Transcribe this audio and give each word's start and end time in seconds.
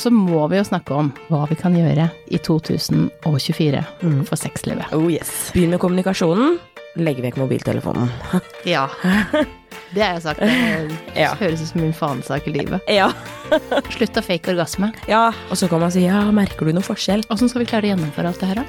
Og 0.00 0.04
så 0.06 0.08
må 0.14 0.46
vi 0.48 0.56
jo 0.56 0.64
snakke 0.64 0.94
om 0.96 1.10
hva 1.28 1.42
vi 1.50 1.56
kan 1.60 1.74
gjøre 1.76 2.06
i 2.32 2.38
2024 2.40 3.82
for 4.24 4.40
sexlivet. 4.40 4.88
Oh 4.96 5.10
yes. 5.12 5.50
Begynn 5.52 5.74
med 5.74 5.80
kommunikasjonen. 5.82 6.54
Legg 6.96 7.20
vekk 7.22 7.36
mobiltelefonen. 7.42 8.08
Ja. 8.64 8.86
Det 9.92 10.00
har 10.04 10.14
jeg 10.16 10.22
sagt. 10.22 10.40
Det 10.40 11.18
Ja. 11.18 11.34
høres 11.36 11.60
ut 11.64 11.68
som 11.72 11.80
min 11.82 11.92
fanesak 11.92 12.46
i 12.48 12.52
livet. 12.54 12.80
ja. 12.88 13.10
Slutt 13.94 14.16
å 14.16 14.22
fake 14.24 14.54
orgasme. 14.54 14.88
ja. 15.10 15.32
Og 15.50 15.58
så 15.60 15.68
kan 15.68 15.82
man 15.84 15.90
si 15.92 16.06
ja, 16.06 16.22
merker 16.32 16.64
du 16.66 16.72
noe 16.78 16.86
forskjell? 16.86 17.26
Åssen 17.30 17.50
skal 17.50 17.64
vi 17.64 17.68
klare 17.74 17.90
å 17.90 17.92
gjennomføre 17.92 18.30
alt 18.32 18.40
det 18.40 18.48
her, 18.54 18.62
da? 18.62 18.66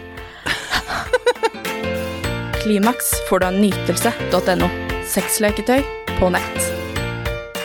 Klimaks 2.61 3.13
får 3.29 3.39
du 3.39 3.45
av 3.47 3.53
nytelse.no. 3.61 4.69
Sexleketøy 5.07 5.81
på 6.19 6.29
nett. 6.33 6.70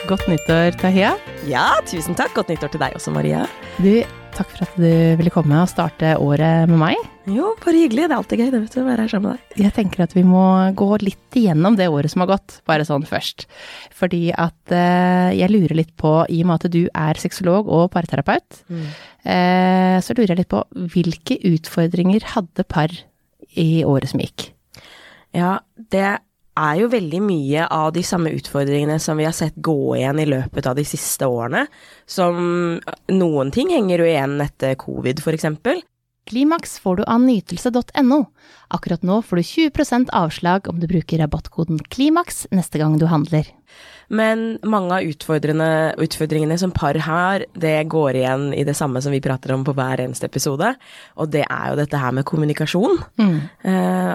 Godt 0.06 0.28
nyttår, 0.30 0.76
Tahia. 0.78 1.16
Ja, 1.50 1.64
tusen 1.88 2.14
takk. 2.14 2.30
Godt 2.36 2.52
nyttår 2.52 2.70
til 2.70 2.78
deg 2.78 2.94
også, 2.94 3.10
Maria. 3.10 3.40
Du, 3.82 3.90
takk 4.36 4.52
for 4.52 4.62
at 4.62 4.76
du 4.78 5.16
ville 5.18 5.32
komme 5.34 5.56
og 5.58 5.66
starte 5.66 6.12
året 6.22 6.68
med 6.70 6.78
meg. 6.78 7.00
Jo, 7.26 7.48
bare 7.58 7.80
hyggelig. 7.80 8.04
Det 8.04 8.14
er 8.14 8.20
alltid 8.20 8.42
gøy 8.44 8.52
det, 8.52 8.60
vet 8.62 8.76
du, 8.76 8.80
å 8.84 8.86
være 8.86 9.02
her 9.02 9.10
sammen 9.10 9.32
med 9.32 9.40
deg. 9.40 9.64
Jeg 9.64 9.74
tenker 9.74 10.04
at 10.04 10.14
vi 10.14 10.22
må 10.22 10.44
gå 10.78 10.88
litt 11.02 11.38
igjennom 11.40 11.74
det 11.80 11.88
året 11.90 12.12
som 12.12 12.22
har 12.22 12.30
gått, 12.36 12.60
bare 12.70 12.86
sånn 12.86 13.06
først. 13.08 13.48
Fordi 13.98 14.22
at 14.30 14.76
eh, 14.78 15.32
jeg 15.40 15.50
lurer 15.50 15.74
litt 15.80 15.90
på, 15.98 16.12
i 16.30 16.38
og 16.44 16.52
med 16.52 16.60
at 16.60 16.76
du 16.76 16.84
er 16.86 17.22
sexolog 17.24 17.66
og 17.66 17.88
parterapeut, 17.96 18.62
eh, 18.70 19.96
så 19.98 20.14
lurer 20.14 20.36
jeg 20.36 20.44
litt 20.44 20.52
på 20.54 20.62
hvilke 20.94 21.40
utfordringer 21.50 22.30
hadde 22.36 22.68
par 22.70 22.94
i 23.58 23.82
året 23.82 24.14
som 24.14 24.22
gikk? 24.22 24.52
Ja, 25.34 25.58
det 25.90 26.20
er 26.56 26.78
jo 26.80 26.88
veldig 26.92 27.20
mye 27.24 27.66
av 27.72 27.90
de 27.96 28.02
samme 28.06 28.32
utfordringene 28.36 28.98
som 29.02 29.18
vi 29.20 29.26
har 29.28 29.34
sett 29.36 29.56
gå 29.56 29.96
igjen 29.98 30.20
i 30.22 30.28
løpet 30.28 30.68
av 30.68 30.78
de 30.78 30.84
siste 30.88 31.28
årene. 31.28 31.66
Som 32.08 32.78
noen 33.12 33.52
ting 33.54 33.72
henger 33.74 34.02
jo 34.02 34.08
igjen 34.08 34.40
etter 34.44 34.76
covid, 34.80 35.20
eksempel. 35.36 35.82
Klimaks 36.26 36.78
får 36.82 36.96
du 36.96 37.04
av 37.06 37.20
nytelse.no. 37.22 38.24
Akkurat 38.74 39.02
nå 39.06 39.20
får 39.22 39.38
du 39.38 39.42
20% 39.42 40.10
avslag 40.10 40.66
om 40.68 40.80
du 40.82 40.88
bruker 40.90 41.22
rabattkoden 41.22 41.78
KLIMAKS 41.78 42.48
neste 42.50 42.80
gang 42.82 42.96
du 42.98 43.06
handler. 43.06 43.46
Men 44.08 44.58
mange 44.66 44.94
av 44.94 45.06
utfordringene, 45.06 46.58
som 46.58 46.72
par 46.74 46.98
har, 47.02 47.44
det 47.54 47.76
går 47.90 48.18
igjen 48.20 48.46
i 48.54 48.64
det 48.66 48.76
samme 48.78 49.02
som 49.02 49.14
vi 49.14 49.22
prater 49.22 49.54
om 49.54 49.64
på 49.66 49.74
hver 49.74 50.02
eneste 50.04 50.26
episode. 50.26 50.72
Og 51.18 51.30
det 51.30 51.42
er 51.42 51.70
jo 51.70 51.78
dette 51.80 52.00
her 52.00 52.14
med 52.14 52.26
kommunikasjon. 52.26 52.98
Mm. 53.22 53.36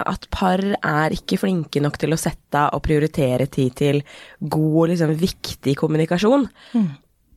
at 0.08 0.26
par 0.32 0.60
er 0.60 1.14
ikke 1.16 1.38
flinke 1.40 1.80
nok 1.84 1.96
til 2.00 2.12
å 2.12 2.20
sette 2.20 2.66
og 2.72 2.82
prioritere 2.84 3.46
tid 3.52 3.76
til 3.78 4.02
god 4.40 4.92
liksom 4.92 5.14
viktig 5.20 5.76
kommunikasjon. 5.80 6.48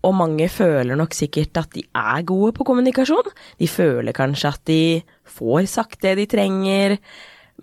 Og 0.05 0.13
mange 0.13 0.47
føler 0.53 0.97
nok 0.99 1.15
sikkert 1.17 1.57
at 1.57 1.71
de 1.73 1.85
er 1.97 2.25
gode 2.27 2.53
på 2.55 2.67
kommunikasjon. 2.67 3.31
De 3.57 3.69
føler 3.69 4.15
kanskje 4.15 4.51
at 4.51 4.67
de 4.69 4.81
får 5.37 5.65
sagt 5.71 6.03
det 6.05 6.15
de 6.19 6.27
trenger. 6.29 6.99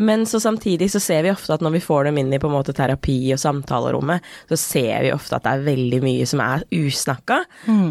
Men 0.00 0.24
så 0.26 0.40
samtidig 0.40 0.88
så 0.90 1.00
ser 1.04 1.22
vi 1.26 1.30
ofte 1.30 1.52
at 1.52 1.60
når 1.60 1.74
vi 1.74 1.82
får 1.84 2.06
dem 2.08 2.18
inn 2.18 2.32
i 2.32 2.38
på 2.40 2.48
en 2.48 2.54
måte 2.54 2.72
terapi 2.72 3.18
og 3.34 3.40
samtalerommet, 3.42 4.24
så 4.48 4.56
ser 4.56 5.04
vi 5.04 5.12
ofte 5.12 5.36
at 5.36 5.44
det 5.44 5.52
er 5.52 5.66
veldig 5.66 6.00
mye 6.02 6.26
som 6.30 6.40
er 6.40 6.64
usnakka, 6.72 7.42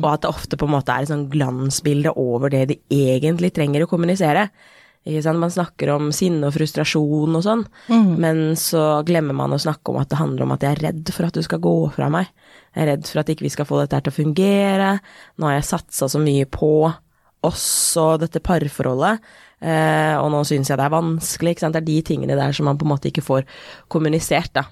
og 0.02 0.08
at 0.10 0.24
det 0.26 0.32
ofte 0.32 0.58
på 0.58 0.66
en 0.66 0.74
måte 0.74 0.96
er 0.96 1.06
et 1.06 1.12
sånn 1.14 1.28
glansbilde 1.30 2.16
over 2.18 2.50
det 2.50 2.64
de 2.74 2.80
egentlig 2.90 3.54
trenger 3.54 3.86
å 3.86 3.90
kommunisere. 3.92 4.48
Man 5.06 5.54
snakker 5.54 5.94
om 5.94 6.10
sinne 6.14 6.50
og 6.50 6.58
frustrasjon 6.58 7.38
og 7.38 7.46
sånn, 7.46 7.64
men 8.18 8.56
så 8.58 9.04
glemmer 9.06 9.38
man 9.38 9.54
å 9.54 9.62
snakke 9.62 9.94
om 9.94 10.02
at 10.02 10.10
det 10.10 10.20
handler 10.20 10.46
om 10.46 10.58
at 10.58 10.66
jeg 10.66 10.78
er 10.78 10.84
redd 10.90 11.14
for 11.14 11.30
at 11.30 11.38
du 11.38 11.46
skal 11.46 11.62
gå 11.62 11.76
fra 11.94 12.10
meg. 12.10 12.34
Jeg 12.72 12.84
er 12.84 12.92
redd 12.94 13.08
for 13.10 13.22
at 13.22 13.32
ikke 13.34 13.46
vi 13.46 13.54
skal 13.54 13.68
få 13.68 13.82
dette 13.82 13.98
her 13.98 14.06
til 14.06 14.14
å 14.14 14.20
fungere. 14.20 14.92
Nå 15.38 15.50
har 15.50 15.58
jeg 15.58 15.70
satsa 15.70 16.08
så 16.12 16.22
mye 16.24 16.48
på 16.50 16.92
oss 17.48 17.98
og 17.98 18.22
dette 18.22 18.40
parforholdet, 18.46 19.24
eh, 19.66 20.14
og 20.22 20.28
nå 20.30 20.44
syns 20.46 20.70
jeg 20.70 20.78
det 20.78 20.86
er 20.86 20.94
vanskelig. 20.94 21.56
Det 21.58 21.80
er 21.80 21.88
de 21.88 21.98
tingene 22.06 22.38
der 22.38 22.54
som 22.54 22.70
man 22.70 22.78
på 22.78 22.86
en 22.86 22.94
måte 22.94 23.10
ikke 23.10 23.26
får 23.26 23.48
kommunisert, 23.90 24.54
da. 24.54 24.68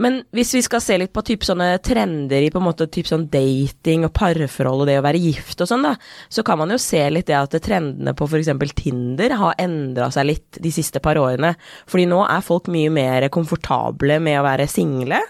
Men 0.00 0.22
hvis 0.32 0.54
vi 0.56 0.62
skal 0.64 0.80
se 0.80 0.96
litt 0.96 1.12
på 1.12 1.20
typ 1.26 1.42
sånne 1.44 1.74
trender 1.84 2.40
i 2.40 2.50
på 2.52 2.60
en 2.62 2.64
måte 2.64 2.86
typ 2.88 3.08
sånn 3.10 3.26
dating 3.32 4.06
og 4.06 4.14
parforhold 4.16 4.84
og 4.84 4.88
det 4.88 4.96
å 5.00 5.04
være 5.04 5.20
gift 5.20 5.60
og 5.60 5.68
sånn, 5.68 5.84
da, 5.84 5.92
så 6.32 6.44
kan 6.46 6.60
man 6.62 6.72
jo 6.72 6.78
se 6.80 7.02
litt 7.12 7.28
det 7.28 7.36
at 7.36 7.56
trendene 7.60 8.14
på 8.16 8.24
f.eks. 8.24 8.48
Tinder 8.78 9.34
har 9.36 9.58
endra 9.60 10.08
seg 10.14 10.30
litt 10.30 10.60
de 10.64 10.72
siste 10.72 11.02
par 11.04 11.20
årene. 11.20 11.52
Fordi 11.90 12.06
nå 12.08 12.22
er 12.24 12.46
folk 12.46 12.70
mye 12.72 12.92
mer 12.94 13.28
komfortable 13.34 14.16
med 14.24 14.40
å 14.40 14.46
være 14.46 14.68
single, 14.70 15.20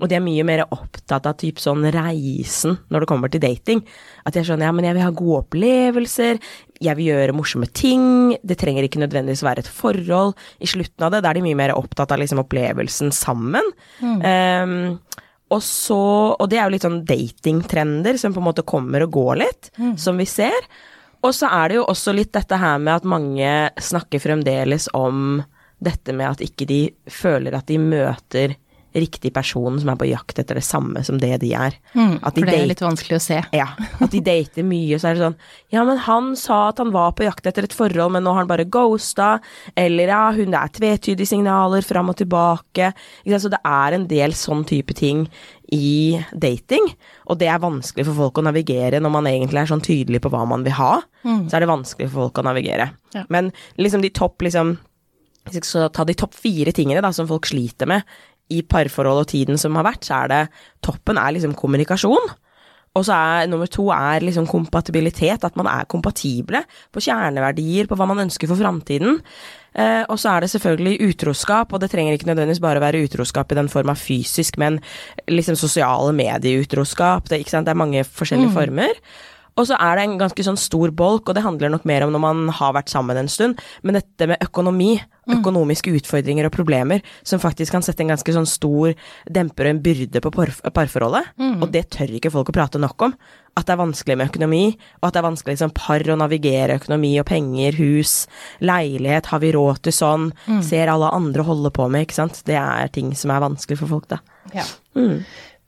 og 0.00 0.08
de 0.08 0.16
er 0.16 0.24
mye 0.24 0.46
mer 0.46 0.64
opptatt 0.70 1.28
av 1.28 1.36
typ 1.40 1.60
sånn 1.60 1.84
reisen 1.92 2.78
når 2.88 3.04
det 3.04 3.10
kommer 3.10 3.32
til 3.32 3.44
dating. 3.44 3.84
At 4.24 4.32
de 4.34 4.40
er 4.40 4.48
sånn 4.48 4.64
ja, 4.64 4.72
men 4.72 4.88
jeg 4.88 4.96
vil 4.96 5.04
ha 5.04 5.12
gode 5.12 5.42
opplevelser, 5.44 6.40
jeg 6.82 6.98
vil 6.98 7.10
gjøre 7.10 7.34
morsomme 7.36 7.68
ting, 7.74 8.36
det 8.46 8.58
trenger 8.60 8.86
ikke 8.86 9.00
nødvendigvis 9.02 9.44
være 9.46 9.64
et 9.64 9.70
forhold. 9.72 10.36
I 10.62 10.68
slutten 10.70 11.06
av 11.06 11.14
det, 11.14 11.22
da 11.24 11.32
er 11.32 11.38
de 11.38 11.46
mye 11.46 11.58
mer 11.58 11.74
opptatt 11.76 12.12
av 12.14 12.20
liksom 12.22 12.42
opplevelsen 12.44 13.10
sammen. 13.14 13.66
Ehm, 14.02 14.98
og 15.48 15.62
så, 15.64 15.98
og 16.36 16.46
det 16.50 16.60
er 16.60 16.68
jo 16.68 16.74
litt 16.76 16.86
sånn 16.86 17.02
datingtrender 17.08 18.18
som 18.20 18.34
på 18.36 18.42
en 18.42 18.48
måte 18.50 18.66
kommer 18.68 19.06
og 19.06 19.14
går 19.16 19.42
litt, 19.42 19.70
som 19.98 20.20
vi 20.20 20.28
ser. 20.28 20.68
Og 21.24 21.34
så 21.34 21.50
er 21.50 21.70
det 21.70 21.78
jo 21.80 21.86
også 21.88 22.14
litt 22.14 22.34
dette 22.36 22.58
her 22.60 22.78
med 22.78 23.00
at 23.00 23.08
mange 23.08 23.52
snakker 23.82 24.22
fremdeles 24.22 24.86
om 24.94 25.40
dette 25.82 26.14
med 26.14 26.36
at 26.36 26.42
ikke 26.44 26.66
de 26.68 26.80
føler 27.10 27.54
at 27.58 27.66
de 27.70 27.78
møter 27.80 28.54
riktig 28.96 29.32
person 29.36 29.76
som 29.80 29.90
er 29.92 29.98
på 30.00 30.08
jakt 30.08 30.38
etter 30.40 30.58
det 30.58 30.64
samme 30.64 31.02
som 31.04 31.18
det 31.20 31.34
de 31.42 31.50
er. 31.56 31.76
At 31.94 32.34
de 32.36 32.42
For 32.42 32.48
det 32.48 32.56
er 32.56 32.70
litt 32.70 32.82
vanskelig 32.82 33.18
å 33.18 33.22
se. 33.22 33.40
ja, 33.52 33.66
at 33.76 34.14
de 34.14 34.22
dater 34.24 34.66
mye, 34.66 34.98
så 34.98 35.10
er 35.10 35.18
det 35.18 35.24
sånn 35.26 35.36
Ja, 35.74 35.84
men 35.84 36.00
han 36.06 36.30
sa 36.38 36.68
at 36.70 36.80
han 36.82 36.92
var 36.94 37.12
på 37.18 37.26
jakt 37.26 37.46
etter 37.46 37.68
et 37.68 37.76
forhold, 37.76 38.14
men 38.14 38.24
nå 38.24 38.32
har 38.32 38.44
han 38.44 38.50
bare 38.50 38.68
ghosta. 38.68 39.38
Eller 39.76 40.12
ja, 40.14 40.22
hun 40.32 40.54
det 40.54 40.62
er 40.62 40.74
tvetydige 40.80 41.28
signaler 41.28 41.84
fram 41.84 42.10
og 42.12 42.18
tilbake. 42.20 42.92
Så 43.28 43.52
det 43.52 43.60
er 43.64 43.96
en 43.98 44.08
del 44.10 44.34
sånn 44.36 44.64
type 44.68 44.96
ting 44.96 45.26
i 45.68 46.16
dating, 46.32 46.86
og 47.28 47.36
det 47.42 47.50
er 47.52 47.60
vanskelig 47.60 48.06
for 48.08 48.16
folk 48.16 48.38
å 48.40 48.46
navigere 48.46 49.02
når 49.04 49.12
man 49.12 49.28
egentlig 49.28 49.60
er 49.60 49.68
sånn 49.68 49.84
tydelig 49.84 50.22
på 50.24 50.30
hva 50.32 50.46
man 50.48 50.64
vil 50.64 50.78
ha. 50.78 50.94
Så 51.22 51.58
er 51.58 51.60
det 51.64 51.68
vanskelig 51.68 52.08
for 52.08 52.24
folk 52.24 52.40
å 52.40 52.46
navigere. 52.48 52.88
Ja. 53.12 53.26
Men 53.28 53.52
liksom 53.76 54.00
de 54.04 54.08
topp 54.16 54.46
liksom 54.48 54.78
hvis 55.48 55.62
jeg 55.62 55.68
skal 55.68 55.92
ta 55.96 56.04
de 56.04 56.16
topp 56.18 56.34
fire 56.36 56.74
tingene 56.76 57.00
da, 57.04 57.08
som 57.14 57.28
folk 57.28 57.46
sliter 57.48 57.88
med 57.88 58.04
i 58.54 58.62
parforhold 58.64 59.24
og 59.24 59.30
tiden 59.32 59.60
som 59.60 59.76
har 59.78 59.86
vært, 59.86 60.04
så 60.08 60.22
er 60.22 60.32
det 60.32 60.42
toppen 60.84 61.20
er 61.20 61.34
liksom 61.36 61.56
kommunikasjon. 61.58 62.30
Og 62.96 63.04
så 63.06 63.14
er 63.14 63.48
nummer 63.50 63.68
to 63.70 63.86
er 63.94 64.24
liksom 64.24 64.48
kompatibilitet, 64.48 65.44
at 65.44 65.56
man 65.60 65.68
er 65.70 65.86
kompatible 65.90 66.62
på 66.94 67.02
kjerneverdier, 67.04 67.86
på 67.86 67.98
hva 67.98 68.08
man 68.08 68.24
ønsker 68.24 68.50
for 68.50 68.58
framtiden. 68.58 69.20
Eh, 69.78 70.02
og 70.08 70.18
så 70.18 70.32
er 70.32 70.44
det 70.44 70.50
selvfølgelig 70.54 71.10
utroskap, 71.10 71.72
og 71.72 71.82
det 71.82 71.92
trenger 71.92 72.16
ikke 72.16 72.30
nødvendigvis 72.30 72.62
bare 72.64 72.82
være 72.82 73.04
utroskap 73.06 73.52
i 73.52 73.58
den 73.60 73.70
form 73.70 73.92
av 73.92 74.00
fysisk, 74.00 74.58
men 74.58 74.80
liksom 75.28 75.58
sosiale 75.60 76.14
medieutroskap. 76.16 77.28
Det, 77.28 77.44
det 77.44 77.74
er 77.74 77.82
mange 77.84 78.04
forskjellige 78.04 78.56
former. 78.56 79.02
Og 79.58 79.66
så 79.68 79.76
er 79.82 79.98
det 79.98 80.06
en 80.06 80.18
ganske 80.20 80.44
sånn 80.46 80.58
stor 80.60 80.92
bolk, 80.94 81.28
og 81.28 81.34
det 81.36 81.42
handler 81.44 81.72
nok 81.74 81.86
mer 81.88 82.06
om 82.06 82.12
når 82.14 82.22
man 82.22 82.44
har 82.54 82.74
vært 82.76 82.92
sammen 82.92 83.18
en 83.18 83.30
stund, 83.30 83.58
men 83.82 83.98
dette 83.98 84.28
med 84.30 84.42
økonomi, 84.44 84.92
økonomiske 85.28 85.92
utfordringer 85.98 86.46
og 86.48 86.54
problemer, 86.54 87.02
som 87.26 87.42
faktisk 87.42 87.74
kan 87.74 87.82
sette 87.84 88.00
en 88.00 88.14
ganske 88.14 88.32
sånn 88.32 88.46
stor 88.48 88.94
demper 89.28 89.66
og 89.68 89.74
en 89.74 89.82
byrde 89.84 90.22
på 90.24 90.30
parforholdet, 90.32 90.72
parforholdet, 90.78 91.34
og 91.60 91.68
det 91.74 91.90
tør 91.90 92.14
ikke 92.16 92.30
folk 92.32 92.48
å 92.48 92.56
prate 92.56 92.80
nok 92.80 93.02
om. 93.10 93.16
At 93.58 93.66
det 93.66 93.74
er 93.74 93.80
vanskelig 93.82 94.16
med 94.16 94.30
økonomi, 94.30 94.62
og 95.02 95.08
at 95.08 95.12
det 95.16 95.20
er 95.20 95.26
vanskelig 95.26 95.58
som 95.58 95.74
par 95.74 96.00
å 96.06 96.16
navigere 96.16 96.78
økonomi 96.78 97.12
og 97.20 97.26
penger, 97.26 97.74
hus, 97.82 98.28
leilighet, 98.62 99.26
har 99.26 99.42
vi 99.42 99.52
råd 99.52 99.82
til 99.82 99.92
sånn, 99.98 100.30
ser 100.62 100.88
alle 100.88 101.10
andre 101.10 101.42
holde 101.42 101.74
på 101.74 101.88
med, 101.90 102.06
ikke 102.06 102.20
sant. 102.22 102.40
Det 102.46 102.56
er 102.56 102.88
ting 102.94 103.10
som 103.18 103.34
er 103.34 103.42
vanskelig 103.42 103.80
for 103.82 103.90
folk, 103.90 104.08
da. 104.14 104.22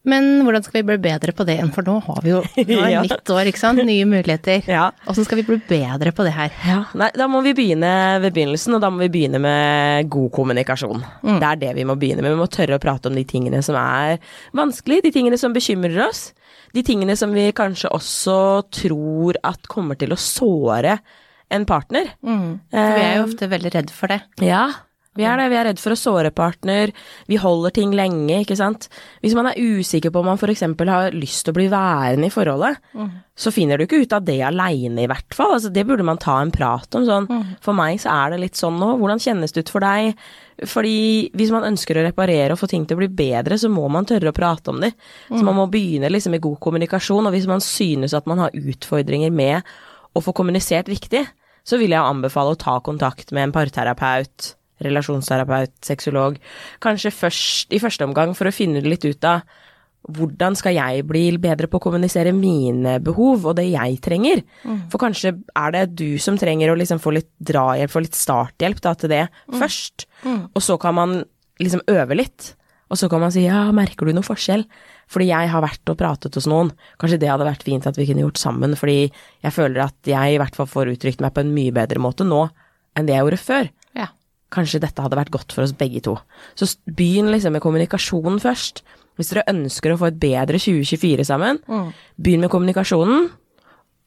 Men 0.09 0.28
hvordan 0.47 0.65
skal 0.65 0.81
vi 0.81 0.87
bli 0.88 0.97
bedre 1.03 1.34
på 1.37 1.44
det 1.44 1.59
igjen, 1.59 1.71
for 1.75 1.84
nå 1.84 1.99
har 2.06 2.21
vi 2.25 2.33
jo 2.33 2.41
nå 2.56 2.78
er 2.87 3.05
nytt 3.05 3.33
år, 3.34 3.50
ikke 3.50 3.61
sant, 3.61 3.83
nye 3.84 4.06
muligheter. 4.09 4.65
Ja. 4.71 4.87
Hvordan 5.05 5.27
skal 5.28 5.41
vi 5.43 5.47
bli 5.50 5.58
bedre 5.69 6.14
på 6.17 6.25
det 6.25 6.32
her? 6.37 6.55
Ja, 6.64 6.79
nei, 6.97 7.11
da 7.20 7.29
må 7.29 7.43
vi 7.44 7.52
begynne 7.58 7.93
ved 8.25 8.32
begynnelsen, 8.37 8.79
og 8.79 8.85
da 8.85 8.88
må 8.93 9.05
vi 9.05 9.11
begynne 9.12 9.43
med 9.44 10.08
god 10.12 10.31
kommunikasjon. 10.38 11.05
Det 11.29 11.52
er 11.52 11.62
det 11.67 11.76
vi 11.76 11.87
må 11.88 11.99
begynne 12.00 12.25
med. 12.25 12.32
Vi 12.32 12.41
må 12.41 12.49
tørre 12.52 12.81
å 12.81 12.82
prate 12.82 13.12
om 13.12 13.19
de 13.19 13.26
tingene 13.29 13.61
som 13.67 13.76
er 13.81 14.20
vanskelig, 14.56 15.02
de 15.05 15.14
tingene 15.14 15.41
som 15.41 15.56
bekymrer 15.56 16.00
oss. 16.08 16.31
De 16.73 16.85
tingene 16.87 17.17
som 17.19 17.32
vi 17.35 17.50
kanskje 17.56 17.91
også 17.93 18.37
tror 18.73 19.37
at 19.44 19.69
kommer 19.69 19.99
til 20.00 20.14
å 20.14 20.20
såre 20.20 21.00
en 21.50 21.67
partner. 21.69 22.14
For 22.23 22.94
vi 22.97 23.05
er 23.05 23.19
jo 23.19 23.26
ofte 23.26 23.50
veldig 23.50 23.75
redd 23.75 23.93
for 23.93 24.12
det. 24.12 24.23
Ja, 24.47 24.69
Vi 25.19 25.25
er 25.27 25.41
det, 25.41 25.49
vi 25.51 25.57
er 25.59 25.65
redd 25.67 25.81
for 25.83 25.91
å 25.91 25.99
såre 25.99 26.31
partner, 26.31 26.93
vi 27.27 27.39
holder 27.43 27.73
ting 27.75 27.91
lenge, 27.99 28.45
ikke 28.45 28.55
sant. 28.55 28.85
Hvis 29.25 29.35
man 29.35 29.49
er 29.51 29.59
usikker 29.59 30.12
på 30.15 30.21
om 30.23 30.29
man 30.31 30.39
f.eks. 30.39 30.62
har 30.62 31.17
lyst 31.17 31.43
til 31.43 31.51
å 31.51 31.57
bli 31.57 31.65
værende 31.73 32.29
i 32.29 32.31
forholdet, 32.31 32.79
så 33.35 33.51
finner 33.51 33.75
du 33.77 33.89
ikke 33.89 34.05
ut 34.05 34.12
av 34.15 34.23
det 34.23 34.39
aleine, 34.47 35.03
i 35.03 35.09
hvert 35.11 35.35
fall. 35.35 35.57
Altså, 35.57 35.73
det 35.75 35.83
burde 35.89 36.07
man 36.07 36.21
ta 36.23 36.37
en 36.39 36.53
prat 36.55 36.95
om. 36.95 37.09
Sånn, 37.09 37.27
for 37.61 37.75
meg 37.75 37.99
så 37.99 38.12
er 38.15 38.31
det 38.31 38.39
litt 38.45 38.61
sånn 38.61 38.79
nå, 38.79 38.93
hvordan 39.01 39.19
kjennes 39.19 39.51
det 39.57 39.65
ut 39.67 39.73
for 39.75 39.83
deg? 39.83 40.15
Fordi 40.71 40.95
hvis 41.35 41.51
man 41.51 41.67
ønsker 41.73 41.99
å 41.99 42.07
reparere 42.07 42.55
og 42.55 42.61
få 42.62 42.71
ting 42.71 42.87
til 42.87 42.95
å 42.95 43.03
bli 43.03 43.09
bedre, 43.09 43.59
så 43.59 43.67
må 43.73 43.89
man 43.91 44.07
tørre 44.07 44.31
å 44.31 44.37
prate 44.37 44.71
om 44.71 44.79
det. 44.79 44.93
Så 45.27 45.43
man 45.43 45.59
må 45.59 45.67
begynne 45.73 46.12
liksom 46.12 46.37
med 46.37 46.45
god 46.47 46.61
kommunikasjon, 46.62 47.27
og 47.27 47.35
hvis 47.35 47.51
man 47.51 47.65
synes 47.65 48.15
at 48.15 48.31
man 48.31 48.45
har 48.47 48.55
utfordringer 48.55 49.35
med 49.35 49.67
å 50.15 50.23
få 50.23 50.37
kommunisert 50.37 50.87
riktig, 50.87 51.27
så 51.67 51.83
vil 51.83 51.91
jeg 51.97 52.01
anbefale 52.01 52.55
å 52.55 52.62
ta 52.62 52.79
kontakt 52.79 53.35
med 53.35 53.49
en 53.49 53.59
parterapeut 53.59 54.55
relasjonsterapeut, 54.85 55.73
sexolog, 55.85 56.38
kanskje 56.82 57.12
først 57.15 57.75
i 57.75 57.81
første 57.82 58.06
omgang 58.06 58.35
for 58.37 58.49
å 58.49 58.55
finne 58.55 58.82
litt 58.85 59.05
ut 59.09 59.29
av 59.29 59.44
hvordan 60.09 60.56
skal 60.56 60.73
jeg 60.73 61.03
bli 61.09 61.25
bedre 61.41 61.69
på 61.69 61.77
å 61.77 61.82
kommunisere 61.85 62.32
mine 62.32 62.97
behov 63.05 63.44
og 63.50 63.59
det 63.59 63.67
jeg 63.69 63.99
trenger? 64.05 64.41
Mm. 64.65 64.79
For 64.93 65.03
kanskje 65.03 65.35
er 65.37 65.75
det 65.75 65.82
du 65.99 66.17
som 66.23 66.38
trenger 66.41 66.73
å 66.73 66.79
liksom 66.79 67.03
få 67.03 67.12
litt 67.19 67.29
drahjelp, 67.37 67.93
få 67.93 68.05
litt 68.06 68.17
starthjelp 68.17 68.81
da, 68.87 68.94
til 68.97 69.12
det 69.12 69.27
mm. 69.29 69.59
først, 69.61 70.06
mm. 70.25 70.41
og 70.55 70.65
så 70.65 70.79
kan 70.81 70.97
man 70.97 71.21
liksom 71.61 71.85
øve 71.93 72.17
litt. 72.17 72.55
Og 72.91 72.99
så 72.99 73.06
kan 73.06 73.21
man 73.23 73.31
si 73.31 73.44
ja, 73.44 73.69
merker 73.76 74.09
du 74.09 74.17
noe 74.17 74.26
forskjell? 74.26 74.65
Fordi 75.11 75.29
jeg 75.29 75.50
har 75.53 75.62
vært 75.62 75.93
og 75.93 75.99
pratet 76.00 76.35
hos 76.35 76.49
noen. 76.50 76.73
Kanskje 76.99 77.21
det 77.23 77.29
hadde 77.31 77.47
vært 77.47 77.62
fint 77.67 77.87
at 77.87 77.99
vi 77.99 78.06
kunne 78.09 78.25
gjort 78.25 78.41
sammen, 78.41 78.75
fordi 78.79 79.05
jeg 79.44 79.55
føler 79.55 79.85
at 79.85 80.11
jeg 80.11 80.35
i 80.35 80.41
hvert 80.41 80.56
fall 80.59 80.67
får 80.71 80.91
uttrykt 80.97 81.23
meg 81.23 81.35
på 81.37 81.44
en 81.44 81.53
mye 81.55 81.75
bedre 81.76 82.03
måte 82.03 82.26
nå 82.26 82.49
enn 82.99 83.06
det 83.06 83.15
jeg 83.15 83.23
gjorde 83.23 83.44
før 83.44 83.71
kanskje 84.55 84.82
dette 84.82 85.02
hadde 85.02 85.19
vært 85.19 85.32
godt 85.35 85.55
for 85.55 85.64
oss 85.64 85.75
begge 85.76 86.02
to. 86.05 86.17
Så 86.58 86.69
begynn 86.87 87.31
liksom 87.32 87.55
med 87.56 87.64
kommunikasjonen 87.64 88.41
først. 88.43 88.82
Hvis 89.19 89.32
dere 89.32 89.47
ønsker 89.52 89.93
å 89.93 90.00
få 90.00 90.08
et 90.11 90.20
bedre 90.20 90.61
2024 90.61 91.26
sammen, 91.29 91.61
mm. 91.69 91.88
begynn 92.20 92.44
med 92.47 92.52
kommunikasjonen. 92.52 93.29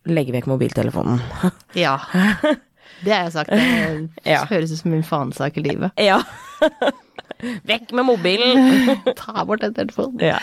Legg 0.10 0.34
vekk 0.36 0.50
mobiltelefonen. 0.52 1.22
ja. 1.86 1.98
Det 3.04 3.12
har 3.14 3.26
jeg 3.28 3.34
sagt. 3.36 3.52
Det 3.54 4.38
høres 4.54 4.74
ut 4.74 4.82
som 4.82 4.94
min 4.94 5.06
fanesak 5.08 5.60
i 5.60 5.68
livet. 5.70 5.96
Ja. 6.10 6.20
vekk 7.68 7.92
med 7.98 8.08
mobilen. 8.08 9.14
Ta 9.20 9.44
bort 9.48 9.64
den 9.64 9.76
telefonen. 9.76 10.22
Ja. 10.24 10.40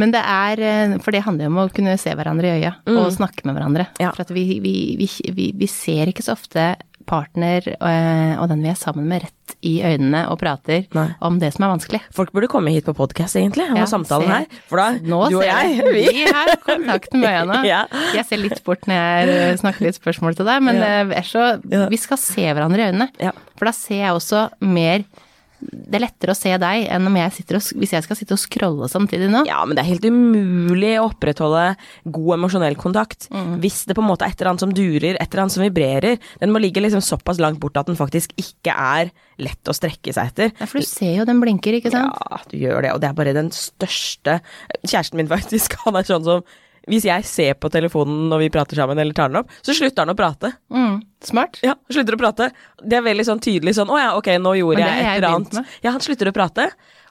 Men 0.00 0.10
det 0.10 0.22
er 0.26 0.62
eh, 0.64 0.94
For 1.02 1.14
det 1.14 1.22
handler 1.26 1.46
jo 1.46 1.52
om 1.52 1.60
å 1.62 1.68
kunne 1.74 1.94
se 2.00 2.10
hverandre 2.16 2.48
i 2.48 2.62
øya 2.62 2.72
mm. 2.82 2.96
og 2.98 3.12
snakke 3.14 3.46
med 3.46 3.54
hverandre. 3.56 3.86
Ja. 4.02 4.10
For 4.16 4.34
vi, 4.34 4.58
vi, 4.62 4.74
vi, 4.98 5.46
vi, 5.54 5.68
ser 5.70 6.10
ikke 6.10 6.24
så 6.26 6.34
ofte 6.34 6.72
partner 7.08 7.66
eh, 7.74 8.34
og 8.40 8.48
den 8.50 8.62
vi 8.64 8.70
er 8.72 8.78
sammen 8.78 9.08
med, 9.10 9.24
rett 9.26 9.56
i 9.64 9.74
øynene 9.84 10.24
og 10.32 10.38
prater 10.40 10.86
Nei. 10.96 11.06
om 11.24 11.38
det 11.40 11.52
som 11.54 11.66
er 11.66 11.74
vanskelig. 11.74 12.00
Folk 12.16 12.32
burde 12.36 12.48
komme 12.52 12.72
hit 12.74 12.86
på 12.88 12.94
podkast, 12.96 13.36
egentlig, 13.40 13.66
og 13.72 13.80
ja, 13.80 13.88
samtalen 13.88 14.32
her. 14.32 14.46
For 14.70 14.80
da, 14.80 14.86
Nå 15.04 15.20
du 15.32 15.38
og 15.40 15.46
jeg, 15.46 15.84
vi, 15.88 16.06
vi 16.18 16.24
har 16.28 16.54
kontakten 16.64 17.22
med 17.22 17.30
øynene. 17.30 17.60
ja. 17.68 17.84
Jeg 18.16 18.28
ser 18.28 18.42
litt 18.42 18.64
bort 18.66 18.88
når 18.90 19.00
jeg 19.00 19.36
eh, 19.36 19.58
snakker 19.60 19.88
litt 19.88 20.00
spørsmål 20.00 20.38
til 20.38 20.48
deg, 20.48 20.64
men 20.64 20.80
ja. 20.80 20.94
Eh, 21.04 21.28
så, 21.28 21.46
vi 21.62 22.00
skal 22.00 22.20
se 22.20 22.48
hverandre 22.50 22.82
i 22.82 22.90
øynene. 22.92 23.34
For 23.54 23.68
da 23.68 23.76
ser 23.76 24.02
jeg 24.02 24.16
også 24.16 24.48
mer 24.64 25.04
det 25.62 25.96
er 25.96 26.02
lettere 26.02 26.34
å 26.34 26.36
se 26.36 26.50
deg 26.60 26.86
enn 26.92 27.08
om 27.08 27.16
jeg 27.18 27.44
og, 27.44 27.68
hvis 27.80 27.92
jeg 27.94 28.04
skal 28.04 28.18
sitte 28.18 28.36
og 28.36 28.40
scrolle 28.42 28.88
samtidig 28.90 29.28
nå. 29.32 29.44
Ja, 29.48 29.60
men 29.64 29.76
det 29.76 29.84
er 29.84 29.90
helt 29.92 30.06
umulig 30.06 30.94
å 30.98 31.06
opprettholde 31.08 31.62
god 32.04 32.34
emosjonell 32.36 32.76
kontakt 32.80 33.28
mm. 33.32 33.56
hvis 33.62 33.84
det 33.88 33.96
på 33.96 34.02
en 34.04 34.10
måte 34.10 34.26
er 34.26 34.34
et 34.34 34.40
eller 34.40 34.52
annet 34.52 34.64
som 34.66 34.74
durer, 34.74 35.14
et 35.14 35.28
eller 35.28 35.44
annet 35.44 35.56
som 35.56 35.64
vibrerer. 35.64 36.18
Den 36.42 36.52
må 36.54 36.62
ligge 36.62 36.82
liksom 36.82 37.04
såpass 37.04 37.40
langt 37.42 37.60
bort 37.62 37.78
at 37.80 37.88
den 37.90 37.98
faktisk 37.98 38.34
ikke 38.40 38.74
er 38.74 39.12
lett 39.42 39.70
å 39.70 39.76
strekke 39.76 40.14
seg 40.14 40.32
etter. 40.32 40.52
Ja, 40.58 40.68
for 40.70 40.82
du 40.82 40.88
ser 40.88 41.14
jo 41.20 41.28
den 41.28 41.40
blinker, 41.42 41.78
ikke 41.78 41.94
sant? 41.94 42.18
Ja, 42.18 42.42
du 42.50 42.58
gjør 42.58 42.84
det, 42.84 42.92
og 42.96 43.02
det 43.02 43.10
er 43.10 43.18
bare 43.18 43.36
den 43.36 43.50
største 43.54 44.40
Kjæresten 44.84 45.20
min 45.20 45.30
faktisk, 45.30 45.78
han 45.86 45.98
er 45.98 46.06
sånn 46.08 46.26
som 46.26 46.44
hvis 46.90 47.06
jeg 47.08 47.24
ser 47.28 47.54
på 47.60 47.70
telefonen 47.72 48.26
når 48.30 48.44
vi 48.44 48.50
prater 48.54 48.78
sammen, 48.80 48.98
eller 49.00 49.16
tar 49.16 49.30
den 49.32 49.40
opp, 49.42 49.52
så 49.64 49.76
slutter 49.76 50.04
han 50.04 50.12
å 50.12 50.18
prate. 50.18 50.50
Mm, 50.74 50.98
smart. 51.24 51.60
Ja, 51.64 51.76
slutter 51.92 52.16
å 52.16 52.20
prate. 52.20 52.50
Det 52.82 52.98
er 52.98 53.06
veldig 53.06 53.24
sånn 53.30 53.40
tydelig 53.44 53.76
sånn 53.78 53.92
Å 53.92 54.00
ja, 54.00 54.10
ok, 54.18 54.34
nå 54.42 54.56
gjorde 54.60 54.84
jeg 54.84 55.00
et 55.00 55.10
eller 55.16 55.30
annet. 55.38 55.74
Ja, 55.84 55.94
han 55.94 56.04
slutter 56.04 56.30
å 56.30 56.36
prate. 56.36 56.68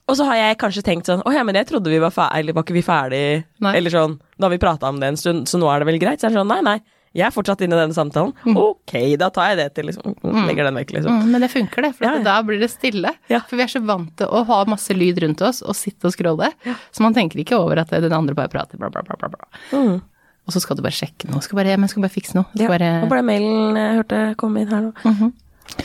Og 0.10 0.18
så 0.20 0.25
har 0.28 0.36
jeg 0.36 0.58
kanskje 0.60 0.84
tenkt 0.84 1.08
sånn 1.08 1.22
Å 1.24 1.31
ja, 1.31 1.46
men 1.48 1.56
jeg 1.56 1.70
trodde 1.70 1.92
vi 1.92 2.02
var 2.04 2.12
ferdig, 2.12 2.42
eller 2.42 2.58
var 2.58 2.66
ikke 2.66 2.75
vi 2.75 2.84
ferdig? 2.84 3.22
Nei. 3.64 3.72
Eller 3.80 3.94
sånn 3.94 4.18
Da 4.36 4.50
har 4.50 4.52
vi 4.52 4.60
prata 4.60 4.90
om 4.92 4.98
det 5.00 5.14
en 5.14 5.20
stund, 5.20 5.46
så 5.48 5.60
nå 5.62 5.70
er 5.72 5.80
det 5.80 5.88
vel 5.94 6.00
greit? 6.02 6.20
Så 6.20 6.28
er 6.28 6.34
det 6.34 6.42
sånn 6.42 6.52
Nei, 6.52 6.60
nei. 6.66 6.75
Jeg 7.13 7.27
er 7.27 7.33
fortsatt 7.33 7.62
inne 7.62 7.77
i 7.77 7.81
denne 7.83 7.94
samtalen. 7.94 8.31
Mm. 8.42 8.56
Ok, 8.57 8.94
da 9.21 9.27
tar 9.33 9.51
jeg 9.51 9.60
det 9.60 9.68
til, 9.77 9.86
liksom. 9.92 10.15
Mm. 10.25 10.48
Legger 10.50 10.65
den 10.65 10.80
vekk, 10.80 10.94
liksom. 10.95 11.19
Mm, 11.19 11.27
men 11.36 11.45
det 11.45 11.50
funker, 11.54 11.86
det. 11.86 11.92
For 11.98 12.07
ja, 12.07 12.15
ja. 12.18 12.24
da 12.25 12.38
blir 12.48 12.57
det 12.63 12.71
stille. 12.74 13.12
Ja. 13.30 13.44
For 13.50 13.60
vi 13.60 13.65
er 13.68 13.69
så 13.69 13.83
vant 13.86 14.10
til 14.18 14.31
å 14.33 14.42
ha 14.50 14.57
masse 14.69 14.95
lyd 14.98 15.21
rundt 15.21 15.44
oss 15.45 15.62
og 15.62 15.77
sitte 15.77 16.10
og 16.10 16.15
scrolle. 16.15 16.50
Så 16.65 17.06
man 17.06 17.13
tenker 17.13 17.44
ikke 17.44 17.60
over 17.60 17.83
at 17.83 17.94
den 17.94 18.18
andre 18.18 18.33
bare 18.38 18.50
prater, 18.50 18.81
bla, 18.81 18.89
bla, 18.94 19.06
bla, 19.06 19.19
bla. 19.21 19.30
bla. 19.36 19.51
Mm. 19.77 20.01
Og 20.44 20.56
så 20.56 20.60
skal 20.63 20.80
du 20.80 20.83
bare 20.83 20.98
sjekke 20.98 21.30
noe. 21.30 21.44
Skal 21.45 21.62
bare, 21.62 21.77
men 21.80 21.92
skal 21.92 22.04
bare 22.04 22.15
fikse 22.15 22.36
noe. 22.36 22.50
Ja, 22.60 22.68
bare... 22.71 22.89
Og 23.06 23.13
bare 23.13 23.24
mailen 23.25 23.77
jeg 23.80 24.01
hørte 24.01 24.25
komme 24.42 24.63
inn 24.63 24.74
her 24.74 24.81
nå. 24.89 24.92
Mm 25.06 25.15
-hmm. 25.19 25.31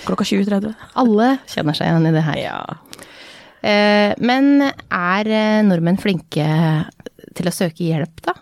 Klokka 0.08 0.24
20.30. 0.24 0.74
Alle 0.94 1.28
kjenner 1.46 1.76
seg 1.76 1.86
igjen 1.86 2.08
i 2.08 2.16
det 2.16 2.24
her. 2.24 2.38
Ja. 2.40 2.58
Eh, 3.62 4.14
men 4.18 4.62
er 4.62 5.28
eh, 5.28 5.62
nordmenn 5.66 6.00
flinke 6.00 6.48
til 7.36 7.50
å 7.50 7.54
søke 7.54 7.84
hjelp, 7.84 8.22
da? 8.24 8.34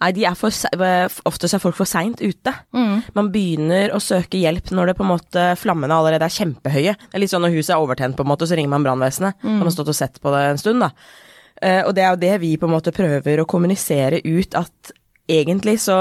Nei, 0.00 0.10
de 0.16 0.26
er 0.28 0.36
for, 0.38 0.54
oftest 1.28 1.56
er 1.56 1.62
folk 1.62 1.76
for 1.78 1.88
seint 1.88 2.20
ute. 2.22 2.52
Mm. 2.76 3.00
Man 3.16 3.30
begynner 3.34 3.94
å 3.96 4.00
søke 4.02 4.40
hjelp 4.40 4.70
når 4.74 4.92
det 4.92 4.96
på 4.98 5.06
en 5.06 5.12
måte 5.14 5.46
flammene 5.60 5.96
allerede 5.96 6.28
er 6.28 6.36
kjempehøye. 6.36 6.96
Det 7.00 7.16
er 7.16 7.22
litt 7.22 7.32
sånn 7.32 7.44
når 7.46 7.56
huset 7.56 7.74
er 7.74 7.82
overtent, 7.82 8.18
på 8.18 8.26
en 8.26 8.30
måte, 8.32 8.48
så 8.48 8.58
ringer 8.58 8.74
man 8.74 8.86
brannvesenet. 8.86 9.40
Mm. 9.42 9.56
Man 9.58 9.68
har 9.68 9.74
stått 9.76 9.92
og 9.92 9.98
sett 9.98 10.20
på 10.22 10.34
det 10.34 10.44
en 10.50 10.62
stund, 10.62 10.84
da. 10.84 10.92
Uh, 11.56 11.82
og 11.88 11.94
det 11.96 12.04
er 12.04 12.10
jo 12.12 12.22
det 12.26 12.34
vi 12.42 12.54
på 12.60 12.68
en 12.68 12.74
måte 12.76 12.92
prøver 12.94 13.40
å 13.40 13.48
kommunisere 13.48 14.20
ut, 14.26 14.56
at 14.58 14.96
egentlig 15.32 15.78
så 15.82 16.00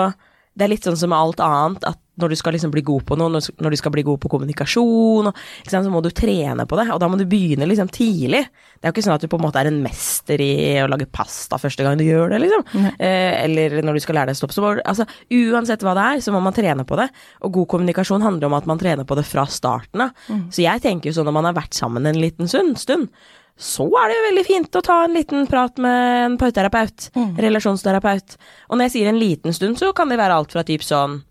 Det 0.55 0.65
er 0.65 0.71
litt 0.71 0.87
sånn 0.87 0.97
som 0.99 1.11
med 1.11 1.19
alt 1.19 1.41
annet, 1.43 1.83
at 1.83 2.01
når 2.15 2.31
du 2.31 2.35
skal 2.39 2.55
liksom 2.55 2.71
bli 2.71 2.83
god 2.85 3.03
på 3.07 3.17
noe, 3.19 3.41
når 3.59 3.73
du 3.73 3.77
skal 3.79 3.91
bli 3.91 4.03
god 4.07 4.21
på 4.23 4.29
kommunikasjon, 4.31 5.27
så 5.67 5.81
må 5.91 5.99
du 6.03 6.09
trene 6.15 6.63
på 6.67 6.77
det, 6.79 6.87
og 6.95 7.01
da 7.03 7.09
må 7.11 7.19
du 7.19 7.25
begynne 7.27 7.67
liksom 7.67 7.91
tidlig. 7.91 8.45
Det 8.79 8.87
er 8.87 8.91
jo 8.91 8.95
ikke 8.95 9.05
sånn 9.07 9.17
at 9.17 9.25
du 9.25 9.29
på 9.31 9.39
en 9.39 9.43
måte 9.43 9.59
er 9.59 9.67
en 9.67 9.81
mester 9.83 10.39
i 10.43 10.53
å 10.79 10.87
lage 10.91 11.09
pasta 11.11 11.59
første 11.59 11.83
gang 11.83 11.99
du 11.99 12.05
gjør 12.07 12.31
det, 12.31 12.41
liksom. 12.45 12.65
Eh, 12.95 13.43
eller 13.43 13.81
når 13.83 13.97
du 13.97 14.03
skal 14.05 14.19
lære 14.19 14.31
deg 14.31 14.39
å 14.39 14.41
stoppe, 14.43 14.55
så 14.55 14.63
må 14.63 14.73
Altså, 14.85 15.05
uansett 15.33 15.83
hva 15.83 15.95
det 15.97 16.03
er, 16.05 16.23
så 16.23 16.31
må 16.31 16.39
man 16.43 16.55
trene 16.55 16.85
på 16.87 16.97
det. 16.99 17.09
Og 17.43 17.55
god 17.59 17.69
kommunikasjon 17.73 18.23
handler 18.23 18.47
om 18.47 18.55
at 18.57 18.67
man 18.69 18.79
trener 18.79 19.07
på 19.07 19.17
det 19.17 19.25
fra 19.27 19.43
starten 19.51 20.07
av. 20.07 20.13
Mm. 20.29 20.45
Så 20.55 20.63
jeg 20.63 20.83
tenker 20.83 21.09
jo 21.09 21.17
sånn 21.17 21.27
når 21.27 21.35
man 21.35 21.49
har 21.49 21.57
vært 21.57 21.75
sammen 21.75 22.07
en 22.07 22.19
liten 22.21 22.47
stund 22.47 23.17
så 23.55 23.85
er 24.01 24.09
det 24.11 24.17
jo 24.17 24.25
veldig 24.25 24.43
fint 24.45 24.75
å 24.75 24.83
ta 24.83 24.97
en 25.05 25.15
liten 25.15 25.45
prat 25.47 25.79
med 25.79 26.25
en 26.25 26.35
parterapeut, 26.39 27.07
mm. 27.15 27.37
relasjonsterapeut. 27.39 28.35
Og 28.67 28.75
når 28.75 28.89
jeg 28.89 28.95
sier 28.97 29.11
en 29.11 29.21
liten 29.21 29.55
stund, 29.55 29.79
så 29.79 29.93
kan 29.95 30.11
det 30.11 30.19
være 30.19 30.35
alt 30.35 30.55
fra 30.55 30.65
typ 30.67 30.83
sånn 30.83 31.21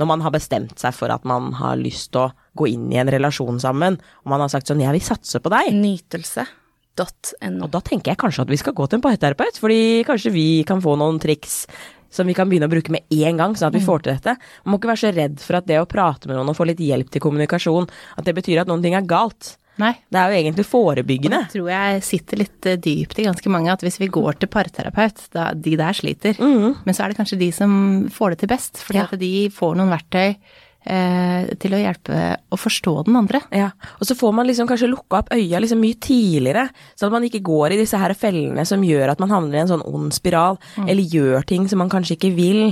når 0.00 0.08
man 0.08 0.22
har 0.24 0.32
bestemt 0.32 0.80
seg 0.80 0.94
for 0.96 1.12
at 1.12 1.26
man 1.28 1.50
har 1.58 1.80
lyst 1.80 2.12
til 2.14 2.24
å 2.24 2.32
gå 2.56 2.70
inn 2.72 2.88
i 2.92 2.98
en 3.00 3.10
relasjon 3.12 3.60
sammen, 3.60 3.98
og 4.24 4.32
man 4.32 4.40
har 4.40 4.48
sagt 4.52 4.68
sånn 4.68 4.80
'jeg 4.80 4.92
vil 4.96 5.04
satse 5.04 5.40
på 5.40 5.52
deg'. 5.52 5.72
Nytelse.no. 5.76 7.64
Og 7.64 7.70
da 7.70 7.80
tenker 7.80 8.12
jeg 8.12 8.18
kanskje 8.18 8.42
at 8.42 8.48
vi 8.48 8.56
skal 8.56 8.72
gå 8.72 8.88
til 8.88 8.96
en 8.96 9.04
parterapeut, 9.04 9.56
fordi 9.56 10.04
kanskje 10.04 10.32
vi 10.32 10.64
kan 10.64 10.80
få 10.80 10.96
noen 10.96 11.20
triks 11.20 11.66
som 12.10 12.26
vi 12.26 12.34
kan 12.34 12.48
begynne 12.48 12.66
å 12.66 12.72
bruke 12.72 12.90
med 12.90 13.06
en 13.10 13.36
gang, 13.36 13.54
sånn 13.54 13.68
at 13.68 13.74
vi 13.74 13.84
mm. 13.84 13.86
får 13.86 14.02
til 14.02 14.12
dette. 14.14 14.36
Man 14.64 14.72
må 14.72 14.78
ikke 14.80 14.90
være 14.90 15.04
så 15.04 15.14
redd 15.14 15.38
for 15.38 15.56
at 15.56 15.66
det 15.66 15.78
å 15.78 15.86
prate 15.86 16.26
med 16.26 16.36
noen 16.36 16.50
og 16.50 16.56
få 16.56 16.66
litt 16.66 16.82
hjelp 16.82 17.10
til 17.10 17.22
kommunikasjon, 17.22 17.88
at 18.18 18.24
det 18.24 18.34
betyr 18.34 18.62
at 18.62 18.68
noen 18.68 18.82
ting 18.82 18.94
er 18.94 19.06
galt. 19.06 19.59
Nei. 19.80 19.92
Det 20.12 20.20
er 20.20 20.30
jo 20.30 20.40
egentlig 20.40 20.66
forebyggende. 20.68 21.42
Det 21.46 21.56
tror 21.56 21.70
jeg 21.72 22.06
sitter 22.06 22.42
litt 22.44 22.70
eh, 22.70 22.80
dypt 22.80 23.20
i 23.20 23.28
ganske 23.28 23.52
mange 23.52 23.72
at 23.72 23.84
hvis 23.84 24.00
vi 24.02 24.10
går 24.12 24.40
til 24.40 24.52
parterapeut, 24.52 25.26
da 25.36 25.50
de 25.56 25.76
der 25.80 25.96
sliter. 25.96 26.40
Mm. 26.40 26.80
Men 26.84 26.96
så 26.96 27.04
er 27.04 27.12
det 27.12 27.20
kanskje 27.20 27.40
de 27.40 27.52
som 27.54 27.72
får 28.12 28.34
det 28.34 28.42
til 28.42 28.52
best, 28.52 28.82
fordi 28.84 29.02
ja. 29.02 29.06
at 29.08 29.22
de 29.22 29.32
får 29.54 29.78
noen 29.78 29.92
verktøy 29.92 30.36
eh, 30.88 31.50
til 31.60 31.74
å 31.74 31.80
hjelpe 31.80 32.20
å 32.50 32.58
forstå 32.58 32.94
den 33.08 33.18
andre. 33.20 33.42
Ja, 33.54 33.70
og 33.98 34.08
så 34.08 34.16
får 34.18 34.32
man 34.36 34.48
liksom 34.48 34.68
kanskje 34.70 34.90
lukka 34.90 35.22
opp 35.22 35.32
øya 35.34 35.60
liksom 35.62 35.82
mye 35.82 35.98
tidligere, 36.00 36.66
sånn 36.94 37.10
at 37.10 37.16
man 37.18 37.26
ikke 37.28 37.42
går 37.46 37.74
i 37.74 37.80
disse 37.80 38.00
her 38.00 38.14
fellene 38.18 38.64
som 38.68 38.84
gjør 38.86 39.14
at 39.14 39.22
man 39.22 39.32
havner 39.32 39.58
i 39.58 39.62
en 39.64 39.72
sånn 39.72 39.86
ond 39.86 40.14
spiral, 40.16 40.60
mm. 40.76 40.88
eller 40.88 41.16
gjør 41.16 41.46
ting 41.48 41.68
som 41.70 41.82
man 41.82 41.92
kanskje 41.92 42.16
ikke 42.18 42.34
vil. 42.38 42.62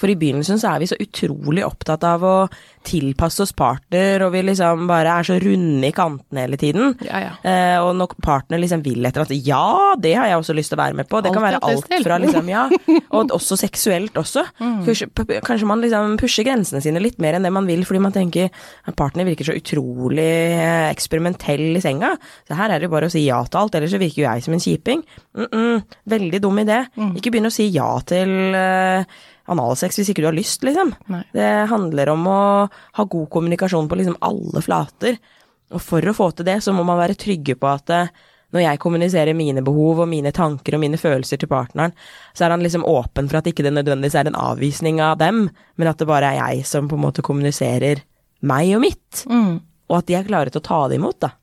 For 0.00 0.10
i 0.10 0.18
begynnelsen 0.18 0.60
så 0.60 0.74
er 0.74 0.82
vi 0.84 0.90
så 0.90 1.00
utrolig 1.02 1.66
opptatt 1.66 2.06
av 2.08 2.24
å 2.24 2.36
tilpasse 2.86 3.42
oss 3.44 3.52
partner, 3.56 4.24
og 4.26 4.32
vi 4.34 4.42
liksom 4.46 4.86
bare 4.90 5.18
er 5.18 5.28
så 5.28 5.38
runde 5.42 5.88
i 5.88 5.94
kantene 5.94 6.44
hele 6.44 6.58
tiden. 6.60 6.94
Ja, 7.06 7.20
ja. 7.24 7.32
Eh, 7.42 7.76
og 7.82 7.94
når 7.98 8.14
partner 8.24 8.60
liksom 8.62 8.82
vil 8.84 9.06
etter 9.08 9.24
at 9.24 9.34
Ja, 9.34 9.94
det 10.00 10.14
har 10.18 10.30
jeg 10.30 10.40
også 10.40 10.56
lyst 10.56 10.72
til 10.72 10.78
å 10.78 10.82
være 10.82 10.98
med 10.98 11.08
på. 11.10 11.20
Det 11.22 11.30
alt 11.30 11.38
kan 11.38 11.46
være 11.46 11.62
alt 11.62 11.94
fra 12.04 12.18
liksom, 12.22 12.50
ja, 12.52 12.66
og 13.16 13.34
også 13.36 13.58
seksuelt 13.60 14.18
også. 14.18 14.44
Mm. 14.60 14.80
Kanskje, 14.86 15.08
kanskje 15.46 15.70
man 15.70 15.84
liksom 15.84 16.16
pusher 16.20 16.46
grensene 16.48 16.82
sine 16.84 17.02
litt 17.02 17.20
mer 17.22 17.38
enn 17.38 17.46
det 17.46 17.54
man 17.54 17.68
vil, 17.68 17.84
fordi 17.88 18.02
man 18.04 18.14
tenker 18.14 18.52
partner 18.98 19.28
virker 19.28 19.50
så 19.50 19.56
utrolig 19.58 20.28
eh, 20.58 20.88
eksperimentell 20.90 21.78
i 21.78 21.84
senga. 21.84 22.14
Så 22.48 22.58
her 22.58 22.74
er 22.74 22.80
det 22.80 22.88
jo 22.88 22.94
bare 22.94 23.08
å 23.10 23.12
si 23.12 23.24
ja 23.26 23.40
til 23.46 23.62
alt, 23.62 23.78
ellers 23.78 23.94
så 23.94 24.02
virker 24.02 24.22
jo 24.22 24.28
jeg 24.28 24.46
som 24.46 24.56
en 24.56 24.64
kjiping. 24.64 25.02
Mm 25.38 25.48
-mm, 25.52 25.82
veldig 26.04 26.42
dum 26.42 26.58
idé. 26.58 26.86
Mm. 26.96 27.16
Ikke 27.16 27.30
begynn 27.30 27.50
å 27.50 27.54
si 27.54 27.68
ja 27.68 27.90
til 28.06 28.54
uh, 28.54 29.04
analsex 29.52 29.98
hvis 29.98 30.12
ikke 30.12 30.24
du 30.24 30.30
har 30.30 30.36
lyst, 30.36 30.64
liksom. 30.66 30.94
Nei. 31.12 31.24
Det 31.34 31.50
handler 31.70 32.14
om 32.14 32.26
å 32.30 32.40
ha 32.68 33.04
god 33.04 33.28
kommunikasjon 33.32 33.88
på 33.90 34.00
liksom 34.00 34.18
alle 34.24 34.62
flater. 34.64 35.20
Og 35.74 35.84
for 35.84 36.04
å 36.04 36.16
få 36.16 36.30
til 36.32 36.48
det, 36.48 36.60
så 36.64 36.74
må 36.76 36.84
man 36.86 37.00
være 37.00 37.18
trygge 37.18 37.58
på 37.60 37.68
at 37.68 37.92
eh, 37.92 38.12
når 38.56 38.64
jeg 38.64 38.80
kommuniserer 38.80 39.36
mine 39.36 39.62
behov 39.64 40.04
og 40.04 40.08
mine 40.08 40.32
tanker 40.32 40.76
og 40.76 40.82
mine 40.84 41.00
følelser 41.00 41.40
til 41.40 41.50
partneren, 41.50 41.92
så 42.32 42.46
er 42.46 42.54
han 42.54 42.64
liksom 42.64 42.86
åpen 42.88 43.28
for 43.28 43.40
at 43.40 43.50
ikke 43.50 43.66
det 43.66 43.74
nødvendigvis 43.76 44.16
er 44.16 44.30
en 44.30 44.38
avvisning 44.40 45.02
av 45.04 45.18
dem, 45.20 45.48
men 45.76 45.90
at 45.90 46.00
det 46.00 46.08
bare 46.08 46.32
er 46.32 46.40
jeg 46.40 46.68
som 46.70 46.88
på 46.88 46.96
en 46.96 47.04
måte 47.04 47.24
kommuniserer 47.24 48.00
meg 48.48 48.72
og 48.76 48.84
mitt. 48.86 49.24
Mm. 49.28 49.58
Og 49.88 50.00
at 50.00 50.08
de 50.08 50.16
er 50.16 50.28
klare 50.28 50.52
til 50.52 50.62
å 50.62 50.68
ta 50.68 50.80
det 50.88 50.96
imot, 51.00 51.20
da. 51.24 51.34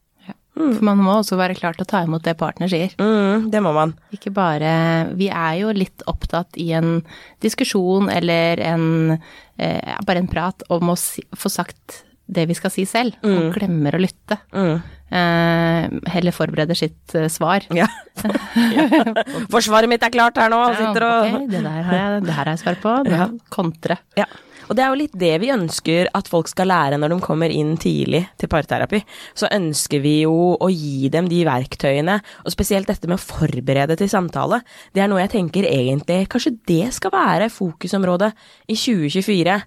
For 0.55 0.85
man 0.87 1.01
må 1.03 1.17
også 1.19 1.35
være 1.39 1.57
klar 1.57 1.75
til 1.75 1.83
å 1.83 1.89
ta 1.89 2.01
imot 2.05 2.23
det 2.23 2.37
partner 2.39 2.71
sier. 2.71 2.93
Mm, 3.01 3.49
det 3.51 3.61
må 3.63 3.73
man. 3.75 3.91
Ikke 4.15 4.31
bare 4.35 4.71
Vi 5.19 5.27
er 5.27 5.59
jo 5.59 5.73
litt 5.75 6.05
opptatt 6.07 6.55
i 6.61 6.69
en 6.77 7.01
diskusjon 7.43 8.07
eller 8.11 8.61
en 8.63 8.85
eh, 9.13 9.95
bare 10.07 10.23
en 10.23 10.31
prat 10.31 10.63
om 10.71 10.93
å 10.93 10.99
si, 10.99 11.25
få 11.35 11.51
sagt 11.51 12.03
det 12.25 12.47
vi 12.49 12.55
skal 12.57 12.71
si 12.73 12.87
selv, 12.89 13.19
og 13.21 13.51
glemmer 13.53 13.93
å 13.93 14.01
lytte. 14.01 14.39
Mm. 14.55 14.79
Eh, 15.15 15.83
heller 16.09 16.33
forbereder 16.33 16.77
sitt 16.77 17.13
eh, 17.13 17.27
svar. 17.29 17.67
Ja. 17.75 17.85
Forsvaret 19.53 19.91
mitt 19.91 20.03
er 20.03 20.13
klart 20.13 20.39
her 20.41 20.49
nå, 20.49 20.63
Ja, 20.71 20.79
sitter 20.79 21.05
og 21.05 21.27
okay, 21.27 21.45
det 21.51 21.61
der 21.61 21.85
har 21.85 21.99
jeg, 21.99 22.23
det 22.25 22.33
her 22.33 22.41
har 22.41 22.55
jeg 22.55 22.63
svar 22.63 22.81
på. 22.81 22.95
Det 23.05 23.13
Ja. 23.13 23.29
Kontre. 23.53 23.99
Ja. 24.17 24.25
Og 24.69 24.75
det 24.75 24.81
er 24.83 24.89
jo 24.89 24.97
litt 24.97 25.13
det 25.21 25.33
vi 25.43 25.51
ønsker 25.53 26.07
at 26.17 26.27
folk 26.31 26.47
skal 26.49 26.69
lære 26.71 26.97
når 26.97 27.13
de 27.13 27.17
kommer 27.21 27.53
inn 27.53 27.75
tidlig 27.77 28.23
til 28.41 28.49
parterapi. 28.49 29.01
Så 29.37 29.49
ønsker 29.53 30.01
vi 30.01 30.15
jo 30.23 30.33
å 30.57 30.69
gi 30.73 31.09
dem 31.13 31.27
de 31.29 31.43
verktøyene, 31.45 32.19
og 32.43 32.53
spesielt 32.53 32.89
dette 32.89 33.07
med 33.09 33.19
å 33.19 33.23
forberede 33.25 33.97
til 33.99 34.09
samtale. 34.09 34.61
Det 34.95 35.03
er 35.05 35.11
noe 35.11 35.21
jeg 35.21 35.33
tenker 35.37 35.67
egentlig 35.69 36.23
Kanskje 36.33 36.55
det 36.67 36.87
skal 36.97 37.13
være 37.13 37.51
fokusområdet 37.53 38.31
i 38.71 38.77
2024. 38.77 39.59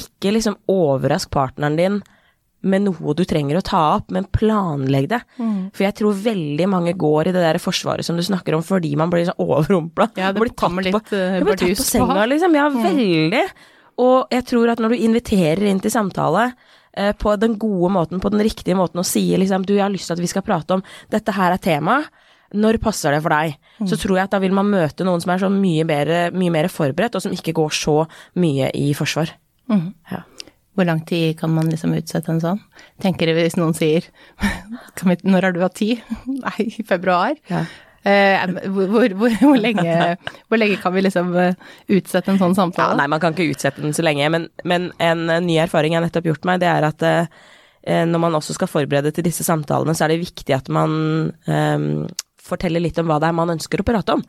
Ikke 0.00 0.32
liksom 0.34 0.56
overrask 0.72 1.30
partneren 1.32 1.76
din 1.78 2.00
med 2.68 2.82
noe 2.88 3.12
du 3.14 3.22
trenger 3.28 3.60
å 3.60 3.62
ta 3.62 3.80
opp, 4.00 4.08
men 4.10 4.24
planlegg 4.34 5.06
det. 5.12 5.20
For 5.38 5.84
jeg 5.84 5.94
tror 6.00 6.16
veldig 6.24 6.66
mange 6.72 6.96
går 6.98 7.28
i 7.30 7.32
det 7.36 7.44
der 7.44 7.60
forsvaret 7.62 8.02
som 8.04 8.16
du 8.18 8.24
snakker 8.26 8.56
om, 8.56 8.64
fordi 8.66 8.96
man 8.98 9.12
blir 9.12 9.28
sånn 9.28 9.38
overrumpla. 9.46 10.08
Ja, 10.18 10.32
det 10.32 10.40
Man 10.40 10.48
blir 10.48 10.54
tatt 10.56 10.72
på- 10.74 10.82
litt, 10.88 11.12
eh, 11.14 11.38
blir 11.44 11.60
tatt 11.60 11.78
på 11.78 11.86
senga, 11.92 12.24
liksom. 12.32 12.56
Ja, 12.58 12.66
veldig. 12.74 13.44
Og 13.98 14.32
jeg 14.34 14.46
tror 14.46 14.72
at 14.72 14.82
når 14.82 14.94
du 14.94 15.06
inviterer 15.08 15.66
inn 15.70 15.80
til 15.82 15.92
samtale 15.92 16.52
eh, 16.96 17.12
på 17.18 17.34
den 17.40 17.56
gode 17.60 17.90
måten, 17.94 18.22
på 18.22 18.30
den 18.34 18.44
riktige 18.46 18.78
måten, 18.78 19.02
og 19.02 19.08
sier 19.08 19.40
liksom 19.40 19.66
du, 19.66 19.74
jeg 19.76 19.86
har 19.86 19.94
lyst 19.94 20.10
til 20.10 20.18
at 20.18 20.22
vi 20.22 20.30
skal 20.30 20.46
prate 20.46 20.78
om 20.78 20.84
dette 21.10 21.34
her 21.34 21.54
er 21.54 21.62
temaet, 21.62 22.10
når 22.56 22.78
passer 22.80 23.12
det 23.12 23.20
for 23.20 23.34
deg? 23.34 23.58
Så 23.84 23.98
tror 24.00 24.16
jeg 24.16 24.24
at 24.24 24.32
da 24.32 24.38
vil 24.40 24.54
man 24.56 24.70
møte 24.72 25.04
noen 25.04 25.20
som 25.20 25.34
er 25.34 25.42
så 25.42 25.50
mye, 25.52 25.84
bedre, 25.84 26.20
mye 26.32 26.54
mer 26.54 26.70
forberedt, 26.72 27.18
og 27.18 27.24
som 27.24 27.34
ikke 27.34 27.52
går 27.58 27.74
så 27.76 27.96
mye 28.40 28.70
i 28.72 28.86
forsvar. 28.96 29.34
Mm. 29.68 29.90
Ja. 30.08 30.22
Hvor 30.78 30.86
lang 30.88 31.02
tid 31.04 31.36
kan 31.36 31.52
man 31.52 31.68
liksom 31.68 31.92
utsette 31.98 32.32
en 32.32 32.40
sånn? 32.40 32.62
Tenker 33.02 33.28
dere 33.28 33.44
hvis 33.44 33.58
noen 33.58 33.74
sier 33.76 34.06
vi, 35.02 35.16
Når 35.26 35.48
har 35.48 35.52
du 35.52 35.60
hatt 35.60 35.76
tid? 35.76 36.00
Nei, 36.46 36.70
i 36.70 36.86
februar. 36.86 37.36
Ja. 37.50 37.66
Eh, 38.08 38.44
hvor, 38.72 38.88
hvor, 39.18 39.34
hvor, 39.42 39.58
lenge, 39.60 39.94
hvor 40.48 40.60
lenge 40.60 40.78
kan 40.80 40.94
vi 40.94 41.02
liksom 41.04 41.32
eh, 41.36 41.68
utsette 41.98 42.32
en 42.32 42.40
sånn 42.40 42.54
Ja, 42.56 42.60
samtale? 42.62 42.96
nei, 43.00 43.08
man 43.12 43.20
kan 43.22 43.34
ikke 43.36 43.50
utsette 43.52 43.84
den 43.84 43.96
så 43.96 44.04
lenge, 44.06 44.28
men, 44.32 44.46
men 44.68 44.90
en 45.02 45.26
ny 45.44 45.58
erfaring 45.64 45.96
jeg 45.96 46.04
nettopp 46.06 46.30
gjort 46.30 46.48
meg, 46.48 46.62
det 46.62 46.70
er 46.70 46.86
at 46.88 47.04
eh, 47.08 47.28
når 48.08 48.20
man 48.22 48.38
også 48.38 48.56
skal 48.56 48.70
forberede 48.70 49.12
til 49.16 49.26
disse 49.26 49.44
samtalene, 49.46 49.94
så 49.96 50.06
er 50.06 50.14
det 50.14 50.22
viktig 50.24 50.56
at 50.56 50.70
man 50.72 50.96
eh, 51.48 51.84
forteller 52.48 52.80
litt 52.84 52.98
om 53.02 53.08
hva 53.10 53.18
det 53.20 53.28
er 53.28 53.36
man 53.36 53.52
ønsker 53.58 53.82
å 53.82 53.86
prate 53.86 54.16
om. 54.18 54.24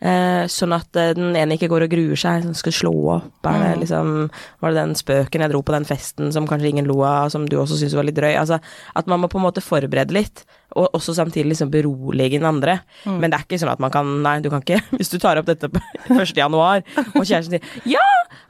Eh, 0.00 0.46
sånn 0.48 0.72
at 0.72 0.96
eh, 0.96 1.10
den 1.12 1.34
ene 1.36 1.58
ikke 1.58 1.68
går 1.68 1.84
og 1.84 1.92
gruer 1.92 2.16
seg, 2.16 2.46
sånn, 2.46 2.56
skal 2.56 2.72
slå 2.72 2.92
opp, 3.18 3.44
er 3.44 3.58
det 3.60 3.82
liksom 3.82 4.30
Var 4.62 4.72
det 4.72 4.78
den 4.78 4.94
spøken 4.96 5.44
jeg 5.44 5.52
dro 5.52 5.60
på 5.60 5.74
den 5.74 5.84
festen 5.84 6.32
som 6.32 6.46
kanskje 6.48 6.70
ingen 6.72 6.88
lo 6.88 7.02
av, 7.04 7.28
som 7.34 7.44
du 7.44 7.58
også 7.60 7.76
syntes 7.76 7.98
var 7.98 8.08
litt 8.08 8.16
drøy? 8.16 8.32
Altså 8.40 8.62
at 8.96 9.10
man 9.10 9.20
må 9.20 9.28
på 9.28 9.36
en 9.36 9.44
måte 9.44 9.60
forberede 9.60 10.16
litt, 10.16 10.46
og 10.78 10.94
også 10.96 11.16
samtidig 11.18 11.52
liksom 11.52 11.70
berolige 11.72 12.38
den 12.38 12.48
andre. 12.48 12.78
Men 13.04 13.28
det 13.28 13.40
er 13.40 13.44
ikke 13.44 13.58
sånn 13.60 13.72
at 13.72 13.82
man 13.82 13.92
kan 13.92 14.08
Nei, 14.24 14.38
du 14.40 14.48
kan 14.52 14.62
ikke 14.62 14.80
Hvis 14.96 15.10
du 15.12 15.18
tar 15.20 15.40
opp 15.40 15.48
dette 15.50 15.68
på 15.68 15.80
1. 16.16 16.32
januar, 16.38 16.84
og 17.12 17.22
kjæresten 17.24 17.58
sier 17.58 17.96
ja, 17.96 18.04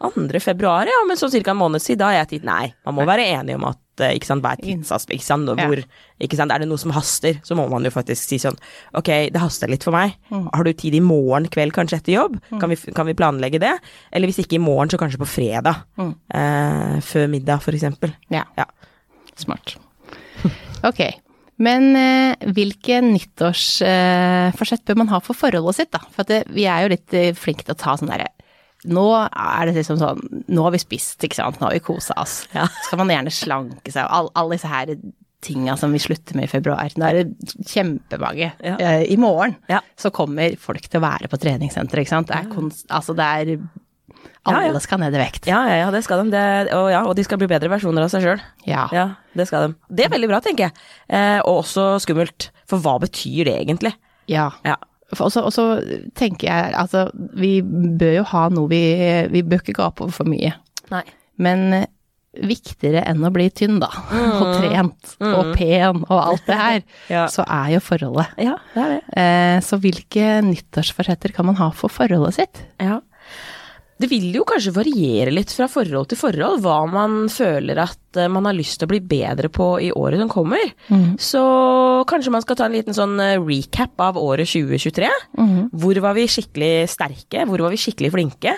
2. 0.05 0.29
februar, 0.43 0.89
ja, 0.89 1.03
men 1.09 1.19
sånn 1.19 1.33
ca. 1.35 1.51
en 1.51 1.61
måned 1.61 1.83
siden, 1.83 2.01
da 2.05 2.11
har 2.11 2.21
jeg 2.23 2.35
tid. 2.37 2.49
Nei, 2.49 2.73
man 2.87 2.97
må 2.99 3.07
være 3.09 3.27
enig 3.35 3.57
om 3.59 3.67
at 3.71 4.05
eh, 4.05 4.15
ikke 4.19 4.29
sant, 4.29 4.45
hva 4.45 4.55
er 4.55 4.63
tidsaspekt, 4.65 5.27
hvor, 5.61 5.83
ikke 6.23 6.39
sant, 6.39 6.55
er 6.55 6.63
det 6.63 6.69
noe 6.71 6.81
som 6.81 6.95
haster, 6.95 7.41
så 7.47 7.57
må 7.59 7.67
man 7.73 7.85
jo 7.87 7.93
faktisk 7.95 8.31
si 8.33 8.41
sånn, 8.43 8.59
ok, 8.97 9.11
det 9.33 9.43
haster 9.43 9.73
litt 9.73 9.87
for 9.87 9.97
meg, 9.97 10.17
har 10.31 10.67
du 10.67 10.73
tid 10.77 10.97
i 10.97 11.03
morgen 11.05 11.40
kveld, 11.49 11.73
kanskje 11.73 11.97
etter 12.01 12.13
jobb, 12.13 12.37
kan, 12.61 12.69
vi, 12.69 12.77
kan 12.93 13.07
vi 13.09 13.15
planlegge 13.17 13.59
det, 13.63 13.73
eller 14.13 14.29
hvis 14.29 14.43
ikke 14.45 14.59
i 14.59 14.63
morgen, 14.63 14.91
så 14.93 14.99
kanskje 15.01 15.19
på 15.23 15.29
fredag, 15.31 15.81
eh, 15.99 17.01
før 17.01 17.27
middag, 17.33 17.65
eksempel. 17.73 18.13
Ja. 18.29 18.45
Ja. 18.59 18.67
Smart. 19.37 19.77
Ok. 20.83 21.01
Men 21.61 21.91
eh, 21.97 22.37
hvilke 22.57 23.03
nyttårsforsett 23.05 24.85
bør 24.89 24.97
man 25.03 25.11
ha 25.13 25.19
for 25.21 25.37
forholdet 25.37 25.77
sitt, 25.77 25.91
da? 25.93 26.01
For 26.15 26.25
at 26.25 26.31
det, 26.33 26.39
vi 26.57 26.65
er 26.65 26.85
jo 26.87 26.93
litt 26.95 27.17
eh, 27.17 27.33
flinke 27.37 27.67
til 27.67 27.75
å 27.77 27.81
ta 27.81 27.97
sånn 28.01 28.11
derre 28.13 28.31
nå 28.89 29.03
er 29.13 29.69
det 29.69 29.75
liksom 29.77 29.99
sånn 30.01 30.23
Nå 30.49 30.63
har 30.65 30.73
vi 30.73 30.79
spist, 30.81 31.21
ikke 31.21 31.37
sant. 31.37 31.59
Nå 31.61 31.67
har 31.67 31.75
vi 31.77 31.83
kosa 31.85 32.15
oss. 32.17 32.47
Ja. 32.57 32.63
Så 32.65 32.87
skal 32.87 33.03
man 33.03 33.11
gjerne 33.13 33.29
slanke 33.37 33.93
seg. 33.93 34.07
og 34.07 34.15
all- 34.17 34.31
Alle 34.41 34.57
disse 34.57 34.71
her 34.73 34.95
tinga 35.41 35.77
som 35.81 35.93
vi 35.93 35.99
slutter 36.03 36.37
med 36.37 36.45
i 36.45 36.51
februar. 36.53 36.91
Nå 37.01 37.07
er 37.09 37.21
det 37.23 37.55
kjempemange. 37.71 38.51
Ja. 38.65 38.75
Eh, 38.77 39.05
I 39.13 39.17
morgen 39.21 39.57
Ja. 39.71 39.81
så 39.97 40.11
kommer 40.13 40.57
folk 40.61 40.83
til 40.89 41.01
å 41.01 41.05
være 41.07 41.29
på 41.33 41.39
treningssenteret, 41.41 42.05
ikke 42.05 42.15
sant. 42.15 42.29
Det 42.29 42.37
er 42.37 42.51
konst, 42.53 42.87
altså 42.91 43.15
det 43.17 43.25
er 43.25 43.61
Alle 44.51 44.81
skal 44.81 44.99
ned 45.03 45.15
i 45.15 45.19
vekt. 45.21 45.47
Ja, 45.47 45.61
ja, 45.69 45.75
ja, 45.85 45.91
det 45.93 46.03
skal 46.05 46.25
de, 46.25 46.31
det, 46.33 46.73
og, 46.75 46.91
ja, 46.91 47.03
og 47.05 47.15
de 47.17 47.25
skal 47.25 47.39
bli 47.41 47.47
bedre 47.51 47.69
versjoner 47.73 48.07
av 48.07 48.09
seg 48.13 48.23
sjøl. 48.25 48.41
Ja. 48.67 48.87
Ja, 48.93 49.07
det 49.37 49.47
skal 49.49 49.69
de. 49.69 49.75
Det 49.93 50.07
er 50.07 50.13
veldig 50.15 50.29
bra, 50.33 50.41
tenker 50.45 50.69
jeg, 50.71 50.73
eh, 51.13 51.41
og 51.45 51.61
også 51.65 51.99
skummelt, 52.01 52.49
for 52.69 52.81
hva 52.81 52.99
betyr 53.03 53.45
det 53.51 53.57
egentlig? 53.67 53.95
ja. 54.29 54.51
Ja. 54.65 54.77
Og 55.19 55.33
så, 55.35 55.41
og 55.43 55.51
så 55.51 55.65
tenker 56.15 56.47
jeg 56.47 56.75
altså, 56.79 57.09
vi 57.35 57.57
bør 57.65 58.13
jo 58.21 58.23
ha 58.31 58.45
noe 58.55 58.69
vi 58.71 58.79
Vi 59.33 59.41
bør 59.43 59.59
ikke 59.59 59.75
gape 59.81 60.05
over 60.05 60.13
for 60.15 60.29
mye. 60.31 60.53
Nei. 60.93 61.03
Men 61.37 61.65
viktigere 62.31 63.03
enn 63.11 63.25
å 63.27 63.31
bli 63.35 63.49
tynn, 63.51 63.81
da, 63.83 63.89
og 63.91 64.51
trent 64.61 65.15
og 65.27 65.49
pen 65.59 66.05
og 66.07 66.17
alt 66.21 66.45
det 66.47 66.59
her, 66.61 66.83
Ja. 67.17 67.25
så 67.33 67.43
er 67.47 67.73
jo 67.77 67.81
forholdet. 67.83 68.35
Ja, 68.39 68.57
det 68.75 68.83
er 68.85 68.93
det. 68.97 69.01
Eh, 69.19 69.57
så 69.67 69.81
hvilke 69.83 70.37
nyttårsforsetter 70.47 71.35
kan 71.35 71.49
man 71.51 71.59
ha 71.59 71.73
for 71.75 71.91
forholdet 71.91 72.39
sitt? 72.39 72.63
Ja. 72.79 73.01
Det 74.01 74.09
vil 74.09 74.31
jo 74.33 74.47
kanskje 74.49 74.73
variere 74.73 75.29
litt 75.35 75.51
fra 75.53 75.67
forhold 75.69 76.07
til 76.09 76.17
forhold, 76.17 76.63
hva 76.65 76.79
man 76.89 77.27
føler 77.29 77.83
at 77.83 78.17
eh, 78.17 78.31
man 78.33 78.47
har 78.49 78.55
lyst 78.57 78.79
til 78.81 78.87
å 78.89 78.93
bli 78.95 79.01
bedre 79.05 79.51
på 79.53 79.75
i 79.85 79.91
året 79.93 80.23
som 80.23 80.31
kommer. 80.33 80.71
Så 81.21 81.43
kanskje 82.09 82.33
man 82.33 82.41
skal 82.47 82.57
ta 82.57 82.71
en 82.71 82.79
liten 82.79 82.97
sånn 82.97 83.19
eh, 83.21 83.35
recap 83.43 84.01
av 84.01 84.17
året 84.23 84.49
2023. 84.49 85.11
Hvor 85.83 86.01
var 86.07 86.17
vi 86.17 86.25
skikkelig 86.33 86.73
sterke? 86.95 87.45
Hvor 87.51 87.67
var 87.67 87.75
vi 87.75 87.83
skikkelig 87.83 88.15
flinke? 88.15 88.55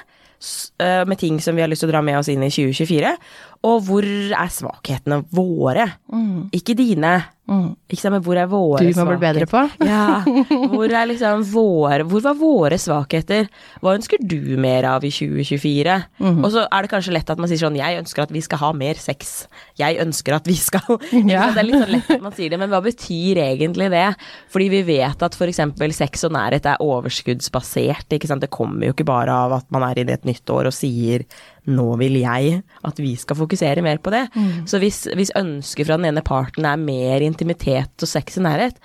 Eh, 0.79 1.05
Med 1.07 1.19
ting 1.19 1.41
som 1.41 1.55
vi 1.55 1.63
har 1.63 1.69
lyst 1.71 1.85
til 1.85 1.91
å 1.91 1.93
dra 1.93 2.03
med 2.03 2.19
oss 2.19 2.29
inn 2.29 2.43
i 2.43 2.51
2024. 2.51 3.17
Og 3.69 3.83
hvor 3.87 4.03
er 4.05 4.51
svakhetene 4.51 5.23
våre? 5.31 5.87
Ikke 6.53 6.75
dine. 6.79 7.13
Ikke 7.93 8.01
sant, 8.01 8.15
men 8.17 8.25
hvor 8.25 8.39
er 8.39 8.49
våre 8.51 8.85
Du 8.87 8.99
må 8.99 9.07
bli 9.09 9.19
bedre 9.21 9.47
på. 9.51 9.63
ja, 9.93 10.23
hvor 10.73 10.87
er 10.89 11.09
liksom 11.11 11.45
våre 11.53 12.07
Hvor 12.09 12.25
var 12.25 12.39
våre 12.39 12.79
svakheter? 12.81 13.49
Hva 13.83 13.97
ønsker 13.99 14.23
du 14.23 14.57
mer 14.61 14.87
av 14.91 15.07
i 15.07 15.13
2024? 15.13 15.97
Mm. 16.23 16.41
Og 16.43 16.49
så 16.55 16.65
er 16.67 16.85
det 16.87 16.93
kanskje 16.93 17.15
lett 17.17 17.33
at 17.33 17.43
man 17.43 17.51
sier 17.51 17.63
sånn 17.63 17.79
Jeg 17.79 18.01
ønsker 18.03 18.25
at 18.27 18.35
vi 18.35 18.43
skal 18.45 18.63
ha 18.63 18.73
mer 18.77 19.01
sex. 19.01 19.33
Jeg 19.81 20.01
ønsker 20.03 20.39
at 20.39 20.49
vi 20.51 20.57
skal 20.59 20.99
Ja. 21.33 21.51
Det 21.53 21.63
er 21.63 21.69
litt 21.69 21.81
sånn 21.83 21.95
lett 21.97 22.13
at 22.17 22.25
man 22.25 22.37
sier 22.37 22.53
det, 22.53 22.61
men 22.63 22.73
hva 22.73 22.83
betyr 22.85 23.43
egentlig 23.45 23.91
det? 23.93 24.09
Fordi 24.53 24.69
vi 24.73 24.83
vet 24.89 25.27
at 25.27 25.39
f.eks. 25.39 25.63
sex 25.99 26.27
og 26.29 26.35
nærhet 26.37 26.69
er 26.69 26.83
overskuddsbasert. 26.83 28.09
Ikke 28.17 28.31
sant? 28.31 28.45
Det 28.45 28.53
kommer 28.53 28.89
jo 28.89 28.97
ikke 28.97 29.09
bare 29.09 29.35
av 29.47 29.59
at 29.61 29.69
man 29.75 29.87
er 29.87 30.03
inne 30.03 30.15
i 30.15 30.19
et 30.21 30.29
nytt 30.29 30.49
år 30.53 30.71
og 30.71 30.77
sier 30.77 31.27
nå 31.71 31.87
vil 32.01 32.17
jeg 32.25 32.59
at 32.83 32.99
vi 32.99 33.15
skal 33.21 33.39
fokusere 33.39 33.85
mer 33.87 33.99
på 34.03 34.11
det. 34.11 34.27
Så 34.67 34.79
hvis, 34.83 35.05
hvis 35.15 35.31
ønsket 35.39 35.87
fra 35.87 35.97
den 36.01 36.11
ene 36.11 36.23
parten 36.27 36.67
er 36.67 36.77
mer 36.81 37.23
intimitet 37.23 38.03
og 38.03 38.09
sex 38.11 38.41
i 38.41 38.43
nærhet, 38.43 38.79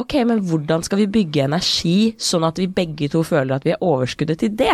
ok, 0.00 0.14
men 0.26 0.40
hvordan 0.48 0.82
skal 0.82 0.98
vi 1.02 1.06
bygge 1.06 1.44
energi 1.44 2.14
sånn 2.20 2.44
at 2.48 2.56
vi 2.58 2.64
begge 2.66 3.10
to 3.12 3.20
føler 3.22 3.54
at 3.54 3.64
vi 3.66 3.74
har 3.74 3.82
overskuddet 3.84 4.40
til 4.40 4.54
det? 4.56 4.72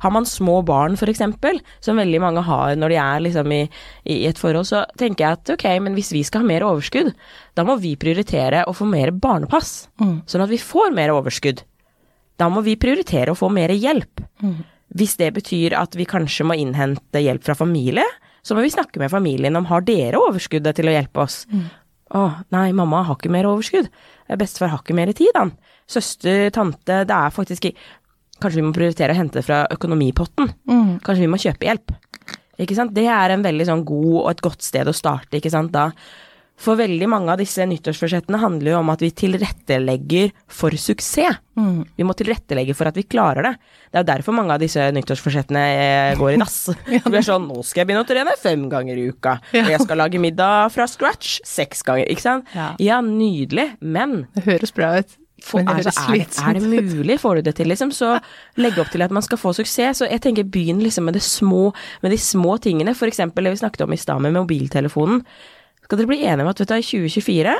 Har 0.00 0.12
man 0.14 0.24
små 0.24 0.60
barn 0.64 0.94
eksempel, 0.96 1.58
som 1.82 1.98
veldig 1.98 2.20
mange 2.22 2.44
har 2.46 2.76
når 2.78 2.88
de 2.94 2.98
er 3.02 3.24
liksom 3.26 3.52
i, 3.52 3.62
i 4.06 4.20
et 4.30 4.38
forhold, 4.38 4.66
så 4.70 4.84
tenker 4.98 5.24
jeg 5.26 5.38
at 5.40 5.50
ok, 5.56 5.66
men 5.82 5.94
hvis 5.98 6.12
vi 6.14 6.22
skal 6.22 6.42
ha 6.42 6.46
mer 6.46 6.62
overskudd, 6.66 7.12
da 7.58 7.64
må 7.66 7.76
vi 7.82 7.96
prioritere 7.96 8.64
å 8.66 8.72
få 8.74 8.86
mer 8.88 9.10
barnepass, 9.10 9.88
sånn 10.26 10.46
at 10.46 10.50
vi 10.50 10.58
får 10.62 10.94
mer 10.94 11.10
overskudd. 11.14 11.62
Da 12.38 12.48
må 12.48 12.62
vi 12.64 12.78
prioritere 12.80 13.34
å 13.34 13.38
få 13.38 13.50
mer 13.52 13.70
hjelp. 13.74 14.22
Hvis 14.92 15.16
det 15.20 15.30
betyr 15.36 15.76
at 15.78 15.96
vi 15.96 16.08
kanskje 16.08 16.44
må 16.48 16.56
innhente 16.58 17.22
hjelp 17.22 17.44
fra 17.46 17.56
familie, 17.56 18.04
så 18.42 18.56
må 18.56 18.64
vi 18.64 18.72
snakke 18.74 19.00
med 19.00 19.12
familien 19.12 19.56
om 19.56 19.68
har 19.70 19.84
dere 19.86 20.20
overskuddet 20.20 20.76
til 20.76 20.90
å 20.90 20.94
hjelpe 20.96 21.22
oss. 21.22 21.44
Å, 22.12 22.22
nei, 22.52 22.72
mamma 22.76 23.04
har 23.06 23.16
ikke 23.16 23.32
mer 23.32 23.48
overskudd. 23.48 23.88
Bestefar 24.36 24.72
har 24.74 24.82
ikke 24.82 24.96
mer 24.96 25.12
tid, 25.16 25.32
han. 25.38 25.54
Søster, 25.88 26.50
tante, 26.54 27.02
det 27.08 27.18
er 27.18 27.34
faktisk 27.34 27.72
Kanskje 28.42 28.58
vi 28.58 28.66
må 28.66 28.72
prioritere 28.74 29.14
å 29.14 29.16
hente 29.16 29.38
det 29.38 29.46
fra 29.46 29.60
økonomipotten. 29.70 30.48
Kanskje 31.06 31.22
vi 31.22 31.30
må 31.30 31.38
kjøpe 31.38 31.68
hjelp. 31.68 31.92
Ikke 32.58 32.74
sant? 32.74 32.90
Det 32.90 33.04
er 33.06 33.30
en 33.30 33.44
veldig 33.44 33.66
sånn 33.68 33.84
god 33.86 34.16
og 34.16 34.30
et 34.32 34.42
godt 34.42 34.66
sted 34.66 34.88
å 34.90 34.94
starte, 34.96 35.38
ikke 35.38 35.52
sant. 35.52 35.70
Da 35.70 35.92
For 36.60 36.78
veldig 36.78 37.08
mange 37.10 37.32
av 37.32 37.40
disse 37.40 37.64
nyttårsforsettene 37.66 38.38
handler 38.38 38.74
jo 38.74 38.80
om 38.82 38.90
at 38.92 39.00
vi 39.02 39.10
tilrettelegger 39.22 40.30
for 40.52 40.74
suksess. 40.78 41.40
Vi 41.96 42.04
må 42.06 42.14
tilrettelegge 42.16 42.74
for 42.76 42.88
at 42.88 42.96
vi 42.96 43.04
klarer 43.04 43.48
det. 43.48 43.52
Det 43.90 43.98
er 43.98 44.04
jo 44.04 44.10
derfor 44.12 44.36
mange 44.36 44.54
av 44.54 44.62
disse 44.62 44.84
nyttårsforsettene 44.94 45.62
eh, 45.72 46.12
går 46.20 46.36
i 46.36 46.38
dass. 46.40 46.60
Vi 46.86 47.00
er 47.18 47.26
sånn 47.26 47.44
nå 47.48 47.58
skal 47.66 47.82
jeg 47.82 47.90
begynne 47.90 48.04
å 48.04 48.08
trene 48.08 48.36
fem 48.40 48.62
ganger 48.72 48.96
i 48.96 49.08
uka. 49.12 49.34
Og 49.52 49.72
jeg 49.74 49.82
skal 49.82 50.00
lage 50.00 50.20
middag 50.22 50.70
fra 50.72 50.86
scratch 50.88 51.40
seks 51.44 51.84
ganger. 51.84 52.08
Ikke 52.12 52.24
sant? 52.24 52.54
Ja. 52.56 52.70
Ja, 52.80 53.02
nydelig. 53.04 53.74
Men 53.80 54.22
Det 54.36 54.46
høres 54.46 54.72
bra 54.76 54.94
ut. 55.02 55.18
Men 55.52 55.66
det 55.66 55.74
altså, 55.82 56.06
høres 56.06 56.38
er, 56.38 56.54
det, 56.54 56.62
er 56.62 56.78
det 56.78 56.84
mulig? 56.94 57.18
Får 57.20 57.40
du 57.40 57.46
det 57.48 57.54
til, 57.58 57.68
liksom? 57.72 57.90
Så 57.94 58.14
legg 58.62 58.78
opp 58.80 58.92
til 58.92 59.04
at 59.04 59.12
man 59.14 59.24
skal 59.26 59.40
få 59.40 59.52
suksess. 59.56 60.00
Så 60.00 60.08
jeg 60.08 60.22
tenker 60.24 60.46
begynn 60.48 60.80
liksom 60.84 61.08
med, 61.08 61.18
det 61.18 61.24
små, 61.26 61.72
med 62.04 62.14
de 62.14 62.20
små 62.22 62.56
tingene. 62.62 62.94
For 62.98 63.10
eksempel 63.10 63.44
det 63.44 63.56
vi 63.56 63.62
snakket 63.64 63.84
om 63.86 63.92
i 63.92 64.00
stad 64.00 64.22
med 64.24 64.36
mobiltelefonen. 64.38 65.24
Skal 65.92 66.00
dere 66.00 66.08
bli 66.08 66.22
enige 66.24 66.40
om 66.40 66.48
at 66.48 66.60
vet 66.62 66.70
du, 66.70 66.78
i 66.80 66.84
2024 66.88 67.52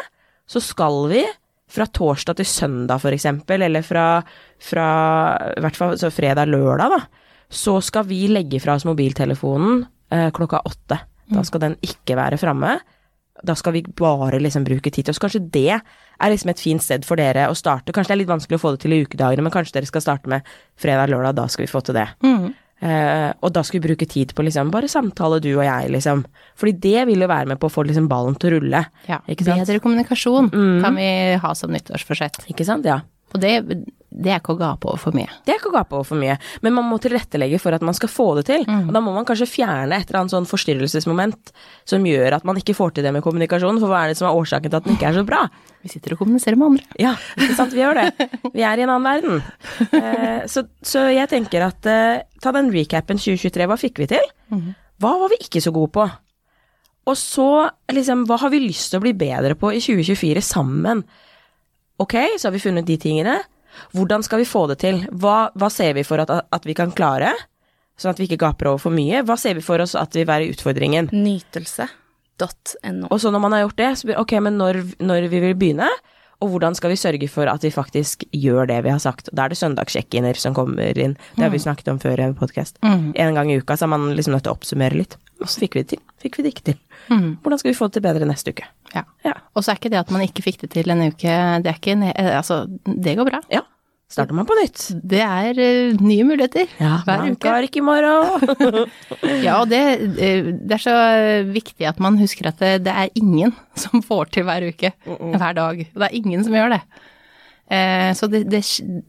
så 0.49 0.61
skal 0.65 0.95
vi 1.11 1.19
fra 1.69 1.85
torsdag 1.85 2.39
til 2.39 2.47
søndag 2.49 3.03
for 3.03 3.13
eksempel, 3.13 3.61
eller 3.67 3.85
fra, 3.85 4.23
fra 4.57 4.87
i 5.53 5.61
hvert 5.61 5.77
fall 5.77 5.93
så 6.01 6.09
fredag-lørdag, 6.09 6.95
da, 6.95 7.29
så 7.53 7.75
skal 7.85 8.07
vi 8.09 8.23
legge 8.33 8.57
fra 8.65 8.79
oss 8.79 8.89
mobiltelefonen 8.89 9.83
eh, 10.17 10.31
klokka 10.33 10.63
åtte. 10.65 10.97
Da 11.29 11.45
skal 11.45 11.67
den 11.67 11.77
ikke 11.85 12.17
være 12.17 12.41
framme. 12.41 12.79
Da 13.45 13.53
skal 13.53 13.77
vi 13.77 13.85
bare 14.01 14.41
liksom 14.41 14.65
bruke 14.65 14.89
tid 14.89 15.05
til 15.05 15.13
oss. 15.13 15.21
Kanskje 15.21 15.45
det 15.53 15.69
er 15.77 16.33
liksom 16.33 16.55
et 16.55 16.65
fint 16.65 16.89
sted 16.89 17.05
for 17.05 17.21
dere 17.21 17.51
å 17.53 17.59
starte. 17.59 17.93
Kanskje 17.93 18.15
det 18.15 18.17
er 18.17 18.23
litt 18.23 18.33
vanskelig 18.33 18.63
å 18.63 18.65
få 18.65 18.73
det 18.73 18.87
til 18.87 18.97
i 18.97 19.05
ukedagene, 19.05 19.45
men 19.45 19.53
kanskje 19.53 19.77
dere 19.77 19.93
skal 19.93 20.09
starte 20.09 20.33
med 20.33 20.49
fredag-lørdag, 20.81 21.37
da 21.37 21.51
skal 21.53 21.67
vi 21.67 21.73
få 21.77 21.85
til 21.85 22.01
det. 22.01 22.09
Eh, 22.83 23.29
og 23.47 23.53
da 23.55 23.63
skal 23.63 23.79
vi 23.79 23.87
bruke 23.87 24.09
tid 24.11 24.33
på 24.35 24.43
liksom 24.43 24.73
bare 24.75 24.89
samtale, 24.91 25.39
du 25.43 25.53
og 25.55 25.63
jeg, 25.63 25.91
liksom. 25.95 26.25
Fordi 26.59 26.73
det 26.83 27.07
vil 27.13 27.23
jo 27.23 27.29
være 27.31 27.53
med 27.53 27.61
på 27.63 27.71
å 27.71 27.73
få 27.73 27.85
liksom 27.87 28.09
ballen 28.11 28.35
til 28.35 28.51
å 28.51 28.57
rulle. 28.57 28.85
Ja, 29.07 29.21
Ikke 29.31 29.47
sant? 29.47 29.63
bedre 29.63 29.79
kommunikasjon 29.85 30.51
kan 30.83 30.99
vi 30.99 31.09
ha 31.45 31.53
som 31.55 31.71
nyttårsforsett. 31.75 32.43
Ikke 32.51 32.67
sant? 32.67 32.89
Ja. 32.89 33.01
Og 33.33 33.41
det, 33.41 33.55
det 34.13 34.33
er 34.33 34.41
ikke 34.43 34.53
å 34.55 34.61
gape 34.61 34.89
over 34.91 35.01
for 35.01 35.17
mye. 35.17 35.31
Det 35.47 35.55
er 35.55 35.59
ikke 35.61 35.71
å 35.71 35.75
gape 35.75 35.97
over 35.97 36.07
for 36.07 36.21
mye, 36.21 36.35
men 36.65 36.75
man 36.77 36.85
må 36.91 36.99
tilrettelegge 37.01 37.59
for 37.63 37.73
at 37.73 37.85
man 37.87 37.97
skal 37.97 38.11
få 38.13 38.27
det 38.39 38.45
til. 38.51 38.67
Og 38.69 38.91
da 38.93 39.01
må 39.05 39.15
man 39.15 39.25
kanskje 39.29 39.49
fjerne 39.49 39.97
et 39.97 40.11
eller 40.11 40.21
annet 40.21 40.35
sånn 40.35 40.49
forstyrrelsesmoment 40.51 41.53
som 41.89 42.05
gjør 42.07 42.37
at 42.37 42.45
man 42.49 42.61
ikke 42.61 42.77
får 42.77 42.97
til 42.97 43.07
det 43.07 43.13
med 43.17 43.25
kommunikasjonen, 43.25 43.81
for 43.81 43.93
hva 43.93 44.03
er 44.05 44.13
det 44.13 44.19
som 44.21 44.29
er 44.29 44.37
årsaken 44.41 44.73
til 44.73 44.81
at 44.81 44.89
den 44.89 44.99
ikke 44.99 45.09
er 45.11 45.17
så 45.17 45.25
bra? 45.29 45.41
Vi 45.83 45.91
sitter 45.91 46.15
og 46.15 46.23
kommuniserer 46.23 46.61
med 46.61 46.75
andre. 46.75 46.99
Ja, 47.03 47.15
ikke 47.39 47.57
sant, 47.59 47.73
vi 47.75 47.83
gjør 47.83 48.03
det. 48.03 48.29
Vi 48.53 48.67
er 48.69 48.79
i 48.79 48.85
en 48.85 48.93
annen 48.93 49.09
verden. 49.09 49.41
Eh, 50.03 50.45
så, 50.51 50.67
så 50.87 51.07
jeg 51.11 51.31
tenker 51.33 51.65
at 51.67 51.89
eh, 51.91 52.23
ta 52.43 52.53
den 52.55 52.71
recapen 52.75 53.19
2023, 53.19 53.67
hva 53.71 53.81
fikk 53.81 54.03
vi 54.05 54.11
til? 54.13 54.31
Hva 55.03 55.17
var 55.25 55.33
vi 55.33 55.41
ikke 55.43 55.63
så 55.65 55.73
gode 55.75 55.91
på? 55.97 56.05
Og 57.11 57.17
så 57.19 57.49
liksom, 57.91 58.27
hva 58.29 58.37
har 58.45 58.53
vi 58.53 58.61
lyst 58.63 58.93
til 58.93 59.01
å 59.01 59.03
bli 59.03 59.15
bedre 59.19 59.57
på 59.59 59.73
i 59.75 59.81
2024 59.83 60.45
sammen? 60.47 61.03
Ok, 62.03 62.15
så 62.39 62.49
har 62.49 62.55
vi 62.55 62.63
funnet 62.63 62.87
de 62.87 62.97
tingene. 63.03 63.41
Hvordan 63.97 64.25
skal 64.27 64.43
vi 64.43 64.49
få 64.49 64.67
det 64.71 64.79
til? 64.85 65.03
Hva, 65.13 65.51
hva 65.59 65.71
ser 65.73 65.97
vi 65.99 66.05
for 66.07 66.23
at, 66.23 66.31
at 66.31 66.69
vi 66.69 66.77
kan 66.79 66.95
klare? 66.95 67.33
Sånn 68.01 68.15
at 68.15 68.21
vi 68.21 68.29
ikke 68.29 68.41
gaper 68.41 68.73
over 68.73 68.83
for 68.83 68.95
mye. 68.95 69.23
Hva 69.27 69.37
ser 69.41 69.59
vi 69.59 69.65
for 69.65 69.83
oss 69.83 69.95
at 69.99 70.17
vil 70.17 70.29
være 70.29 70.49
utfordringen? 70.53 71.11
Nytelse.no. 71.13 73.11
Og 73.11 73.21
så 73.21 73.31
når 73.33 73.45
man 73.45 73.57
har 73.57 73.67
gjort 73.67 73.79
det, 73.83 73.93
så 74.01 74.09
blir 74.09 74.21
ok, 74.23 74.39
men 74.49 74.59
når, 74.61 74.81
når 75.05 75.29
vi 75.33 75.43
vil 75.45 75.59
begynne, 75.59 75.91
og 76.43 76.51
hvordan 76.51 76.75
skal 76.75 76.91
vi 76.91 76.99
sørge 76.99 77.29
for 77.31 77.47
at 77.47 77.63
vi 77.63 77.71
faktisk 77.71 78.25
gjør 78.35 78.67
det 78.67 78.81
vi 78.83 78.91
har 78.91 78.99
sagt. 79.03 79.29
Da 79.31 79.45
er 79.45 79.53
det 79.53 79.61
søndagssjekk-iner 79.61 80.39
som 80.41 80.57
kommer 80.57 80.99
inn. 80.99 81.15
Det 81.37 81.45
har 81.45 81.53
vi 81.55 81.61
snakket 81.63 81.93
om 81.93 82.01
før 82.03 82.19
i 82.19 82.25
en 82.27 82.35
podkast. 82.39 82.81
En 82.83 83.37
gang 83.39 83.53
i 83.53 83.61
uka 83.63 83.77
så 83.79 83.87
er 83.87 83.93
man 83.95 84.09
liksom 84.17 84.35
nødt 84.35 84.43
til 84.49 84.51
å 84.51 84.57
oppsummere 84.59 84.99
litt. 84.99 85.15
Og 85.43 85.51
så 85.51 85.63
fikk 85.65 85.77
vi 85.77 85.85
det 85.85 85.95
til. 85.95 86.03
Fikk 86.23 86.39
vi 86.39 86.47
det 86.47 86.55
ikke 86.55 86.69
til. 86.71 86.81
Hvordan 87.11 87.61
skal 87.61 87.73
vi 87.73 87.77
få 87.77 87.89
det 87.91 87.99
til 87.99 88.07
bedre 88.07 88.29
neste 88.29 88.55
uke? 88.55 88.67
Ja. 88.95 89.05
Ja. 89.27 89.37
Og 89.57 89.65
så 89.65 89.73
er 89.73 89.81
ikke 89.81 89.93
det 89.93 90.01
at 90.03 90.11
man 90.15 90.25
ikke 90.25 90.45
fikk 90.45 90.63
det 90.65 90.73
til 90.75 90.93
en 90.93 91.05
uke, 91.09 91.37
det 91.65 91.71
er 91.71 91.79
ikke 91.79 91.97
eh, 92.13 92.33
Altså, 92.37 92.65
det 92.87 93.17
går 93.19 93.31
bra. 93.31 93.43
Ja. 93.53 93.65
Starter 94.13 94.37
man 94.37 94.45
på 94.45 94.55
nytt. 94.59 94.91
Det 95.09 95.23
er 95.25 95.57
uh, 95.57 96.01
nye 96.05 96.25
muligheter 96.29 96.69
hver 96.77 97.23
uke. 97.25 97.39
Blanke 97.41 97.55
ikke 97.71 97.81
i 97.81 97.87
morgen. 97.87 98.91
Ja, 99.47 99.57
og 99.63 99.71
det, 99.71 99.81
eh, 100.21 100.51
det 100.53 100.77
er 100.77 100.83
så 100.83 100.97
viktig 101.49 101.89
at 101.89 102.01
man 102.03 102.19
husker 102.21 102.51
at 102.51 102.61
det, 102.61 102.75
det 102.85 102.93
er 102.93 103.15
ingen 103.17 103.55
som 103.79 104.05
får 104.05 104.35
til 104.37 104.45
hver 104.49 104.69
uke, 104.69 104.93
hver 105.07 105.57
dag. 105.57 105.81
Det 105.89 106.09
er 106.11 106.19
ingen 106.19 106.45
som 106.45 106.55
gjør 106.57 106.77
det. 106.77 106.83
Eh, 107.73 108.11
Så 108.19 108.29
det, 108.29 108.45
det, 108.53 108.61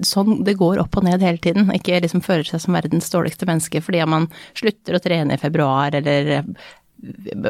sånn, 0.07 0.37
det 0.47 0.55
går 0.59 0.79
opp 0.83 0.95
og 0.99 1.07
ned 1.07 1.23
hele 1.25 1.41
tiden. 1.43 1.67
Ikke 1.75 1.99
liksom 2.03 2.23
føler 2.23 2.47
seg 2.47 2.63
som 2.63 2.77
verdens 2.77 3.11
dårligste 3.11 3.47
menneske 3.49 3.81
fordi 3.83 4.03
om 4.05 4.13
man 4.15 4.29
slutter 4.55 4.95
å 4.97 5.03
trene 5.03 5.35
i 5.35 5.41
februar 5.41 5.95
eller 5.99 6.31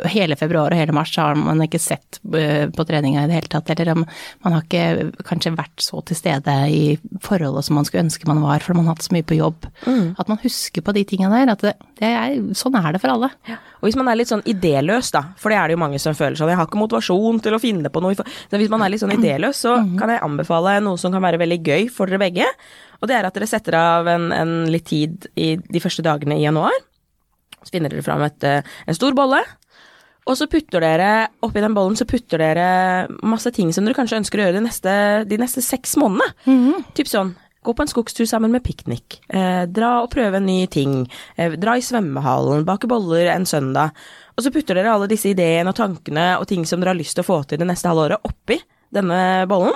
hele 0.10 0.38
februar 0.40 0.74
og 0.74 0.80
hele 0.80 0.96
mars 0.96 1.12
har 1.20 1.38
man 1.38 1.62
ikke 1.66 1.82
sett 1.82 2.20
eh, 2.36 2.66
på 2.74 2.86
treninga 2.88 3.24
i 3.24 3.30
det 3.30 3.38
hele 3.38 3.52
tatt, 3.52 3.70
eller 3.74 3.94
om 3.94 4.04
man 4.46 4.56
har 4.56 4.64
ikke 4.66 5.26
kanskje 5.28 5.54
vært 5.58 5.84
så 5.84 6.02
til 6.08 6.18
stede 6.18 6.56
i 6.74 6.84
forholdet 7.24 7.68
som 7.68 7.78
man 7.78 7.88
skulle 7.88 8.06
ønske 8.08 8.30
man 8.30 8.42
var, 8.44 8.64
for 8.64 8.78
man 8.78 8.88
har 8.88 8.98
hatt 8.98 9.08
så 9.08 9.16
mye 9.16 9.28
på 9.28 9.38
jobb. 9.38 9.68
At 10.20 10.32
man 10.32 10.42
husker 10.44 10.86
på 10.86 10.96
de 10.96 11.06
tinga 11.10 11.30
der, 11.34 11.54
at 11.54 11.66
det, 11.66 11.74
det 12.02 12.10
er, 12.10 12.38
sånn 12.58 12.78
er 12.80 12.96
det 12.96 13.02
for 13.04 13.14
alle. 13.14 13.30
Og 13.82 13.90
hvis 13.90 14.00
man 14.00 14.10
er 14.10 14.20
litt 14.20 14.32
sånn 14.32 14.46
idéløs, 14.50 15.12
da, 15.14 15.26
for 15.40 15.54
det 15.54 15.60
er 15.60 15.70
det 15.70 15.78
jo 15.78 15.84
mange 15.84 16.00
som 16.02 16.18
føler 16.18 16.40
sånn, 16.40 16.54
jeg 16.54 16.60
har 16.60 16.70
ikke 16.70 16.82
motivasjon 16.82 17.44
til 17.44 17.58
å 17.58 17.62
finne 17.62 17.92
på 17.94 18.04
noe. 18.04 18.16
Så 18.16 18.62
hvis 18.62 18.72
man 18.72 18.86
er 18.86 18.94
litt 18.94 19.04
sånn 19.04 19.16
idéløs, 19.18 19.60
så 19.66 19.76
kan 20.00 20.14
jeg 20.14 20.24
anbefale 20.24 20.80
noe 20.86 21.00
som 21.02 21.14
kan 21.14 21.24
være 21.26 21.42
veldig 21.44 21.60
gøy 21.62 21.92
for 21.94 22.10
dere 22.10 22.24
begge. 22.24 22.48
Og 23.04 23.10
det 23.12 23.18
er 23.18 23.28
at 23.28 23.36
dere 23.36 23.50
setter 23.50 23.76
av 23.76 24.08
en, 24.08 24.32
en 24.32 24.54
litt 24.72 24.88
tid 24.88 25.28
i 25.36 25.54
de 25.60 25.84
første 25.84 26.06
dagene 26.06 26.40
i 26.40 26.46
januar. 26.46 26.76
Så 27.64 27.74
finner 27.74 27.94
dere 27.94 28.06
fram 28.06 28.24
et, 28.26 28.44
eh, 28.44 28.62
en 28.88 28.98
stor 28.98 29.16
bolle. 29.18 29.42
Og 30.24 30.38
så 30.40 30.48
putter 30.48 30.80
dere 30.80 31.28
oppi 31.44 31.60
den 31.60 31.74
bollen 31.76 31.98
så 32.00 32.06
putter 32.08 32.40
dere 32.40 33.08
masse 33.28 33.52
ting 33.52 33.74
som 33.76 33.84
dere 33.84 33.98
kanskje 33.98 34.22
ønsker 34.22 34.40
å 34.40 34.46
gjøre 34.46 34.60
de 34.62 34.68
neste, 34.70 34.94
de 35.28 35.40
neste 35.42 35.64
seks 35.66 35.98
månedene. 36.00 36.30
Typ 36.96 37.10
sånn 37.12 37.34
gå 37.64 37.74
på 37.74 37.84
en 37.86 37.88
skogstur 37.88 38.28
sammen 38.28 38.52
med 38.52 38.64
piknik. 38.64 39.22
Eh, 39.32 39.64
dra 39.72 40.02
og 40.04 40.10
prøve 40.12 40.40
en 40.40 40.46
ny 40.48 40.66
ting. 40.68 41.10
Eh, 41.38 41.56
dra 41.60 41.78
i 41.80 41.84
svømmehallen. 41.84 42.66
Bake 42.68 42.90
boller 42.92 43.30
en 43.32 43.46
søndag. 43.48 43.96
Og 44.36 44.44
så 44.44 44.52
putter 44.52 44.76
dere 44.76 44.92
alle 44.94 45.08
disse 45.08 45.32
ideene 45.32 45.72
og 45.72 45.78
tankene 45.78 46.34
og 46.40 46.48
ting 46.50 46.66
som 46.68 46.82
dere 46.82 46.94
har 46.94 47.00
lyst 47.00 47.16
til 47.16 47.24
å 47.24 47.30
få 47.30 47.40
til 47.48 47.62
det 47.62 47.68
neste 47.70 47.88
halve 47.88 48.10
året, 48.10 48.28
oppi 48.28 48.60
denne 48.94 49.48
bollen. 49.50 49.74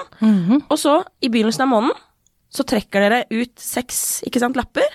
Og 0.69 0.77
så, 0.77 0.99
i 1.23 1.29
begynnelsen 1.29 1.63
av 1.65 1.71
måneden, 1.71 2.03
så 2.53 2.63
trekker 2.67 3.03
dere 3.03 3.23
ut 3.31 3.55
seks 3.59 4.21
ikke 4.27 4.41
sant, 4.43 4.57
lapper. 4.59 4.87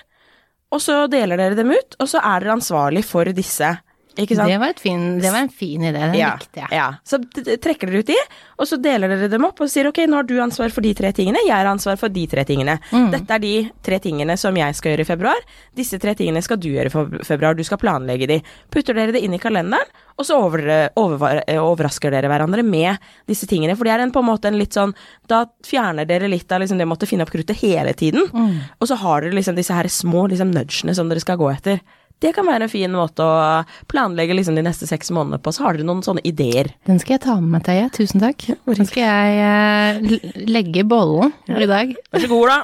Og 0.73 0.81
så 0.81 1.03
deler 1.11 1.37
dere 1.37 1.57
dem 1.57 1.73
ut, 1.73 1.97
og 2.01 2.09
så 2.09 2.21
er 2.23 2.41
dere 2.41 2.57
ansvarlig 2.57 3.03
for 3.05 3.29
disse. 3.35 3.69
Ikke 4.13 4.35
sant? 4.37 4.49
Det 4.51 4.59
var, 4.61 4.73
fin, 4.77 5.05
det 5.21 5.31
var 5.33 5.41
en 5.41 5.49
fin 5.49 5.81
idé, 5.81 5.97
den 5.97 6.17
ja, 6.19 6.33
likte 6.37 6.61
jeg. 6.61 6.69
ja. 6.77 6.85
Så 7.07 7.17
trekker 7.63 7.89
dere 7.89 8.03
ut 8.03 8.11
de, 8.11 8.17
og 8.61 8.69
så 8.69 8.77
deler 8.77 9.09
dere 9.09 9.29
dem 9.31 9.47
opp 9.47 9.63
og 9.63 9.71
sier 9.71 9.89
ok, 9.89 10.03
nå 10.09 10.19
har 10.19 10.27
du 10.29 10.35
ansvar 10.43 10.69
for 10.73 10.85
de 10.85 10.91
tre 10.97 11.09
tingene, 11.17 11.41
jeg 11.47 11.55
har 11.55 11.69
ansvar 11.69 11.97
for 11.97 12.13
de 12.13 12.27
tre 12.29 12.43
tingene. 12.45 12.77
Mm. 12.93 13.09
Dette 13.15 13.37
er 13.37 13.43
de 13.43 13.53
tre 13.85 13.97
tingene 14.03 14.37
som 14.37 14.57
jeg 14.59 14.77
skal 14.77 14.93
gjøre 14.93 15.05
i 15.05 15.09
februar. 15.09 15.41
Disse 15.73 15.97
tre 16.01 16.13
tingene 16.19 16.43
skal 16.45 16.61
du 16.61 16.69
gjøre 16.75 16.91
i 16.91 17.23
februar, 17.25 17.57
du 17.57 17.63
skal 17.65 17.81
planlegge 17.81 18.29
de. 18.29 18.39
Putter 18.73 18.97
dere 18.97 19.15
det 19.15 19.23
inn 19.25 19.33
i 19.33 19.41
kalenderen, 19.41 19.89
og 20.13 20.27
så 20.27 20.37
over, 20.37 20.61
over, 21.01 21.41
overrasker 21.57 22.13
dere 22.13 22.29
hverandre 22.29 22.61
med 22.65 23.01
disse 23.29 23.49
tingene. 23.49 23.73
For 23.79 23.89
det 23.89 23.95
er 23.95 24.05
en, 24.05 24.13
på 24.13 24.21
en 24.21 24.29
måte 24.29 24.51
en 24.51 24.59
litt 24.59 24.75
sånn 24.77 24.93
Da 25.29 25.41
fjerner 25.65 26.05
dere 26.05 26.29
litt 26.29 26.51
av 26.53 26.61
liksom 26.61 26.77
det 26.77 26.85
å 26.85 26.91
måtte 26.91 27.09
finne 27.09 27.25
opp 27.25 27.33
kruttet 27.33 27.57
hele 27.63 27.95
tiden. 27.97 28.29
Mm. 28.29 28.59
Og 28.77 28.89
så 28.89 28.99
har 29.01 29.25
dere 29.25 29.39
liksom 29.39 29.57
disse 29.57 29.73
her 29.73 29.89
små 29.89 30.27
liksom 30.29 30.53
nudgene 30.53 30.93
som 30.93 31.09
dere 31.09 31.23
skal 31.23 31.39
gå 31.41 31.49
etter. 31.49 31.81
Det 32.23 32.31
kan 32.31 32.47
være 32.47 32.69
en 32.69 32.71
fin 32.71 32.93
måte 32.95 33.25
å 33.25 33.63
planlegge 33.91 34.35
liksom 34.37 34.55
de 34.55 34.63
neste 34.63 34.87
seks 34.87 35.11
månedene 35.11 35.41
på. 35.43 35.51
Så 35.51 35.65
har 35.65 35.75
dere 35.75 35.87
noen 35.87 36.03
sånne 36.05 36.23
ideer. 36.27 36.69
Den 36.87 37.01
skal 37.01 37.17
jeg 37.17 37.23
ta 37.25 37.35
med 37.41 37.57
meg, 37.57 37.65
Theie. 37.67 37.89
Tusen 37.91 38.23
takk. 38.23 38.45
Den 38.69 38.87
skal 38.87 39.03
jeg 39.03 39.41
eh, 39.43 40.45
legge 40.47 40.83
i 40.83 40.87
bollen 40.87 41.33
i 41.51 41.67
dag. 41.67 41.91
Vær 42.13 42.23
så 42.23 42.29
god, 42.31 42.53
da. 42.53 42.59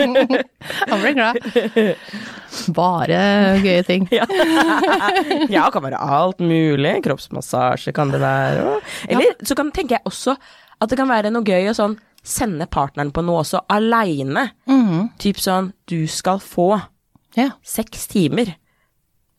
Han 0.90 1.00
blir 1.00 1.16
glad. 1.16 1.40
Bare 2.76 3.22
gøye 3.64 3.86
ting. 3.88 4.04
Ja. 4.12 4.28
ja, 5.48 5.64
det 5.64 5.72
kan 5.72 5.86
være 5.86 6.04
alt 6.20 6.44
mulig. 6.44 6.98
Kroppsmassasje 7.06 7.96
kan 7.96 8.12
det 8.12 8.20
være. 8.20 8.76
Eller 9.08 9.32
så 9.40 9.56
kan, 9.56 9.72
tenker 9.72 9.96
jeg 9.96 10.08
også 10.12 10.36
at 10.80 10.92
det 10.92 11.00
kan 11.00 11.08
være 11.08 11.32
noe 11.32 11.44
gøy 11.46 11.72
å 11.72 11.76
sånn 11.76 11.96
sende 12.20 12.66
partneren 12.68 13.12
på 13.16 13.24
noe 13.24 13.40
også 13.46 13.64
aleine. 13.72 14.50
Mm. 14.68 15.12
Typ 15.20 15.40
sånn 15.40 15.72
du 15.88 16.04
skal 16.10 16.40
få 16.44 16.74
Ja. 17.36 17.50
seks 17.62 18.06
timer 18.10 18.54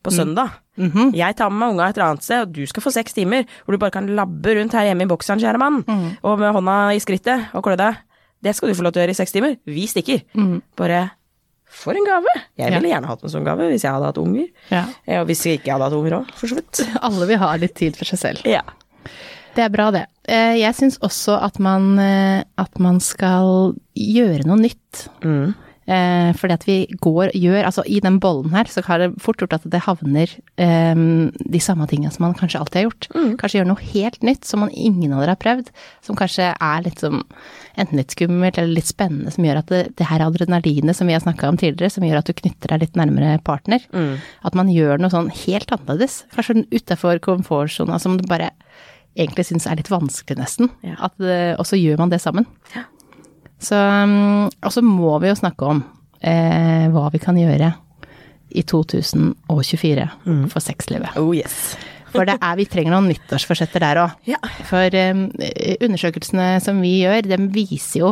på 0.02 0.10
søndag. 0.10 0.50
Jeg 1.14 1.36
tar 1.36 1.50
med 1.52 1.58
meg 1.60 1.74
unga 1.74 1.88
et 1.90 1.96
eller 1.98 2.08
annet 2.14 2.24
sted, 2.24 2.40
og 2.46 2.52
du 2.56 2.62
skal 2.66 2.82
få 2.82 2.90
seks 2.94 3.12
timer 3.14 3.44
hvor 3.64 3.72
du 3.76 3.78
bare 3.78 3.92
kan 3.94 4.06
labbe 4.16 4.54
rundt 4.56 4.72
her 4.72 4.88
hjemme 4.88 5.04
i 5.04 5.10
bokseren, 5.10 5.38
kjære 5.42 5.60
mann, 5.60 5.82
og 6.24 6.38
med 6.40 6.52
hånda 6.56 6.76
i 6.96 7.00
skrittet 7.04 7.50
og 7.54 7.62
klø 7.66 7.76
deg. 7.76 7.98
Det 8.42 8.54
skal 8.56 8.68
du 8.72 8.74
få 8.74 8.82
lov 8.82 8.92
til 8.96 9.02
å 9.02 9.04
gjøre 9.04 9.14
i 9.14 9.20
seks 9.20 9.32
timer. 9.36 9.58
Vi 9.68 9.84
stikker. 9.86 10.24
Bare 10.80 11.10
for 11.72 11.94
en 11.96 12.04
gave. 12.04 12.32
Jeg 12.58 12.72
ville 12.74 12.90
gjerne 12.90 13.06
hatt 13.08 13.22
en 13.24 13.30
sånn 13.32 13.46
gave 13.46 13.68
hvis 13.70 13.84
jeg 13.86 13.92
hadde 13.94 14.08
hatt 14.10 14.18
unger. 14.20 14.48
ja. 14.72 14.82
Ja, 15.06 15.20
og 15.22 15.28
hvis 15.30 15.44
jeg 15.46 15.60
ikke 15.60 15.72
hadde 15.76 15.86
hatt 15.86 15.94
unger 16.00 16.16
òg, 16.18 16.32
for 16.36 16.50
så 16.50 16.58
vidt. 16.58 16.82
Alle 17.06 17.28
vil 17.30 17.38
ha 17.40 17.52
litt 17.56 17.76
tid 17.78 17.96
for 17.96 18.04
seg 18.10 18.18
selv. 18.24 18.42
Ja. 18.48 18.64
Det 19.54 19.62
er 19.66 19.68
bra, 19.72 19.90
det. 19.92 20.06
Eh, 20.26 20.56
Jeg 20.62 20.74
syns 20.74 20.98
også 21.04 21.36
at 21.44 21.58
man, 21.60 21.98
eh, 22.00 22.42
at 22.58 22.78
man 22.80 22.98
skal 23.04 23.74
gjøre 23.94 24.46
noe 24.48 24.56
nytt. 24.64 25.06
Mm. 25.22 25.52
Eh, 25.90 26.30
fordi 26.38 26.54
at 26.54 26.64
vi 26.68 26.76
går, 27.02 27.32
gjør 27.34 27.66
Altså 27.66 27.82
i 27.90 27.98
den 28.04 28.20
bollen 28.22 28.52
her, 28.54 28.68
så 28.70 28.84
har 28.86 29.00
det 29.02 29.08
fort 29.22 29.40
gjort 29.42 29.56
at 29.56 29.64
det 29.66 29.80
havner 29.82 30.30
eh, 30.62 30.94
de 30.94 31.60
samme 31.62 31.88
tingene 31.90 32.12
som 32.14 32.22
man 32.26 32.36
kanskje 32.38 32.60
alltid 32.60 32.78
har 32.80 32.86
gjort. 32.86 33.08
Kanskje 33.40 33.60
gjør 33.60 33.70
noe 33.72 33.88
helt 33.92 34.22
nytt 34.26 34.46
som 34.46 34.62
man 34.62 34.70
ingen 34.70 35.14
av 35.14 35.24
dere 35.24 35.34
har 35.34 35.42
prøvd. 35.42 35.72
Som 36.06 36.18
kanskje 36.18 36.52
er 36.52 36.86
litt 36.86 37.02
som 37.02 37.22
enten 37.74 37.98
litt 37.98 38.14
skummelt 38.14 38.60
eller 38.60 38.76
litt 38.76 38.90
spennende, 38.90 39.32
som 39.34 39.46
gjør 39.46 39.62
at 39.62 39.72
det, 39.72 39.82
det 39.98 40.08
her 40.10 40.22
adrenalinet 40.24 40.96
som 40.98 41.08
vi 41.10 41.16
har 41.16 41.24
snakka 41.24 41.50
om 41.50 41.58
tidligere, 41.60 41.90
som 41.90 42.06
gjør 42.06 42.20
at 42.20 42.30
du 42.30 42.36
knytter 42.36 42.74
deg 42.74 42.86
litt 42.86 42.98
nærmere 43.00 43.38
partner. 43.44 43.84
At 44.46 44.58
man 44.58 44.70
gjør 44.72 45.00
noe 45.02 45.12
sånn 45.12 45.32
helt 45.44 45.72
annerledes. 45.74 46.22
Kanskje 46.36 46.62
utafor 46.72 47.20
komfortsona 47.24 47.98
som 48.02 48.18
du 48.20 48.26
bare 48.28 48.52
egentlig 49.18 49.44
syns 49.48 49.66
er 49.68 49.78
litt 49.80 49.90
vanskelig, 49.92 50.38
nesten. 50.40 50.70
Ja. 50.84 50.96
At, 51.08 51.18
eh, 51.20 51.52
og 51.58 51.66
så 51.68 51.78
gjør 51.80 52.00
man 52.00 52.12
det 52.12 52.22
sammen. 52.22 52.46
Ja. 52.76 52.86
Så, 53.62 53.78
mm, 53.78 54.50
og 54.50 54.74
så 54.74 54.82
må 54.84 55.14
vi 55.22 55.30
jo 55.30 55.38
snakke 55.38 55.70
om 55.70 55.84
eh, 56.20 56.88
hva 56.92 57.08
vi 57.14 57.20
kan 57.22 57.38
gjøre 57.38 57.72
i 58.52 58.64
2024 58.68 60.08
for 60.52 60.60
sexlivet. 60.64 61.16
Oh 61.20 61.32
yes. 61.36 61.76
For 62.12 62.28
det 62.28 62.34
er, 62.44 62.56
vi 62.58 62.66
trenger 62.68 62.92
noen 62.92 63.06
nyttårsforsetter 63.08 63.80
der 63.80 64.02
òg. 64.02 64.16
Ja. 64.28 64.36
For 64.68 64.92
eh, 64.92 65.16
undersøkelsene 65.80 66.58
som 66.60 66.82
vi 66.84 66.98
gjør, 67.06 67.24
dem 67.24 67.46
viser 67.54 68.02
jo 68.02 68.10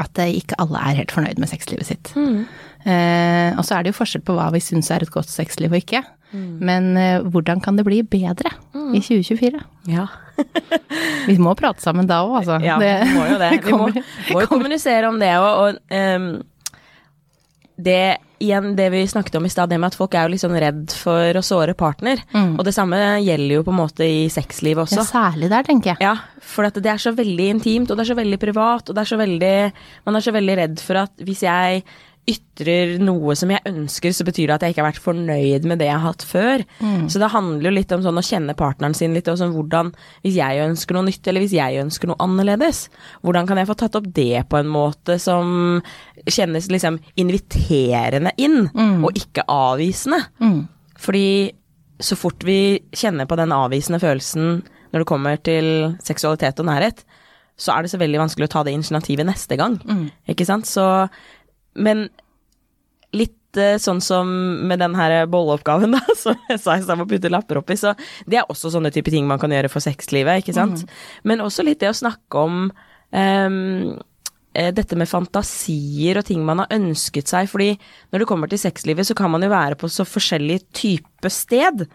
at 0.00 0.20
eh, 0.22 0.38
ikke 0.40 0.56
alle 0.62 0.80
er 0.80 1.02
helt 1.02 1.12
fornøyd 1.12 1.40
med 1.40 1.50
sexlivet 1.50 1.88
sitt. 1.90 2.14
Eh, 2.16 3.50
og 3.52 3.60
så 3.66 3.76
er 3.76 3.84
det 3.84 3.92
jo 3.92 3.98
forskjell 3.98 4.24
på 4.24 4.36
hva 4.38 4.48
vi 4.54 4.62
syns 4.64 4.88
er 4.94 5.04
et 5.04 5.12
godt 5.12 5.28
sexliv 5.28 5.74
og 5.74 5.82
ikke. 5.82 6.02
Men 6.32 6.96
eh, 7.00 7.20
hvordan 7.24 7.60
kan 7.64 7.78
det 7.78 7.86
bli 7.88 8.02
bedre 8.04 8.52
i 8.92 9.00
2024? 9.00 9.62
Ja. 9.92 10.08
Vi 11.30 11.36
må 11.42 11.54
prate 11.58 11.82
sammen 11.84 12.08
da 12.08 12.22
òg, 12.24 12.38
altså. 12.42 12.58
Ja, 12.64 12.78
vi 12.80 12.92
må 13.16 13.26
jo 13.28 13.38
det. 13.40 13.50
Vi 13.66 13.72
må, 13.72 13.88
kommer- 13.88 14.14
må 14.32 14.44
jo 14.44 14.50
kommunisere 14.54 15.10
om 15.10 15.18
det 15.20 15.34
òg, 15.36 15.50
og 15.64 15.82
um, 15.92 16.30
det 17.78 18.00
igjen 18.42 18.72
det 18.78 18.86
vi 18.94 19.00
snakket 19.10 19.34
om 19.38 19.46
i 19.46 19.50
stad, 19.50 19.70
det 19.70 19.78
med 19.82 19.90
at 19.90 19.96
folk 19.98 20.14
er 20.14 20.30
jo 20.30 20.38
sånn 20.38 20.54
redd 20.62 20.92
for 20.94 21.38
å 21.38 21.42
såre 21.42 21.74
partner. 21.78 22.20
Og 22.34 22.60
det 22.66 22.74
samme 22.74 22.98
gjelder 23.22 23.56
jo 23.56 23.64
på 23.66 23.72
en 23.74 23.78
måte 23.80 24.06
i 24.06 24.28
sexlivet 24.30 24.84
også. 24.84 25.00
Ja, 25.00 25.06
særlig 25.08 25.48
der, 25.50 25.66
tenker 25.66 25.92
jeg. 25.92 26.02
Ja, 26.06 26.12
for 26.42 26.66
at 26.68 26.78
det 26.78 26.90
er 26.92 27.02
så 27.02 27.10
veldig 27.18 27.48
intimt, 27.56 27.90
og 27.90 27.98
det 27.98 28.04
er 28.06 28.10
så 28.12 28.18
veldig 28.18 28.38
privat, 28.42 28.86
og 28.90 28.94
det 28.98 29.02
er 29.02 29.10
så 29.10 29.18
veldig 29.18 29.54
Man 30.06 30.18
er 30.18 30.26
så 30.26 30.34
veldig 30.38 30.56
redd 30.62 30.82
for 30.86 31.00
at 31.02 31.24
hvis 31.26 31.42
jeg 31.46 31.82
ytrer 32.28 32.96
noe 33.00 33.34
som 33.38 33.50
jeg 33.52 33.64
ønsker, 33.68 34.12
så 34.12 34.24
betyr 34.26 34.50
det 34.50 34.56
at 34.56 34.64
jeg 34.66 34.74
ikke 34.74 34.82
har 34.82 34.88
vært 34.90 35.04
fornøyd 35.04 35.66
med 35.68 35.80
det 35.80 35.88
jeg 35.88 35.96
har 35.96 36.04
hatt 36.04 36.24
før. 36.28 36.64
Så 37.08 37.20
det 37.22 37.30
handler 37.32 37.70
jo 37.70 37.74
litt 37.74 37.94
om 37.96 38.02
sånn 38.04 38.20
å 38.20 38.24
kjenne 38.24 38.56
partneren 38.58 38.96
sin 38.96 39.14
litt, 39.16 39.30
og 39.32 39.38
sånn 39.40 39.54
hvordan 39.56 39.92
Hvis 40.24 40.36
jeg 40.36 40.62
ønsker 40.64 40.96
noe 40.96 41.06
nytt, 41.08 41.22
eller 41.30 41.44
hvis 41.44 41.56
jeg 41.56 41.82
ønsker 41.82 42.10
noe 42.10 42.20
annerledes, 42.22 42.84
hvordan 43.24 43.48
kan 43.48 43.60
jeg 43.60 43.70
få 43.70 43.78
tatt 43.80 43.96
opp 43.98 44.08
det 44.16 44.44
på 44.50 44.60
en 44.60 44.70
måte 44.72 45.18
som 45.22 45.80
kjennes 46.28 46.68
liksom 46.72 46.98
inviterende 47.20 48.34
inn, 48.36 48.68
og 48.76 49.16
ikke 49.16 49.46
avvisende? 49.48 50.20
Mm. 50.42 50.66
Fordi 50.98 51.28
så 51.98 52.18
fort 52.18 52.44
vi 52.46 52.78
kjenner 52.94 53.26
på 53.26 53.38
den 53.38 53.54
avvisende 53.54 53.98
følelsen 54.02 54.60
når 54.92 55.02
det 55.02 55.08
kommer 55.08 55.40
til 55.44 55.70
seksualitet 56.04 56.60
og 56.62 56.68
nærhet, 56.68 57.02
så 57.58 57.74
er 57.74 57.82
det 57.82 57.90
så 57.90 57.98
veldig 57.98 58.20
vanskelig 58.22 58.46
å 58.46 58.52
ta 58.52 58.60
det 58.64 58.72
initiativet 58.76 59.26
neste 59.26 59.56
gang. 59.58 59.74
Ikke 60.30 60.46
sant? 60.46 60.68
Så 60.70 60.84
Men 61.74 62.08
litt 63.16 63.56
eh, 63.60 63.76
sånn 63.80 64.00
som 64.04 64.30
med 64.68 64.82
den 64.82 64.96
her 64.98 65.26
bolleoppgaven, 65.30 65.94
da, 65.96 66.16
som 66.18 66.36
jeg 66.50 66.60
sa 66.62 66.76
i 66.76 66.84
stad 66.84 67.04
å 67.04 67.08
putte 67.08 67.32
lapper 67.32 67.60
oppi, 67.62 67.76
så 67.80 67.94
det 68.26 68.40
er 68.40 68.50
også 68.50 68.72
sånne 68.74 68.92
type 68.94 69.12
ting 69.14 69.28
man 69.28 69.40
kan 69.42 69.52
gjøre 69.54 69.72
for 69.72 69.84
sexlivet, 69.84 70.42
ikke 70.42 70.56
sant. 70.56 70.84
Men 71.28 71.44
også 71.44 71.66
litt 71.66 71.80
det 71.82 71.92
å 71.92 71.96
snakke 71.96 72.44
om 72.44 72.68
eh, 73.12 73.48
dette 74.74 74.96
med 74.98 75.08
fantasier 75.08 76.18
og 76.18 76.26
ting 76.26 76.42
man 76.46 76.64
har 76.64 76.72
ønsket 76.74 77.30
seg, 77.30 77.48
fordi 77.50 77.74
når 78.10 78.22
det 78.22 78.28
kommer 78.30 78.50
til 78.50 78.60
sexlivet, 78.60 79.06
så 79.06 79.16
kan 79.16 79.30
man 79.30 79.44
jo 79.44 79.52
være 79.52 79.78
på 79.78 79.90
så 79.92 80.06
forskjellig 80.08 80.62
type 80.74 81.30
sted. 81.32 81.86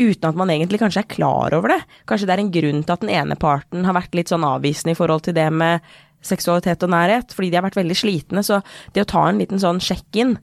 Uten 0.00 0.30
at 0.30 0.38
man 0.38 0.48
egentlig 0.48 0.80
kanskje 0.80 1.02
er 1.02 1.10
klar 1.12 1.52
over 1.52 1.74
det. 1.74 1.82
Kanskje 2.08 2.30
det 2.30 2.32
er 2.32 2.40
en 2.40 2.54
grunn 2.54 2.84
til 2.86 2.94
at 2.94 3.02
den 3.02 3.12
ene 3.12 3.36
parten 3.36 3.84
har 3.84 3.98
vært 3.98 4.16
litt 4.16 4.32
sånn 4.32 4.46
avvisende 4.48 4.94
i 4.94 4.98
forhold 4.98 5.26
til 5.26 5.36
det 5.36 5.50
med 5.52 5.84
seksualitet 6.22 6.82
og 6.84 6.90
nærhet, 6.92 7.32
fordi 7.32 7.48
de 7.50 7.56
har 7.60 7.64
vært 7.64 7.78
veldig 7.80 7.96
slitne. 7.96 8.42
Så 8.44 8.60
det 8.94 9.02
å 9.06 9.08
ta 9.08 9.22
en 9.28 9.40
liten 9.40 9.60
sånn 9.62 9.80
sjekk-inn 9.80 10.36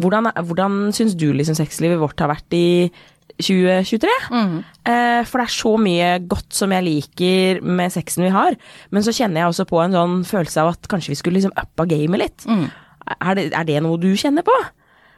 Hvordan, 0.00 0.30
hvordan 0.48 0.76
syns 0.96 1.12
du 1.20 1.26
liksom 1.36 1.52
sexlivet 1.58 1.98
vårt 2.00 2.20
har 2.22 2.30
vært 2.30 2.54
i 2.56 2.88
2023? 3.42 4.08
Eh, 4.88 5.20
for 5.28 5.42
det 5.42 5.44
er 5.44 5.52
så 5.52 5.72
mye 5.76 6.06
godt 6.30 6.56
som 6.56 6.72
jeg 6.72 6.86
liker 6.86 7.60
med 7.60 7.92
sexen 7.92 8.24
vi 8.24 8.30
har, 8.32 8.56
men 8.90 9.04
så 9.04 9.12
kjenner 9.12 9.42
jeg 9.42 9.50
også 9.52 9.66
på 9.68 9.82
en 9.82 9.92
sånn 9.92 10.16
følelse 10.24 10.62
av 10.62 10.72
at 10.72 10.88
kanskje 10.88 11.12
vi 11.12 11.18
skulle 11.20 11.36
liksom 11.40 11.52
uppa 11.60 11.84
gamet 11.90 12.22
litt. 12.22 12.46
Er, 13.20 13.34
det, 13.36 13.50
er 13.52 13.68
det 13.68 13.82
noe 13.84 14.00
du 14.00 14.08
kjenner 14.16 14.46
på? 14.46 14.54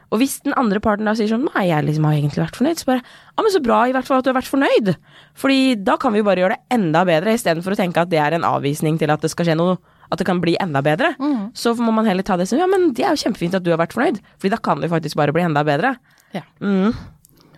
Og 0.09 0.17
hvis 0.19 0.39
den 0.43 0.55
andre 0.57 0.81
parten 0.81 1.05
da 1.05 1.13
sier 1.15 1.29
sånn 1.29 1.47
nei, 1.53 1.67
jeg 1.69 1.85
liksom 1.85 2.07
har 2.09 2.17
egentlig 2.17 2.41
vært 2.43 2.57
fornøyd, 2.57 2.79
så 2.81 2.89
bare 2.89 3.03
ja, 3.05 3.43
men 3.45 3.53
så 3.53 3.61
bra 3.63 3.79
i 3.87 3.93
hvert 3.95 4.07
fall 4.09 4.19
at 4.19 4.25
du 4.25 4.31
har 4.33 4.39
vært 4.41 4.51
fornøyd. 4.51 4.91
Fordi 5.37 5.75
da 5.85 5.95
kan 6.01 6.11
vi 6.11 6.19
jo 6.19 6.27
bare 6.27 6.43
gjøre 6.43 6.57
det 6.57 6.75
enda 6.75 7.05
bedre, 7.07 7.37
istedenfor 7.37 7.77
å 7.77 7.79
tenke 7.79 8.01
at 8.03 8.11
det 8.11 8.19
er 8.19 8.35
en 8.35 8.47
avvisning 8.49 8.97
til 8.99 9.13
at 9.13 9.21
det 9.23 9.31
skal 9.31 9.47
skje 9.47 9.55
noe 9.55 9.77
at 10.09 10.21
det 10.21 10.25
kan 10.25 10.41
bli 10.41 10.55
enda 10.61 10.81
bedre. 10.85 11.13
Så 11.53 11.75
må 11.77 11.93
man 11.95 12.07
heller 12.09 12.25
ta 12.25 12.37
det 12.39 12.47
som 12.49 12.59
ja, 12.59 12.67
men 12.69 12.89
det 12.97 13.05
er 13.05 13.13
jo 13.13 13.23
kjempefint 13.23 13.57
at 13.57 13.65
du 13.65 13.69
har 13.73 13.81
vært 13.81 13.93
fornøyd, 13.93 14.17
Fordi 14.41 14.53
da 14.55 14.61
kan 14.63 14.81
det 14.81 14.89
faktisk 14.89 15.19
bare 15.19 15.35
bli 15.35 15.45
enda 15.45 15.63
bedre. 15.67 15.95
Ja. 16.33 16.41
Mm. 16.61 16.95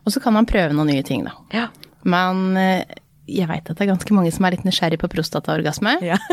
Og 0.02 0.14
så 0.14 0.20
kan 0.24 0.36
man 0.36 0.50
prøve 0.50 0.76
noen 0.76 0.92
nye 0.92 1.06
ting, 1.06 1.24
da. 1.28 1.36
Ja. 1.56 1.70
Men 2.04 2.58
eh, 2.60 2.84
jeg 3.30 3.48
veit 3.50 3.70
at 3.70 3.78
det 3.78 3.86
er 3.86 3.94
ganske 3.94 4.16
mange 4.16 4.32
som 4.34 4.46
er 4.48 4.56
litt 4.56 4.66
nysgjerrig 4.68 5.00
på 5.02 5.12
prostataorgasme. 5.16 6.00
Ja. 6.06 6.20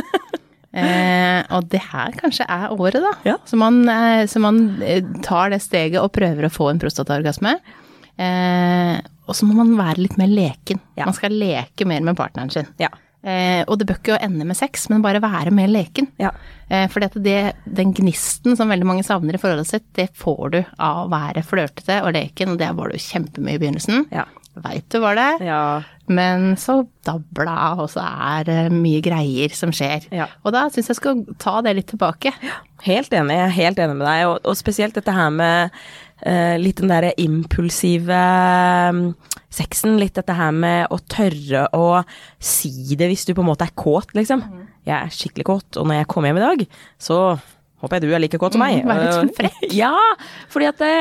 Eh, 0.79 1.39
og 1.57 1.65
det 1.73 1.81
her 1.81 2.13
kanskje 2.21 2.45
er 2.45 2.69
året, 2.75 3.01
da. 3.01 3.15
Ja. 3.25 3.39
Så 3.49 3.57
man, 3.59 3.81
eh, 3.89 4.27
så 4.29 4.39
man 4.39 4.59
eh, 4.85 5.01
tar 5.25 5.49
det 5.51 5.63
steget 5.65 5.97
og 6.03 6.13
prøver 6.13 6.45
å 6.45 6.51
få 6.53 6.69
en 6.69 6.79
prostataorgasme. 6.79 7.55
Eh, 8.21 8.99
og 9.25 9.37
så 9.37 9.49
må 9.49 9.57
man 9.57 9.73
være 9.79 10.05
litt 10.05 10.19
mer 10.21 10.29
leken. 10.29 10.83
Ja. 10.99 11.07
Man 11.09 11.17
skal 11.17 11.35
leke 11.35 11.89
mer 11.89 12.05
med 12.05 12.19
partneren 12.21 12.53
sin. 12.53 12.69
Ja. 12.79 12.93
Eh, 13.19 13.65
og 13.67 13.81
det 13.81 13.89
bør 13.89 13.99
ikke 13.99 14.19
ende 14.23 14.47
med 14.47 14.57
sex, 14.59 14.87
men 14.93 15.03
bare 15.03 15.23
være 15.23 15.51
mer 15.55 15.71
leken. 15.71 16.07
Ja. 16.23 16.31
Eh, 16.71 16.87
for 16.93 17.03
den 17.03 17.95
gnisten 17.97 18.57
som 18.57 18.71
veldig 18.71 18.87
mange 18.87 19.07
savner 19.07 19.35
i 19.35 19.43
forholdet 19.43 19.71
sitt, 19.71 19.89
det 19.99 20.11
får 20.19 20.45
du 20.55 20.61
av 20.63 21.05
å 21.05 21.09
være 21.13 21.43
flørtete 21.47 22.03
og 22.05 22.15
leken, 22.15 22.55
og 22.55 22.61
det 22.63 22.71
var 22.79 22.93
du 22.93 23.03
kjempemye 23.03 23.59
i 23.59 23.63
begynnelsen. 23.63 24.07
Ja. 24.15 24.29
Veit 24.59 24.89
du 24.91 24.99
var 25.03 25.15
det, 25.15 25.47
ja. 25.47 25.83
men 26.11 26.57
så 26.59 26.81
dabla, 27.07 27.77
og 27.79 27.91
så 27.93 28.03
er 28.03 28.47
det 28.49 28.59
mye 28.75 29.03
greier 29.05 29.53
som 29.55 29.71
skjer. 29.75 30.09
Ja. 30.15 30.27
Og 30.43 30.55
da 30.55 30.65
syns 30.73 30.91
jeg 30.91 30.99
skal 30.99 31.23
ta 31.39 31.59
det 31.63 31.77
litt 31.79 31.91
tilbake. 31.93 32.33
Helt 32.87 33.15
enig, 33.15 33.37
jeg 33.37 33.45
er 33.45 33.55
helt 33.59 33.83
enig 33.85 33.99
med 34.01 34.09
deg, 34.09 34.25
og, 34.33 34.41
og 34.43 34.59
spesielt 34.59 34.99
dette 34.99 35.15
her 35.15 35.31
med 35.35 35.77
uh, 36.25 36.57
litt 36.59 36.81
den 36.83 36.91
derre 36.91 37.13
impulsive 37.23 38.23
mm, 38.99 39.05
sexen, 39.51 39.97
litt 40.01 40.17
dette 40.19 40.35
her 40.37 40.51
med 40.53 40.93
å 40.93 40.99
tørre 41.09 41.67
å 41.77 42.03
si 42.39 42.97
det 42.99 43.09
hvis 43.11 43.25
du 43.29 43.35
på 43.35 43.45
en 43.45 43.51
måte 43.51 43.69
er 43.69 43.77
kåt, 43.79 44.13
liksom. 44.19 44.45
Jeg 44.89 44.97
er 44.97 45.15
skikkelig 45.15 45.47
kåt, 45.49 45.79
og 45.81 45.89
når 45.89 46.03
jeg 46.03 46.11
kommer 46.13 46.31
hjem 46.31 46.41
i 46.41 46.45
dag, 46.45 46.67
så 47.01 47.19
håper 47.83 47.99
jeg 47.99 48.05
du 48.05 48.15
er 48.15 48.23
like 48.23 48.41
kåt 48.41 48.57
som 48.57 48.65
meg. 48.65 48.83
Mm, 48.83 48.91
vær 48.91 49.03
litt 49.03 49.17
sånn 49.17 49.35
frekk. 49.37 49.65
Ja, 49.77 49.95
fordi 50.53 50.69
at 50.71 50.83
det 50.83 50.93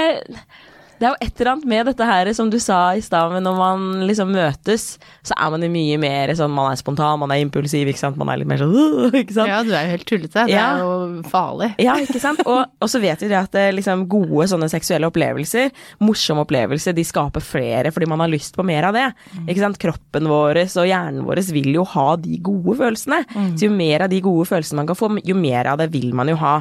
det 0.99 1.05
er 1.07 1.12
jo 1.13 1.17
et 1.27 1.39
eller 1.41 1.51
annet 1.53 1.65
med 1.69 1.86
dette 1.91 2.05
her, 2.10 2.29
som 2.33 2.49
du 2.49 2.57
sa 2.63 2.79
i 2.97 3.01
stad, 3.05 3.31
men 3.33 3.43
når 3.45 3.55
man 3.60 3.83
liksom 4.10 4.31
møtes, 4.33 4.86
så 5.25 5.36
er 5.38 5.51
man 5.53 5.62
jo 5.65 5.69
mye 5.73 5.97
mer 6.01 6.31
sånn 6.38 6.51
Man 6.53 6.71
er 6.71 6.79
spontan, 6.79 7.19
man 7.21 7.31
er 7.36 7.41
impulsiv, 7.43 7.88
ikke 7.91 8.01
sant. 8.01 8.17
Man 8.17 8.29
er 8.33 8.39
litt 8.41 8.49
mer 8.49 8.62
sånn 8.62 8.73
ikke 9.21 9.36
sant. 9.36 9.51
Ja, 9.51 9.60
du 9.63 9.71
er 9.75 9.86
jo 9.88 9.93
helt 9.95 10.07
tullete. 10.10 10.45
Det 10.47 10.55
Ja. 10.55 10.65
er 10.77 10.83
jo 10.83 11.21
farlig. 11.29 11.69
Ja, 11.83 11.95
ikke 12.01 12.21
sant? 12.23 12.41
Og, 12.47 12.63
og 12.81 12.89
så 12.91 13.01
vet 13.03 13.21
vi 13.21 13.29
det 13.31 13.38
at 13.39 13.55
eh, 13.60 13.69
liksom, 13.75 14.07
gode 14.10 14.47
sånne 14.49 14.69
seksuelle 14.71 15.10
opplevelser, 15.12 15.69
morsomme 16.03 16.45
opplevelser, 16.47 16.95
de 16.97 17.05
skaper 17.07 17.43
flere 17.45 17.91
fordi 17.93 18.10
man 18.10 18.23
har 18.25 18.31
lyst 18.33 18.55
på 18.57 18.65
mer 18.65 18.89
av 18.89 18.97
det. 18.97 19.05
Ikke 19.45 19.62
sant? 19.63 19.77
Kroppen 19.81 20.27
vår 20.31 20.62
og 20.65 20.88
hjernen 20.89 21.23
vår 21.27 21.43
vil 21.53 21.69
jo 21.77 21.83
ha 21.93 22.07
de 22.19 22.38
gode 22.43 22.73
følelsene. 22.79 23.21
Så 23.57 23.67
jo 23.67 23.71
mer 23.75 24.03
av 24.07 24.10
de 24.12 24.19
gode 24.25 24.47
følelsene 24.49 24.81
man 24.81 24.89
kan 24.89 24.97
få, 24.99 25.12
jo 25.25 25.36
mer 25.38 25.69
av 25.71 25.77
det 25.83 25.91
vil 25.93 26.10
man 26.17 26.27
jo 26.31 26.36
ha. 26.41 26.55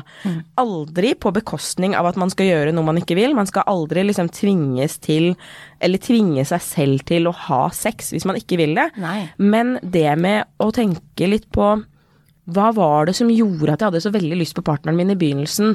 Aldri 0.60 1.14
på 1.18 1.32
bekostning 1.34 1.94
av 1.98 2.06
at 2.10 2.18
man 2.20 2.30
skal 2.32 2.48
gjøre 2.50 2.72
noe 2.76 2.86
man 2.86 3.00
ikke 3.00 3.16
vil. 3.18 3.34
Man 3.36 3.48
skal 3.48 3.64
aldri 3.70 4.04
liksom 4.06 4.25
tvinges 4.32 4.98
til, 5.02 5.34
eller 5.80 6.02
tvinge 6.02 6.44
seg 6.48 6.62
selv 6.64 7.04
til 7.08 7.28
å 7.28 7.34
ha 7.46 7.66
sex 7.74 8.12
hvis 8.14 8.26
man 8.28 8.38
ikke 8.40 8.58
vil 8.60 8.76
det. 8.78 8.88
Nei. 9.02 9.28
Men 9.38 9.76
det 9.82 10.08
med 10.20 10.46
å 10.62 10.72
tenke 10.74 11.30
litt 11.30 11.50
på 11.54 11.76
hva 12.46 12.68
var 12.70 13.08
det 13.08 13.16
som 13.18 13.30
gjorde 13.32 13.72
at 13.72 13.82
jeg 13.82 13.88
hadde 13.88 14.00
så 14.04 14.12
veldig 14.14 14.36
lyst 14.38 14.54
på 14.54 14.62
partneren 14.66 14.94
min 14.98 15.10
i 15.10 15.18
begynnelsen? 15.18 15.72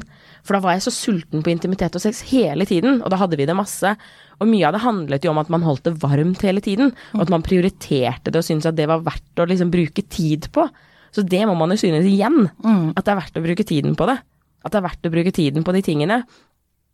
For 0.48 0.56
da 0.56 0.62
var 0.64 0.78
jeg 0.78 0.86
så 0.86 0.94
sulten 0.96 1.44
på 1.44 1.52
intimitet 1.52 1.98
og 2.00 2.04
sex 2.04 2.22
hele 2.30 2.64
tiden, 2.68 3.02
og 3.04 3.12
da 3.12 3.20
hadde 3.20 3.36
vi 3.40 3.48
det 3.50 3.58
masse. 3.58 3.92
Og 4.40 4.48
mye 4.48 4.70
av 4.70 4.78
det 4.78 4.84
handlet 4.86 5.28
jo 5.28 5.34
om 5.34 5.42
at 5.42 5.52
man 5.52 5.66
holdt 5.68 5.90
det 5.90 5.98
varmt 6.00 6.46
hele 6.48 6.64
tiden, 6.64 6.94
og 7.12 7.26
at 7.26 7.34
man 7.34 7.44
prioriterte 7.44 8.32
det 8.32 8.40
og 8.40 8.48
syntes 8.48 8.70
at 8.72 8.80
det 8.80 8.88
var 8.88 9.04
verdt 9.04 9.44
å 9.44 9.50
liksom 9.52 9.74
bruke 9.74 10.06
tid 10.08 10.48
på. 10.56 10.70
Så 11.12 11.26
det 11.28 11.44
må 11.44 11.58
man 11.60 11.76
jo 11.76 11.82
synes 11.82 12.08
igjen, 12.08 12.48
at 12.96 13.04
det 13.04 13.12
er 13.12 13.20
verdt 13.20 13.42
å 13.42 13.44
bruke 13.44 13.68
tiden 13.68 14.00
på 14.00 14.08
det. 14.08 14.22
At 14.64 14.72
det 14.72 14.80
er 14.80 14.88
verdt 14.88 15.10
å 15.10 15.12
bruke 15.12 15.36
tiden 15.36 15.68
på 15.68 15.76
de 15.76 15.84
tingene. 15.84 16.22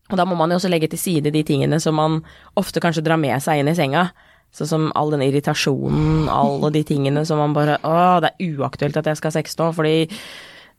Og 0.08 0.20
da 0.20 0.26
må 0.28 0.38
man 0.40 0.52
jo 0.52 0.60
også 0.60 0.72
legge 0.72 0.90
til 0.92 1.02
side 1.02 1.34
de 1.34 1.44
tingene 1.44 1.80
som 1.84 1.98
man 2.00 2.22
ofte 2.60 2.82
kanskje 2.84 3.04
drar 3.06 3.20
med 3.20 3.38
seg 3.44 3.62
inn 3.62 3.72
i 3.72 3.76
senga. 3.78 4.10
Sånn 4.56 4.70
som 4.70 4.86
all 4.96 5.12
den 5.12 5.26
irritasjonen, 5.26 6.30
alle 6.32 6.72
de 6.74 6.84
tingene 6.88 7.26
som 7.28 7.42
man 7.42 7.56
bare 7.56 7.76
Å, 7.84 8.20
det 8.24 8.32
er 8.32 8.54
uaktuelt 8.56 8.96
at 8.98 9.10
jeg 9.10 9.20
skal 9.20 9.34
ha 9.34 9.36
sex 9.36 9.58
nå, 9.60 9.72
fordi 9.76 10.08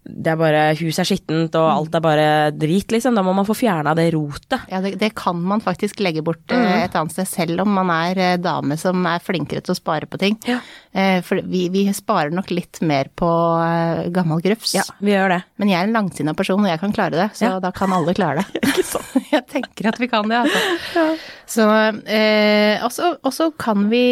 det 0.09 0.31
er 0.33 0.39
bare 0.41 0.61
huset 0.79 1.03
er 1.03 1.09
skittent 1.11 1.57
og 1.59 1.67
alt 1.69 1.97
er 1.99 2.03
bare 2.03 2.27
drit, 2.57 2.89
liksom. 2.95 3.17
Da 3.19 3.23
må 3.27 3.35
man 3.37 3.47
få 3.49 3.57
fjerna 3.59 3.93
det 3.99 4.07
rotet. 4.15 4.63
Ja, 4.71 4.81
det, 4.85 4.95
det, 5.01 5.11
kan 5.19 5.37
man 5.37 5.61
faktisk 5.61 6.01
legge 6.01 6.23
bort 6.25 6.49
mm. 6.49 6.65
et 6.87 6.97
annet 6.97 7.13
sted, 7.13 7.29
selv 7.29 7.65
om 7.65 7.75
man 7.77 7.91
er 7.93 8.21
eh, 8.23 8.37
dame 8.41 8.79
som 8.81 9.05
er 9.11 9.21
flinkere 9.25 9.61
til 9.65 9.75
å 9.75 9.79
spare 9.79 10.09
på 10.09 10.21
ting. 10.21 10.39
Ja. 10.49 10.61
Eh, 10.97 11.19
for 11.27 11.43
vi, 11.45 11.67
vi 11.75 11.85
sparer 11.93 12.33
nok 12.33 12.53
litt 12.55 12.81
mer 12.89 13.11
på 13.19 13.29
eh, 13.61 14.07
gammel 14.15 14.41
grufs. 14.45 14.73
Ja, 14.79 14.87
vi 15.05 15.13
gjør 15.13 15.35
det. 15.35 15.43
Men 15.61 15.75
jeg 15.75 15.81
er 15.81 15.91
en 15.91 15.99
langsinna 15.99 16.35
person, 16.39 16.65
og 16.65 16.73
jeg 16.73 16.83
kan 16.85 16.97
klare 16.97 17.19
det, 17.19 17.29
så 17.37 17.49
Ja. 17.49 17.61
da 17.61 17.73
kan 17.77 17.93
alle 17.93 18.17
klare 18.17 18.47
det. 18.55 18.65
Ikke 18.65 18.87
sant? 18.89 19.13
jeg 19.35 19.45
tenker 19.53 19.91
at 19.93 20.01
vi 20.01 20.09
kan 20.09 20.31
det, 20.31 20.41
altså. 20.47 21.05
Så, 21.49 21.69
eh, 22.09 22.81
og 22.85 23.33
så- 23.35 23.53
kan 23.59 23.89
vi 23.91 24.03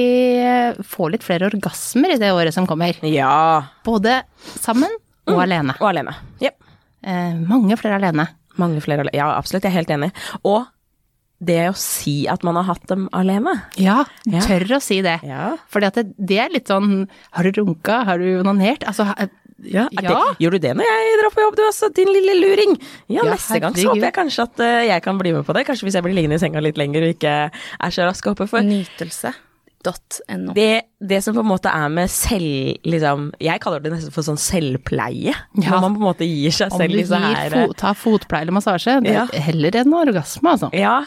eh, 0.43 0.77
få 0.85 1.11
litt 1.13 1.25
flere 1.25 1.49
orgasmer 1.49 2.15
i 2.15 2.21
det 2.21 2.33
året 2.35 2.55
som 2.55 2.67
kommer. 2.69 2.97
Ja. 3.07 3.65
Både 3.85 4.23
sammen 4.59 4.91
og 5.27 5.43
alene. 5.43 5.75
Og 5.81 5.89
alene. 5.91 6.15
Yep. 6.43 6.57
Eh, 7.07 7.35
mange 7.49 7.77
flere 7.81 7.99
alene. 8.01 8.29
Mange 8.59 8.81
flere 8.85 9.05
alene. 9.05 9.15
Ja, 9.19 9.29
absolutt. 9.37 9.65
Jeg 9.67 9.73
er 9.75 9.79
helt 9.81 9.93
enig. 9.95 10.13
Og 10.45 10.67
det 11.45 11.59
å 11.69 11.75
si 11.77 12.27
at 12.33 12.43
man 12.47 12.57
har 12.57 12.65
hatt 12.71 12.87
dem 12.89 13.09
alene. 13.13 13.53
Ja, 13.77 14.05
Ja. 14.25 14.41
tør 14.41 14.65
å 14.79 14.81
si 14.81 15.03
det. 15.05 15.19
Ja. 15.23 15.57
Fordi 15.69 15.91
det, 15.93 16.07
det 16.17 16.39
er 16.41 16.49
litt 16.55 16.67
sånn 16.73 17.09
Har 17.33 17.45
du 17.45 17.53
runka? 17.61 18.05
Har 18.09 18.19
du 18.19 18.39
onanert? 18.41 18.87
Altså, 18.89 19.05
Ja, 19.59 19.89
Ja. 19.91 20.01
Det, 20.01 20.39
gjør 20.45 20.51
du 20.53 20.59
det 20.59 20.75
når 20.77 20.85
jeg 20.85 21.19
drar 21.21 21.31
på 21.33 21.41
jobb, 21.41 21.57
du 21.57 21.63
også, 21.65 21.89
din 21.95 22.09
lille 22.13 22.35
luring? 22.41 22.75
Ja, 23.09 23.23
neste 23.25 23.59
gang 23.61 23.73
så 23.73 23.89
håper 23.89 24.05
jeg 24.11 24.13
kanskje 24.17 24.43
at 24.45 24.61
eh, 24.61 24.83
jeg 24.93 25.03
kan 25.03 25.17
bli 25.19 25.33
med 25.33 25.47
på 25.47 25.55
det. 25.57 25.65
Kanskje 25.67 25.87
hvis 25.89 25.95
jeg 25.97 26.05
blir 26.05 26.13
liggende 26.17 26.37
i 26.37 26.43
senga 26.43 26.61
litt 26.61 26.77
lenger 26.77 27.03
og 27.09 27.15
ikke 27.17 27.37
er 27.51 27.91
så 27.91 28.05
rask 28.05 28.25
å 28.27 28.35
hoppe. 28.35 28.49
For 28.49 28.61
Nytelse.no. 29.87 30.53
det, 30.57 30.83
det 31.01 31.23
som 31.25 31.35
på 31.37 31.41
en 31.45 31.51
måte 31.51 31.71
er 31.73 31.89
med 31.93 32.11
selv... 32.11 32.77
Liksom, 32.87 33.31
jeg 33.43 33.61
kaller 33.63 33.81
det 33.85 33.93
nesten 33.95 34.13
for 34.15 34.27
sånn 34.27 34.41
selvpleie. 34.41 35.33
Ja. 35.33 35.71
Når 35.71 35.81
man 35.87 35.97
på 35.97 36.03
en 36.03 36.09
måte 36.11 36.29
gir 36.29 36.55
seg 36.55 36.73
om 36.75 36.81
selv 36.83 36.93
du 36.97 37.01
disse 37.01 37.21
gir 37.23 37.41
her 37.41 37.57
fo 37.57 37.73
ta 37.79 37.93
fotpleie 37.97 38.47
eller 38.47 38.57
massasje, 38.59 38.99
det 39.07 39.15
Ja. 39.17 39.27
er 39.33 39.47
heller 39.49 39.77
enn 39.83 39.95
orgasme, 39.97 40.53
altså. 40.57 40.71
Ja, 40.77 40.99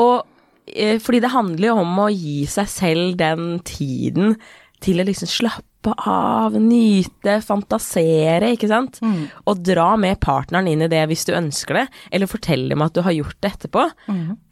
og 0.00 0.26
eh, 0.66 0.98
fordi 1.02 1.20
det 1.24 1.32
handler 1.34 1.68
jo 1.72 1.78
om 1.84 1.98
å 2.06 2.10
gi 2.12 2.44
seg 2.50 2.68
selv 2.72 3.16
den 3.20 3.58
tiden 3.64 4.36
til 4.84 5.00
å 5.00 5.06
liksom 5.08 5.28
slappe 5.30 5.64
av, 5.94 6.56
nyte, 6.58 7.36
fantasere, 7.44 8.52
ikke 8.56 8.68
sant? 8.70 8.98
Og 9.46 9.60
dra 9.64 9.92
med 10.00 10.18
partneren 10.20 10.66
inn 10.70 10.82
i 10.82 10.88
det 10.90 11.02
hvis 11.10 11.26
du 11.28 11.32
ønsker 11.36 11.74
det, 11.80 11.84
eller 12.10 12.30
fortelle 12.30 12.68
dem 12.72 12.82
at 12.82 12.94
du 12.96 13.02
har 13.06 13.14
gjort 13.14 13.36
det 13.44 13.52
etterpå. 13.54 13.84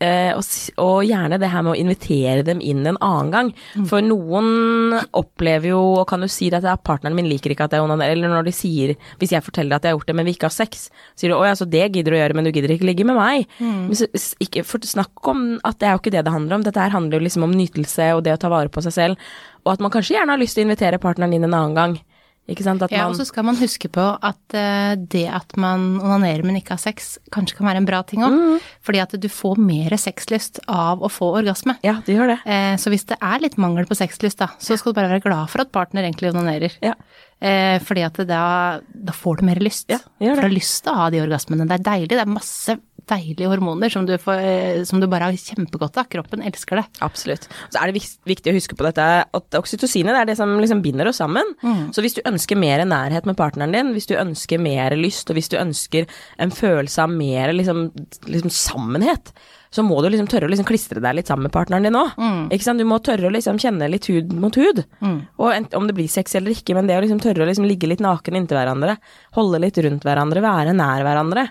Eh, 0.04 0.30
og, 0.36 0.44
og 0.84 1.04
gjerne 1.08 1.38
det 1.40 1.50
her 1.50 1.64
med 1.66 1.74
å 1.74 1.80
invitere 1.80 2.44
dem 2.46 2.60
inn 2.60 2.86
en 2.86 2.98
annen 3.00 3.32
gang. 3.34 3.52
For 3.90 4.04
noen 4.04 4.98
opplever 5.12 5.72
jo, 5.72 5.82
og 6.00 6.08
kan 6.10 6.22
jo 6.22 6.28
si 6.30 6.50
det 6.52 6.60
at 6.62 6.68
ja, 6.70 6.76
partneren 6.76 7.16
min 7.18 7.28
liker 7.30 7.54
ikke 7.54 7.66
at 7.68 7.74
jeg 7.76 7.84
onanerer, 7.84 8.16
eller 8.16 8.30
når 8.32 8.48
de 8.48 8.54
sier, 8.54 8.94
hvis 9.18 9.32
jeg 9.34 9.44
forteller 9.44 9.76
at 9.76 9.84
jeg 9.84 9.94
har 9.94 9.98
gjort 9.98 10.12
det, 10.12 10.16
men 10.20 10.28
vi 10.28 10.36
ikke 10.36 10.50
har 10.50 10.54
sex, 10.54 10.88
sier 11.18 11.32
de 11.32 11.38
å 11.38 11.44
ja, 11.46 11.54
så 11.58 11.66
det 11.68 11.88
gidder 11.90 12.12
du 12.12 12.18
å 12.18 12.22
gjøre, 12.22 12.38
men 12.38 12.46
du 12.46 12.52
gidder 12.52 12.74
ikke 12.76 12.88
ligge 12.90 13.08
med 13.08 13.18
meg. 13.18 13.48
Men 13.60 13.98
så, 13.98 14.08
ikke, 14.44 14.64
for 14.66 14.84
snakk 14.84 15.30
om 15.30 15.44
at 15.64 15.80
det 15.80 15.88
er 15.88 15.96
jo 15.96 16.02
ikke 16.02 16.14
det 16.14 16.24
det 16.26 16.34
handler 16.34 16.58
om, 16.58 16.64
dette 16.66 16.80
her 16.80 16.94
handler 16.94 17.18
jo 17.18 17.26
liksom 17.26 17.46
om 17.46 17.54
nytelse 17.56 18.10
og 18.16 18.24
det 18.26 18.36
å 18.36 18.40
ta 18.40 18.50
vare 18.52 18.70
på 18.72 18.82
seg 18.84 18.94
selv, 18.94 19.28
og 19.64 19.74
at 19.74 19.85
man 19.85 19.92
kanskje 19.92 20.18
gjerne 20.18 20.37
har 20.37 20.40
lyst 20.40 20.59
til 20.59 20.64
å 20.64 20.68
invitere 20.68 21.00
partneren 21.03 21.35
inn 21.37 21.46
en 21.48 21.57
annen 21.57 21.79
gang. 21.79 21.96
Ikke 22.44 22.64
sant? 22.66 22.83
At 22.85 22.92
Ja, 22.92 23.07
man, 23.07 23.14
og 23.14 23.16
så 23.16 23.24
skal 23.24 23.46
man 23.48 23.57
huske 23.57 23.88
på 23.88 24.03
at 24.05 24.57
uh, 24.57 24.92
det 25.00 25.24
at 25.33 25.55
man 25.61 25.94
onanerer, 25.96 26.44
men 26.44 26.59
ikke 26.59 26.77
har 26.77 26.83
sex, 26.83 27.14
kanskje 27.33 27.57
kan 27.57 27.70
være 27.70 27.81
en 27.81 27.88
bra 27.88 28.03
ting 28.05 28.20
òg. 28.27 28.37
Fordi 28.85 29.00
at 29.00 29.14
du 29.16 29.29
får 29.33 29.61
mer 29.64 29.96
sexlyst 30.00 30.61
av 30.68 31.00
å 31.00 31.09
få 31.09 31.31
orgasme. 31.40 31.79
ja, 31.87 31.96
du 32.05 32.12
gjør 32.12 32.35
det. 32.35 32.38
Uh, 32.44 32.77
så 32.81 32.92
hvis 32.92 33.09
det 33.09 33.16
er 33.16 33.40
litt 33.40 33.57
mangel 33.61 33.88
på 33.88 33.96
sexlyst, 33.96 34.42
da, 34.44 34.50
så 34.61 34.77
skal 34.77 34.92
du 34.92 35.00
bare 35.00 35.14
være 35.14 35.24
glad 35.24 35.48
for 35.53 35.64
at 35.64 35.72
partner 35.72 36.05
egentlig 36.05 36.35
onanerer. 36.35 36.77
Ja. 36.85 36.92
Uh, 37.40 37.81
fordi 37.85 38.05
at 38.05 38.20
da, 38.29 38.44
da 38.85 39.16
får 39.16 39.40
du 39.40 39.48
mer 39.48 39.64
lyst. 39.64 39.88
Ja, 39.88 40.03
gjør 40.20 40.35
det. 40.35 40.37
For 40.37 40.44
du 40.44 40.50
har 40.50 40.59
lyst 40.59 40.83
til 40.85 40.92
å 40.92 40.98
ha 41.00 41.09
de 41.14 41.24
orgasmene. 41.24 41.68
Det 41.70 41.81
er 41.81 41.88
deilig. 41.88 42.12
Det 42.12 42.27
er 42.27 42.35
masse 42.37 42.77
deilige 43.10 43.50
hormoner 43.50 43.92
som 43.92 44.06
du, 44.08 44.14
får, 44.20 44.42
eh, 44.44 44.82
som 44.88 45.00
du 45.02 45.08
bare 45.10 45.30
har 45.30 45.38
kjempegodt 45.38 45.98
av. 46.00 46.08
Kroppen 46.12 46.44
elsker 46.46 46.80
det. 46.80 46.84
Absolutt. 47.04 47.48
Så 47.68 47.80
er 47.80 47.90
det 47.92 48.02
viktig 48.28 48.52
å 48.52 48.56
huske 48.56 48.78
på 48.78 48.86
dette 48.86 49.08
at 49.24 49.58
oksytocinet 49.58 50.16
er 50.20 50.28
det 50.28 50.38
som 50.38 50.52
liksom 50.60 50.82
binder 50.84 51.10
oss 51.10 51.20
sammen. 51.22 51.54
Så 51.94 52.04
hvis 52.04 52.16
du 52.16 52.22
ønsker 52.26 52.58
mer 52.60 52.84
nærhet 52.88 53.26
med 53.28 53.38
partneren 53.38 53.74
din, 53.74 53.92
hvis 53.96 54.08
du 54.10 54.16
ønsker 54.18 54.62
mer 54.62 54.96
lyst, 54.98 55.30
og 55.30 55.38
hvis 55.38 55.50
du 55.52 55.58
ønsker 55.60 56.08
en 56.38 56.54
følelse 56.54 57.04
av 57.04 57.12
mer 57.12 57.52
liksom, 57.56 57.88
liksom 58.28 58.52
sammenhet, 58.52 59.34
så 59.74 59.82
må 59.82 59.96
du 60.04 60.06
liksom 60.12 60.28
tørre 60.30 60.46
å 60.46 60.52
liksom 60.52 60.66
klistre 60.68 61.00
deg 61.02 61.16
litt 61.18 61.26
sammen 61.30 61.48
med 61.48 61.52
partneren 61.56 61.82
din 61.88 61.96
òg. 61.98 62.12
Mm. 62.14 62.78
Du 62.78 62.84
må 62.87 63.00
tørre 63.02 63.26
å 63.26 63.32
liksom 63.34 63.58
kjenne 63.58 63.88
litt 63.90 64.06
hud 64.06 64.30
mot 64.38 64.54
hud. 64.54 64.84
Og 65.02 65.50
ent- 65.52 65.74
om 65.74 65.88
det 65.90 65.96
blir 65.98 66.06
sex 66.08 66.37
eller 66.38 66.54
ikke, 66.54 66.74
men 66.78 66.87
det 66.87 66.94
å 66.96 67.02
liksom 67.02 67.20
tørre 67.20 67.42
å 67.42 67.48
liksom 67.50 67.66
ligge 67.66 67.88
litt 67.90 68.00
naken 68.04 68.37
inntil 68.38 68.56
hverandre, 68.60 68.96
holde 69.34 69.58
litt 69.60 69.76
rundt 69.82 70.06
hverandre, 70.06 70.40
være 70.44 70.72
nær 70.78 71.02
hverandre, 71.02 71.48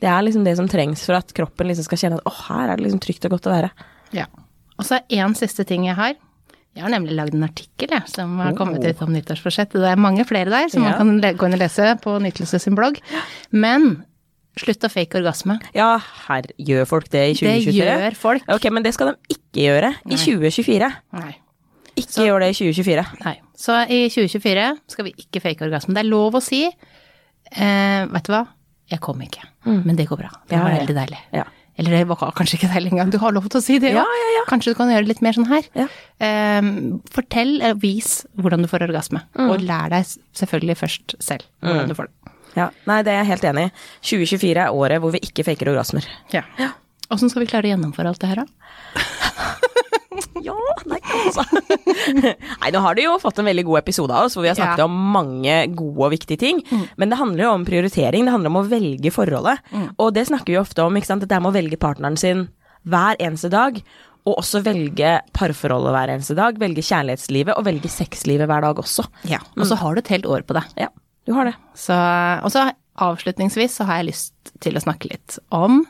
det 0.00 0.08
er 0.08 0.22
liksom 0.24 0.44
det 0.44 0.56
som 0.56 0.68
trengs 0.68 1.04
for 1.04 1.20
at 1.20 1.32
kroppen 1.36 1.68
liksom 1.68 1.84
skal 1.84 1.98
kjenne 1.98 2.20
at 2.22 2.24
åh, 2.32 2.40
her 2.48 2.70
er 2.72 2.76
det 2.80 2.86
liksom 2.88 3.00
trygt 3.04 3.24
og 3.28 3.36
godt 3.36 3.50
å 3.50 3.54
være. 3.58 3.70
Ja. 4.16 4.24
Og 4.78 4.84
så 4.88 5.02
er 5.08 5.24
en 5.24 5.34
siste 5.36 5.64
ting 5.68 5.84
jeg 5.88 5.96
har. 5.96 6.14
Jeg 6.76 6.84
har 6.84 6.90
nemlig 6.92 7.14
lagd 7.16 7.32
en 7.34 7.44
artikkel 7.46 7.88
jeg, 7.88 8.02
som 8.12 8.34
har 8.38 8.52
kommet 8.52 8.84
ut 8.84 8.98
om 9.00 9.08
nyttårsforsett. 9.14 9.72
Det 9.72 9.88
er 9.88 9.96
mange 9.96 10.26
flere 10.28 10.50
der 10.52 10.68
som 10.68 10.82
Ja. 10.84 10.96
man 11.02 11.20
kan 11.20 11.36
gå 11.38 11.46
inn 11.48 11.54
og 11.54 11.60
lese 11.60 11.96
på 12.04 12.20
Nytelse 12.20 12.60
sin 12.60 12.74
blogg. 12.76 12.98
Men 13.50 14.04
slutt 14.60 14.86
å 14.86 14.90
fake 14.92 15.18
orgasme. 15.20 15.58
Ja, 15.76 15.96
herr, 16.26 16.48
gjør 16.58 16.86
folk 16.88 17.10
det 17.12 17.24
i 17.30 17.34
Det 17.40 17.74
gjør 17.76 18.16
folk. 18.18 18.46
Ok, 18.52 18.68
men 18.72 18.86
det 18.86 18.94
skal 18.96 19.12
de 19.12 19.36
ikke 19.36 19.66
gjøre 19.66 19.92
i 20.06 20.14
Nei. 20.14 20.20
2024. 20.22 20.92
Nei. 21.20 21.34
Ikke 21.96 22.26
gjør 22.28 22.42
det 22.44 22.50
i 22.52 22.56
2024. 22.58 23.04
Nei. 23.24 23.34
Så 23.56 23.76
i 23.88 24.02
2024 24.12 24.66
skal 24.92 25.06
vi 25.08 25.14
ikke 25.22 25.40
fake 25.44 25.64
orgasme. 25.64 25.94
Det 25.96 26.02
er 26.04 26.08
lov 26.10 26.36
å 26.36 26.42
si 26.44 26.64
eh, 26.68 28.02
Vet 28.12 28.26
du 28.28 28.32
hva, 28.34 28.42
jeg 28.92 29.00
kom 29.04 29.22
ikke. 29.24 29.44
Men 29.66 29.96
det 29.98 30.08
går 30.10 30.20
bra. 30.24 30.32
Det 30.48 30.56
Mm. 30.58 30.64
Var 30.64 30.70
ja. 30.74 30.80
veldig 30.82 30.96
deilig. 31.00 31.22
Ja. 31.34 31.44
Eller 31.76 31.92
det 31.92 32.06
var 32.08 32.32
kanskje 32.32 32.56
ikke 32.56 32.70
deilig 32.72 32.92
engang. 32.94 33.10
Du 33.12 33.18
har 33.20 33.32
lov 33.36 33.48
til 33.52 33.60
å 33.60 33.64
si 33.64 33.78
det 33.82 33.90
Ja, 33.92 34.04
ja, 34.04 34.28
ja. 34.38 34.44
Kanskje 34.48 34.72
du 34.72 34.78
kan 34.78 34.88
gjøre 34.88 35.04
det 35.04 35.10
litt 35.12 35.24
mer 35.24 35.36
sånn 35.36 35.48
her. 35.50 35.66
Ja. 35.76 35.88
Eh, 36.24 36.68
fortell, 37.12 37.58
eller 37.60 37.76
vis 37.82 38.22
hvordan 38.40 38.64
du 38.64 38.68
får 38.70 38.86
orgasme. 38.88 39.20
Mm. 39.36 39.50
Og 39.50 39.60
lær 39.66 39.90
deg 39.92 40.06
selvfølgelig 40.36 40.78
først 40.80 41.16
selv 41.20 41.44
hvordan 41.60 41.92
du 41.92 41.96
får 41.98 42.08
det. 42.08 42.15
Ja, 42.56 42.70
Nei, 42.88 43.02
det 43.04 43.12
er 43.12 43.20
jeg 43.22 43.30
helt 43.34 43.44
enig 43.52 43.66
i. 43.68 43.72
2024 44.10 44.64
er 44.64 44.72
året 44.74 45.02
hvor 45.02 45.12
vi 45.14 45.20
ikke 45.26 45.44
faker 45.44 45.68
orgasmer. 45.74 46.06
Ja. 46.32 46.42
Åssen 47.12 47.30
skal 47.30 47.44
vi 47.44 47.50
klare 47.50 47.68
å 47.68 47.74
gjennomføre 47.74 48.10
alt 48.14 48.22
det 48.24 48.32
her, 48.32 48.42
da? 48.44 48.46
Ja, 50.46 50.54
nei, 50.88 50.98
altså. 51.02 51.42
nei, 52.62 52.70
nå 52.72 52.80
har 52.80 52.96
du 52.96 53.02
jo 53.02 53.16
fått 53.20 53.40
en 53.42 53.48
veldig 53.48 53.64
god 53.68 53.80
episode 53.82 54.14
av 54.16 54.28
oss, 54.28 54.36
hvor 54.36 54.44
vi 54.46 54.50
har 54.50 54.56
snakket 54.56 54.80
Ja. 54.80 54.86
om 54.88 54.94
mange 55.12 55.56
gode 55.76 56.06
og 56.06 56.12
viktige 56.14 56.38
ting. 56.40 56.62
Men 56.96 57.12
det 57.12 57.18
handler 57.20 57.44
jo 57.44 57.50
om 57.56 57.64
prioritering, 57.68 58.24
det 58.24 58.32
handler 58.32 58.52
om 58.52 58.58
å 58.62 58.66
velge 58.70 59.12
forholdet. 59.12 59.60
Og 60.00 60.12
det 60.16 60.26
snakker 60.30 60.54
vi 60.54 60.60
ofte 60.60 60.84
om, 60.86 60.96
ikke 60.96 61.10
sant. 61.10 61.24
Dette 61.26 61.40
med 61.42 61.50
å 61.52 61.56
velge 61.56 61.76
partneren 61.80 62.16
sin 62.20 62.46
hver 62.88 63.18
eneste 63.20 63.50
dag. 63.52 63.80
Og 64.26 64.40
også 64.40 64.62
velge 64.66 65.16
parforholdet 65.36 65.92
hver 65.94 66.14
eneste 66.16 66.34
dag, 66.38 66.56
velge 66.58 66.82
kjærlighetslivet 66.82 67.54
og 67.58 67.66
velge 67.68 67.90
sexlivet 67.92 68.48
hver 68.50 68.64
dag 68.64 68.80
også. 68.82 69.04
Ja. 69.30 69.38
Og 69.58 69.68
så 69.68 69.76
har 69.82 69.94
du 69.94 70.00
et 70.02 70.14
helt 70.16 70.26
år 70.26 70.42
på 70.48 70.56
det. 70.56 70.64
Ja, 70.80 70.88
du 71.26 71.34
har 71.36 71.50
det. 71.50 71.56
Så, 71.78 71.96
og 72.46 72.52
så 72.54 72.68
avslutningsvis 73.02 73.76
så 73.78 73.86
har 73.88 74.00
jeg 74.00 74.12
lyst 74.12 74.56
til 74.64 74.78
å 74.78 74.82
snakke 74.82 75.10
litt 75.10 75.38
om 75.54 75.84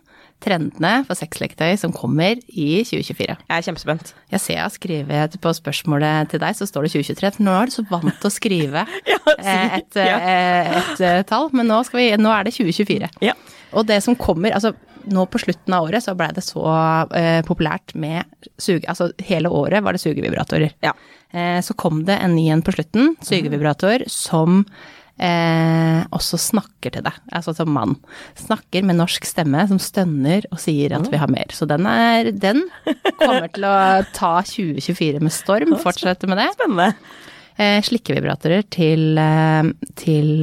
trendene 0.44 1.00
for 1.06 1.16
sexleketøy 1.16 1.78
som 1.80 1.94
kommer 1.96 2.36
i 2.48 2.82
2024. 2.84 3.36
Jeg 3.36 3.56
er 3.56 3.64
kjempespent. 3.64 4.12
Jeg 4.32 4.42
ser 4.42 4.58
jeg 4.58 4.64
har 4.66 4.74
skrevet 4.74 5.36
på 5.40 5.52
spørsmålet 5.56 6.32
til 6.32 6.42
deg, 6.42 6.56
så 6.58 6.68
står 6.68 6.86
det 6.86 6.92
2023. 6.96 7.30
For 7.38 7.46
nå 7.46 7.54
er 7.56 7.70
du 7.70 7.76
så 7.76 7.86
vant 7.88 8.12
til 8.12 8.28
å 8.28 8.34
skrive 8.34 8.84
Ja, 9.12 9.20
eh, 9.36 9.78
et, 9.78 9.96
ja. 9.96 10.18
et, 10.18 10.74
et 10.76 11.06
eh, 11.08 11.22
tall, 11.28 11.48
men 11.56 11.70
nå, 11.70 11.80
skal 11.88 12.02
vi, 12.02 12.10
nå 12.20 12.32
er 12.34 12.48
det 12.48 12.56
2024. 12.58 13.10
Ja. 13.24 13.36
Og 13.76 13.88
det 13.88 14.02
som 14.04 14.18
kommer, 14.18 14.52
altså 14.56 14.74
nå 15.06 15.22
på 15.30 15.38
slutten 15.38 15.74
av 15.74 15.86
året 15.86 16.02
så 16.02 16.16
blei 16.18 16.32
det 16.34 16.44
så 16.44 16.64
eh, 17.14 17.40
populært 17.46 17.94
med 17.98 18.26
suge... 18.58 18.84
Altså 18.90 19.12
hele 19.22 19.50
året 19.52 19.84
var 19.86 19.96
det 19.96 20.02
sugevibratorer. 20.02 20.74
Ja. 20.84 20.92
Eh, 21.30 21.60
så 21.64 21.76
kom 21.78 22.04
det 22.08 22.18
en 22.22 22.36
ny 22.36 22.48
en 22.52 22.64
på 22.66 22.74
slutten, 22.74 23.14
sugevibrator, 23.24 24.04
som 24.10 24.64
eh, 25.18 26.00
også 26.14 26.38
snakker 26.40 26.94
til 26.96 27.04
deg, 27.06 27.20
altså 27.34 27.54
som 27.56 27.70
mann. 27.74 27.96
Snakker 28.38 28.86
med 28.86 28.98
norsk 29.00 29.26
stemme, 29.28 29.66
som 29.70 29.80
stønner 29.82 30.46
og 30.52 30.60
sier 30.62 30.96
at 30.98 31.08
vi 31.12 31.20
har 31.20 31.32
mer. 31.32 31.52
Så 31.54 31.68
den 31.68 31.86
er 31.90 32.32
Den 32.36 32.64
kommer 33.20 33.48
til 33.52 33.68
å 33.68 33.76
ta 34.16 34.34
2024 34.46 35.22
med 35.24 35.34
storm, 35.34 35.76
fortsette 35.86 36.28
med 36.30 36.40
det. 36.42 36.50
Spennende. 36.56 36.90
Eh, 37.56 37.78
slikkevibratorer 37.86 38.66
til, 38.68 39.16
eh, 39.20 39.70
til 39.96 40.34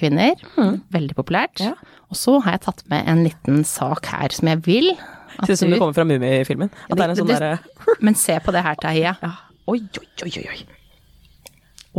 kvinner, 0.00 0.38
kvinner. 0.54 0.78
Veldig 0.94 1.18
populært. 1.18 1.60
Ja. 1.60 1.74
Og 2.08 2.16
så 2.18 2.38
har 2.44 2.56
jeg 2.56 2.66
tatt 2.68 2.84
med 2.92 3.08
en 3.10 3.24
liten 3.26 3.64
sak 3.68 4.06
her 4.12 4.32
som 4.32 4.48
jeg 4.52 4.64
vil 4.64 4.94
at 5.34 5.48
Ser 5.48 5.56
ut 5.56 5.58
som 5.58 5.70
det 5.72 5.78
du 5.78 5.82
kommer 5.82 5.96
fra 5.96 6.06
Mummifilmen. 6.06 6.70
At 6.86 6.94
det 6.94 7.04
er 7.04 7.12
en 7.12 7.18
sånn 7.18 7.30
derre 7.32 7.54
Men 8.06 8.16
se 8.18 8.36
på 8.42 8.54
det 8.54 8.62
her, 8.62 8.78
Tahia. 8.80 9.16
ja. 9.18 9.32
Oi, 9.66 9.80
oi, 9.80 10.28
oi, 10.28 10.44
oi. 10.52 10.58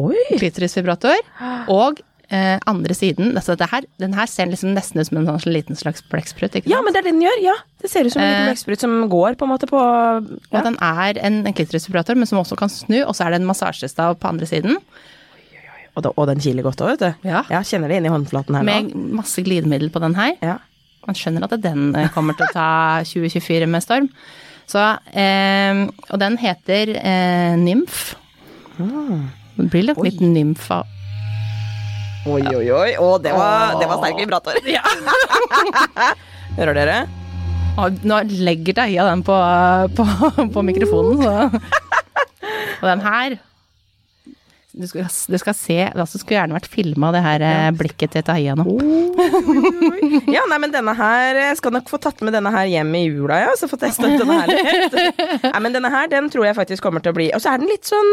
Oi! 0.06 0.20
Klitorisvibrator. 0.38 1.18
Og 1.74 2.02
eh, 2.30 2.60
andre 2.68 2.94
siden 2.98 3.34
altså 3.38 3.56
det 3.58 3.68
her, 3.72 3.84
Den 4.00 4.14
her 4.14 4.26
ser 4.28 4.46
liksom 4.48 4.74
nesten 4.76 5.00
ut 5.02 5.08
som 5.08 5.18
en 5.18 5.28
sånn 5.28 5.54
liten 5.54 5.76
slags 5.76 6.04
blekksprut. 6.12 6.56
Ja, 6.66 6.82
men 6.82 6.94
det 6.94 7.00
er 7.02 7.08
det 7.10 7.14
den 7.14 7.22
gjør, 7.26 7.42
ja. 7.44 7.56
Det 7.82 7.90
ser 7.92 8.06
ut 8.08 8.14
som 8.14 8.22
en 8.22 8.30
liten 8.30 8.42
Eh. 8.44 8.52
blekksprut 8.52 8.80
som 8.86 9.10
går 9.10 9.36
på 9.36 9.46
en 9.46 9.52
måte 9.54 9.68
på 9.70 9.80
Og 9.80 10.64
den 10.64 10.78
er 10.82 11.20
en, 11.22 11.46
en 11.48 11.54
klitorisvibrator, 11.54 12.16
men 12.16 12.26
som 12.28 12.40
også 12.40 12.58
kan 12.58 12.70
snu, 12.70 13.04
og 13.06 13.14
så 13.16 13.26
er 13.28 13.36
det 13.36 13.42
en 13.42 13.48
massasjestav 13.50 14.16
på 14.20 14.28
andre 14.28 14.46
siden. 14.50 14.78
Og, 15.96 16.04
da, 16.04 16.10
og 16.18 16.28
den 16.28 16.40
kiler 16.44 16.64
godt 16.66 16.82
òg, 16.84 16.98
vet 16.98 17.00
du. 17.24 17.28
Ja. 17.30 17.44
Jeg 17.50 17.64
kjenner 17.70 17.88
det 17.88 17.98
inni 18.02 18.10
håndflaten 18.12 18.56
her 18.58 18.64
nå. 18.68 18.72
Med 18.92 19.14
masse 19.16 19.40
glidemiddel 19.46 19.90
på 19.94 20.02
den 20.04 20.16
her. 20.18 20.34
Ja. 20.44 20.58
Man 21.08 21.16
skjønner 21.16 21.46
at 21.48 21.54
den 21.62 21.94
eh, 21.96 22.10
kommer 22.12 22.36
til 22.36 22.48
å 22.48 22.52
ta 22.52 22.68
2024 23.08 23.68
med 23.70 23.84
storm. 23.86 24.10
Så, 24.68 24.82
eh, 25.14 25.86
og 26.10 26.20
den 26.20 26.36
heter 26.42 26.92
eh, 26.98 27.56
Nymf. 27.62 28.16
Det 28.76 29.70
blir 29.72 29.86
nok 29.88 30.02
litt 30.04 30.20
nymf 30.20 30.66
av 30.76 30.84
Oi, 32.26 32.42
oi, 32.42 32.66
oi. 32.74 32.92
Å, 32.98 33.08
det 33.22 33.32
var, 33.38 33.76
det 33.78 33.86
var 33.86 34.00
sterk 34.02 34.18
vibrator. 34.18 34.58
Hører 36.58 36.78
dere? 36.78 36.96
Nå 38.08 38.18
legger 38.48 38.78
Deia 38.80 39.06
den 39.12 39.22
på, 39.28 39.36
på, 39.98 40.06
på 40.56 40.64
mikrofonen, 40.66 41.22
så 41.22 41.34
Og 42.82 42.88
den 42.88 43.04
her 43.04 43.36
Du 44.76 44.84
skal, 44.92 45.06
du 45.08 45.38
skal 45.40 45.56
se 45.56 45.78
altså 45.88 46.20
Skulle 46.20 46.36
gjerne 46.42 46.58
vært 46.58 46.68
filma, 46.68 47.12
det 47.16 47.22
her 47.24 47.44
ja. 47.46 47.72
blikket 47.76 48.12
til 48.16 48.26
Deia 48.28 48.56
nå. 48.60 48.66
Ja, 50.32 50.44
nei, 50.50 50.58
men 50.62 50.74
denne 50.74 50.92
her 50.98 51.40
skal 51.56 51.74
nok 51.76 51.88
få 51.92 52.00
tatt 52.04 52.20
med 52.26 52.36
denne 52.36 52.52
her 52.54 52.68
hjem 52.70 52.92
i 52.98 53.06
jula, 53.06 53.40
ja, 53.46 53.54
så 53.60 53.70
få 53.72 53.80
testet 53.82 54.18
denne 54.20 54.38
her 54.42 54.52
litt. 54.52 55.00
Nei, 55.46 55.60
men 55.64 55.76
denne 55.76 55.92
her, 55.94 56.10
den 56.12 56.28
tror 56.34 56.48
jeg 56.50 56.58
faktisk 56.58 56.84
kommer 56.86 57.04
til 57.04 57.14
å 57.14 57.18
bli 57.18 57.30
Og 57.36 57.42
så 57.44 57.54
er 57.54 57.62
den 57.62 57.72
litt 57.72 57.88
sånn 57.88 58.12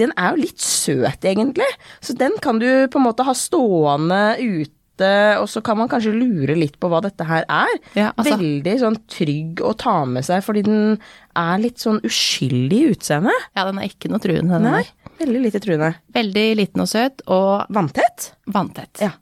Den 0.00 0.14
er 0.18 0.34
jo 0.34 0.42
litt 0.42 0.62
søt, 0.62 1.24
egentlig. 1.28 1.68
Så 2.02 2.16
den 2.18 2.34
kan 2.42 2.58
du 2.62 2.68
på 2.90 2.98
en 3.00 3.06
måte 3.06 3.26
ha 3.26 3.34
stående 3.36 4.22
ute, 4.40 5.10
og 5.40 5.46
så 5.50 5.62
kan 5.64 5.78
man 5.80 5.88
kanskje 5.90 6.12
lure 6.14 6.54
litt 6.58 6.76
på 6.82 6.90
hva 6.92 7.00
dette 7.02 7.24
her 7.26 7.46
er. 7.50 7.72
Ja, 7.98 8.10
altså- 8.16 8.36
Veldig 8.38 8.74
sånn 8.82 8.98
trygg 9.10 9.62
å 9.64 9.72
ta 9.78 10.02
med 10.06 10.26
seg, 10.26 10.42
fordi 10.46 10.62
den 10.66 10.98
er 11.38 11.62
litt 11.62 11.82
sånn 11.82 12.02
uskyldig 12.06 12.80
i 12.82 12.90
utseendet. 12.96 13.48
Ja, 13.56 13.64
den 13.70 13.80
er 13.82 13.88
ikke 13.90 14.10
noe 14.12 14.22
truende, 14.22 14.58
den 14.58 14.68
Nei, 14.68 14.82
der. 14.84 15.01
Veldig 15.22 15.42
lite 15.46 15.60
truende. 15.64 15.92
Veldig 16.14 16.46
liten 16.58 16.84
og 16.84 16.90
søt, 16.90 17.24
og 17.32 17.66
Vanntett? 17.72 18.32
vanntett. 18.52 19.00
Ja. 19.02 19.12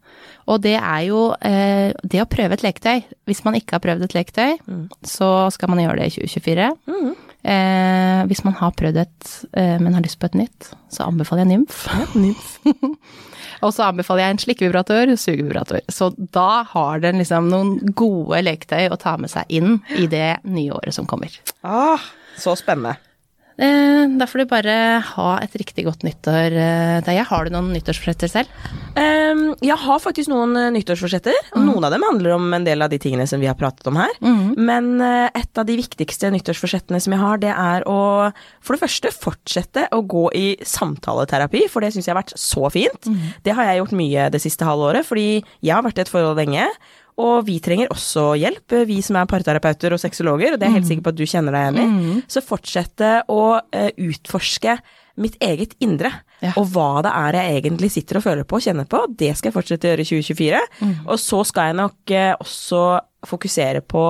Og 0.51 0.59
det 0.65 0.75
er 0.81 1.01
jo 1.07 1.31
eh, 1.47 1.93
det 2.03 2.23
å 2.25 2.29
prøve 2.31 2.57
et 2.57 2.65
leketøy. 2.65 3.05
Hvis 3.29 3.45
man 3.47 3.55
ikke 3.59 3.77
har 3.77 3.83
prøvd 3.85 4.07
et 4.09 4.17
leketøy, 4.17 4.57
så 5.07 5.29
skal 5.55 5.71
man 5.71 5.83
gjøre 5.85 6.01
det 6.01 6.09
i 6.11 6.15
2024. 6.17 6.71
Eh, 7.41 8.23
hvis 8.29 8.43
man 8.45 8.57
har 8.59 8.73
prøvd 8.77 8.99
et, 9.05 9.29
eh, 9.57 9.77
men 9.81 9.95
har 9.95 10.03
lyst 10.05 10.19
på 10.21 10.27
et 10.29 10.39
nytt, 10.41 10.71
så 10.93 11.07
anbefaler 11.07 11.47
jeg 11.47 11.61
Nymf. 12.17 12.57
Og 13.65 13.75
så 13.77 13.85
anbefaler 13.91 14.25
jeg 14.25 14.35
en 14.35 14.43
slikkevibrator, 14.43 15.13
sugevibrator. 15.21 15.85
Så 15.93 16.11
da 16.17 16.63
har 16.73 17.03
den 17.05 17.21
liksom 17.21 17.51
noen 17.53 17.77
gode 17.97 18.41
leketøy 18.47 18.89
å 18.91 18.99
ta 19.01 19.15
med 19.21 19.31
seg 19.33 19.53
inn 19.53 19.79
i 20.01 20.09
det 20.11 20.41
nye 20.49 20.73
året 20.77 20.97
som 20.97 21.07
kommer. 21.09 21.35
Ah, 21.63 22.01
så 22.41 22.57
spennende. 22.59 22.97
Eh, 23.61 24.05
da 24.21 24.27
får 24.29 24.43
du 24.43 24.51
bare 24.51 24.75
ha 25.05 25.31
et 25.43 25.55
riktig 25.59 25.85
godt 25.85 26.05
nyttår, 26.07 26.55
eh, 26.55 27.01
Deia. 27.05 27.25
Har 27.29 27.45
du 27.45 27.55
noen 27.55 27.73
nyttårsforsetter 27.75 28.31
selv? 28.31 28.49
Um, 28.97 29.55
jeg 29.63 29.77
har 29.77 30.01
faktisk 30.03 30.31
noen 30.33 30.57
uh, 30.57 30.71
nyttårsforsetter. 30.75 31.37
Mm. 31.55 31.67
Noen 31.69 31.87
av 31.87 31.95
dem 31.95 32.07
handler 32.07 32.35
om 32.37 32.47
en 32.57 32.67
del 32.67 32.83
av 32.83 32.91
de 32.93 32.99
tingene 33.03 33.27
som 33.29 33.43
vi 33.43 33.49
har 33.51 33.59
pratet 33.59 33.87
om 33.91 33.99
her. 34.01 34.13
Men 34.21 35.01
eh, 35.05 35.29
et 35.35 35.61
av 35.61 35.69
de 35.69 35.77
viktigste 35.79 36.31
nyttårsforsettene 36.35 37.01
som 37.03 37.15
jeg 37.15 37.23
har, 37.23 37.43
det 37.43 37.53
er 37.53 37.87
å 37.89 38.01
for 38.65 38.77
det 38.77 38.83
første 38.83 39.13
fortsette 39.15 39.87
å 39.95 40.03
gå 40.03 40.27
i 40.37 40.47
samtaleterapi, 40.67 41.67
for 41.71 41.85
det 41.85 41.93
syns 41.95 42.09
jeg 42.09 42.15
har 42.15 42.23
vært 42.23 42.37
så 42.39 42.71
fint. 42.73 43.11
Det 43.45 43.55
har 43.57 43.69
jeg 43.69 43.81
gjort 43.83 43.97
mye 43.99 44.29
det 44.33 44.43
siste 44.43 44.67
halvåret, 44.67 45.07
fordi 45.07 45.43
jeg 45.61 45.75
har 45.75 45.85
vært 45.87 46.01
i 46.01 46.05
et 46.05 46.13
forhold 46.13 46.41
lenge. 46.41 46.67
Og 47.21 47.45
vi 47.47 47.59
trenger 47.63 47.91
også 47.93 48.31
hjelp, 48.41 48.75
vi 48.89 49.01
som 49.05 49.19
er 49.21 49.29
parterapeuter 49.31 49.93
og 49.97 50.01
sexologer, 50.03 50.55
og 50.55 50.61
det 50.61 50.67
er 50.67 50.73
jeg 50.73 50.79
helt 50.81 50.89
sikker 50.91 51.05
på 51.09 51.13
at 51.15 51.19
du 51.21 51.27
kjenner 51.29 51.57
deg 51.57 51.69
igjen 51.69 52.01
i. 52.17 52.17
Så 52.33 52.43
fortsette 52.47 53.13
å 53.29 53.43
eh, 53.77 53.91
utforske 54.09 54.79
mitt 55.21 55.37
eget 55.45 55.75
indre, 55.85 56.13
Ja. 56.41 56.55
og 56.57 56.71
hva 56.73 57.03
det 57.05 57.11
er 57.13 57.37
jeg 57.37 57.59
egentlig 57.61 57.91
sitter 57.93 58.17
og 58.17 58.23
føler 58.25 58.47
på 58.49 58.57
og 58.57 58.63
kjenner 58.65 58.87
på. 58.89 59.03
Det 59.21 59.35
skal 59.37 59.51
jeg 59.51 59.57
fortsette 59.59 59.85
å 59.85 59.91
gjøre 59.91 60.05
i 60.07 60.09
2024. 60.09 60.61
Og 61.13 61.19
så 61.21 61.43
skal 61.45 61.67
jeg 61.69 61.77
nok 61.83 62.15
eh, 62.17 62.31
også 62.41 62.85
fokusere 63.27 63.83
på 63.85 64.05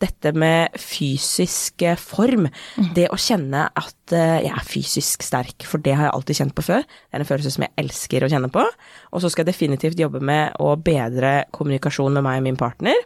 dette 0.00 0.32
med 0.36 0.76
fysisk 0.80 1.84
form. 2.00 2.46
form. 2.46 2.92
Det 2.96 3.08
å 3.12 3.18
kjenne 3.20 3.66
at 3.68 4.14
eh, 4.14 4.44
jeg 4.46 4.52
er 4.52 4.68
fysisk 4.68 5.24
sterk, 5.26 5.66
for 5.68 5.82
det 5.84 5.96
har 5.96 6.08
jeg 6.08 6.14
alltid 6.16 6.40
kjent 6.40 6.56
på 6.56 6.66
før. 6.66 6.84
Det 6.86 7.18
er 7.18 7.24
en 7.24 7.28
følelse 7.28 7.54
som 7.54 7.66
jeg 7.66 7.74
elsker 7.84 8.24
å 8.24 8.30
kjenne 8.32 8.50
på. 8.52 8.64
Og 9.12 9.22
så 9.22 9.30
skal 9.32 9.44
jeg 9.44 9.52
definitivt 9.52 10.00
jobbe 10.00 10.22
med 10.24 10.56
å 10.62 10.74
bedre 10.76 11.44
kommunikasjon 11.54 12.14
med 12.16 12.26
meg 12.26 12.40
og 12.40 12.46
min 12.48 12.60
partner, 12.60 13.00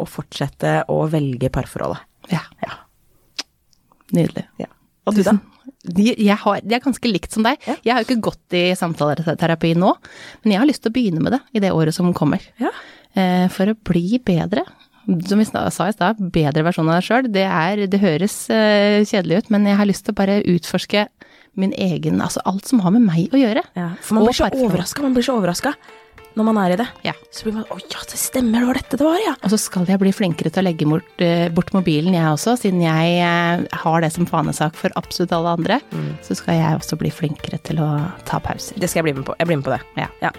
og 0.00 0.08
fortsette 0.08 0.82
å 0.92 1.02
velge 1.12 1.52
parforholdet. 1.52 2.06
Ja. 2.32 2.44
Ja. 2.64 2.78
Nydelig. 4.12 4.46
ja. 4.60 4.68
Og 5.08 5.16
du, 5.16 5.22
da? 5.26 5.34
Jeg 5.98 6.36
har, 6.38 6.60
det 6.62 6.76
er 6.76 6.84
ganske 6.84 7.10
likt 7.10 7.34
som 7.34 7.44
deg. 7.46 7.58
Ja. 7.66 7.74
Jeg 7.82 7.92
har 7.94 8.02
jo 8.02 8.06
ikke 8.06 8.24
gått 8.30 8.54
i 8.54 8.64
samtaleterapi 8.78 9.72
nå, 9.78 9.90
men 10.44 10.54
jeg 10.54 10.62
har 10.62 10.68
lyst 10.68 10.84
til 10.84 10.92
å 10.92 10.94
begynne 10.94 11.22
med 11.24 11.34
det 11.34 11.40
i 11.58 11.62
det 11.64 11.72
året 11.74 11.96
som 11.96 12.12
kommer. 12.16 12.44
Ja. 12.62 12.70
Eh, 13.18 13.48
for 13.52 13.72
å 13.72 13.78
bli 13.90 14.20
bedre. 14.24 14.64
Som 15.02 15.40
vi 15.42 15.46
sa 15.48 15.88
i 15.88 15.94
stad, 15.94 16.20
bedre 16.34 16.62
versjon 16.66 16.88
av 16.88 17.00
deg 17.00 17.06
sjøl. 17.08 17.30
Det, 17.34 17.46
det 17.90 18.02
høres 18.02 18.36
eh, 18.54 19.02
kjedelig 19.08 19.42
ut, 19.42 19.50
men 19.54 19.66
jeg 19.66 19.80
har 19.80 19.88
lyst 19.90 20.06
til 20.06 20.14
å 20.14 20.20
bare 20.20 20.42
utforske 20.46 21.08
min 21.58 21.74
egen 21.76 22.22
Altså 22.24 22.40
alt 22.48 22.64
som 22.64 22.80
har 22.80 22.94
med 22.94 23.04
meg 23.04 23.34
å 23.34 23.40
gjøre. 23.40 23.64
Ja, 23.76 23.90
for 24.00 24.16
man 24.16 24.28
blir 24.28 24.38
så 24.38 24.48
overraska, 24.48 25.04
man 25.04 25.16
blir 25.16 25.26
så 25.26 25.36
overraska 25.36 25.74
når 26.32 26.46
man 26.48 26.58
er 26.62 26.72
i 26.72 26.76
det. 26.80 26.86
Ja. 27.04 27.12
Så 27.34 27.44
blir 27.44 27.58
man 27.58 27.66
Å 27.68 27.76
ja, 27.80 28.00
det 28.08 28.16
stemmer, 28.20 28.62
det 28.62 28.68
var 28.70 28.78
dette 28.80 29.00
det 29.00 29.04
var, 29.04 29.18
ja. 29.20 29.34
Og 29.42 29.52
så 29.52 29.58
skal 29.60 29.88
jeg 29.90 30.00
bli 30.00 30.12
flinkere 30.16 30.52
til 30.52 30.62
å 30.62 30.64
legge 30.64 30.88
bort, 30.88 31.24
eh, 31.24 31.48
bort 31.52 31.74
mobilen, 31.76 32.16
jeg 32.16 32.24
også, 32.24 32.56
siden 32.62 32.80
jeg 32.84 33.18
eh, 33.20 33.66
har 33.82 34.04
det 34.04 34.12
som 34.14 34.28
fanesak 34.28 34.78
for 34.78 34.94
absolutt 34.96 35.34
alle 35.36 35.56
andre. 35.58 35.80
Så 36.24 36.38
skal 36.38 36.56
jeg 36.56 36.80
også 36.80 36.96
bli 37.00 37.12
flinkere 37.12 37.60
til 37.66 37.82
å 37.84 37.90
ta 38.28 38.40
pauser. 38.40 38.78
Det 38.80 38.88
skal 38.88 39.02
jeg 39.02 39.10
bli 39.10 39.18
med 39.20 39.28
på. 39.28 39.36
Jeg 39.38 39.50
blir 39.50 39.60
med 39.60 39.68
på 39.68 39.74
det. 39.74 39.82
Ja. 40.00 40.08
Ja. 40.24 40.32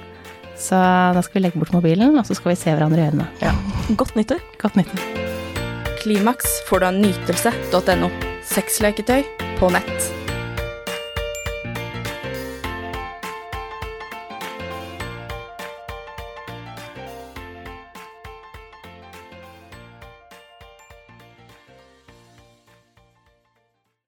Så 0.57 0.77
da 1.15 1.21
skal 1.25 1.39
vi 1.39 1.45
legge 1.47 1.59
bort 1.59 1.73
mobilen, 1.75 2.17
og 2.19 2.27
så 2.27 2.37
skal 2.37 2.53
vi 2.53 2.59
se 2.59 2.73
hverandre 2.73 3.01
i 3.01 3.07
øynene. 3.09 3.27
Ja. 3.41 3.53
Godt 3.99 4.15
nyttår. 4.19 4.41
Godt 4.61 4.79
nyttår. 4.79 5.05
Klimaks 6.03 6.59
får 6.69 6.83
du 6.83 6.89
av 6.89 6.99
nytelse.no. 6.99 8.11
Sexleketøy 8.53 9.23
på 9.59 9.71
nett. 9.73 10.22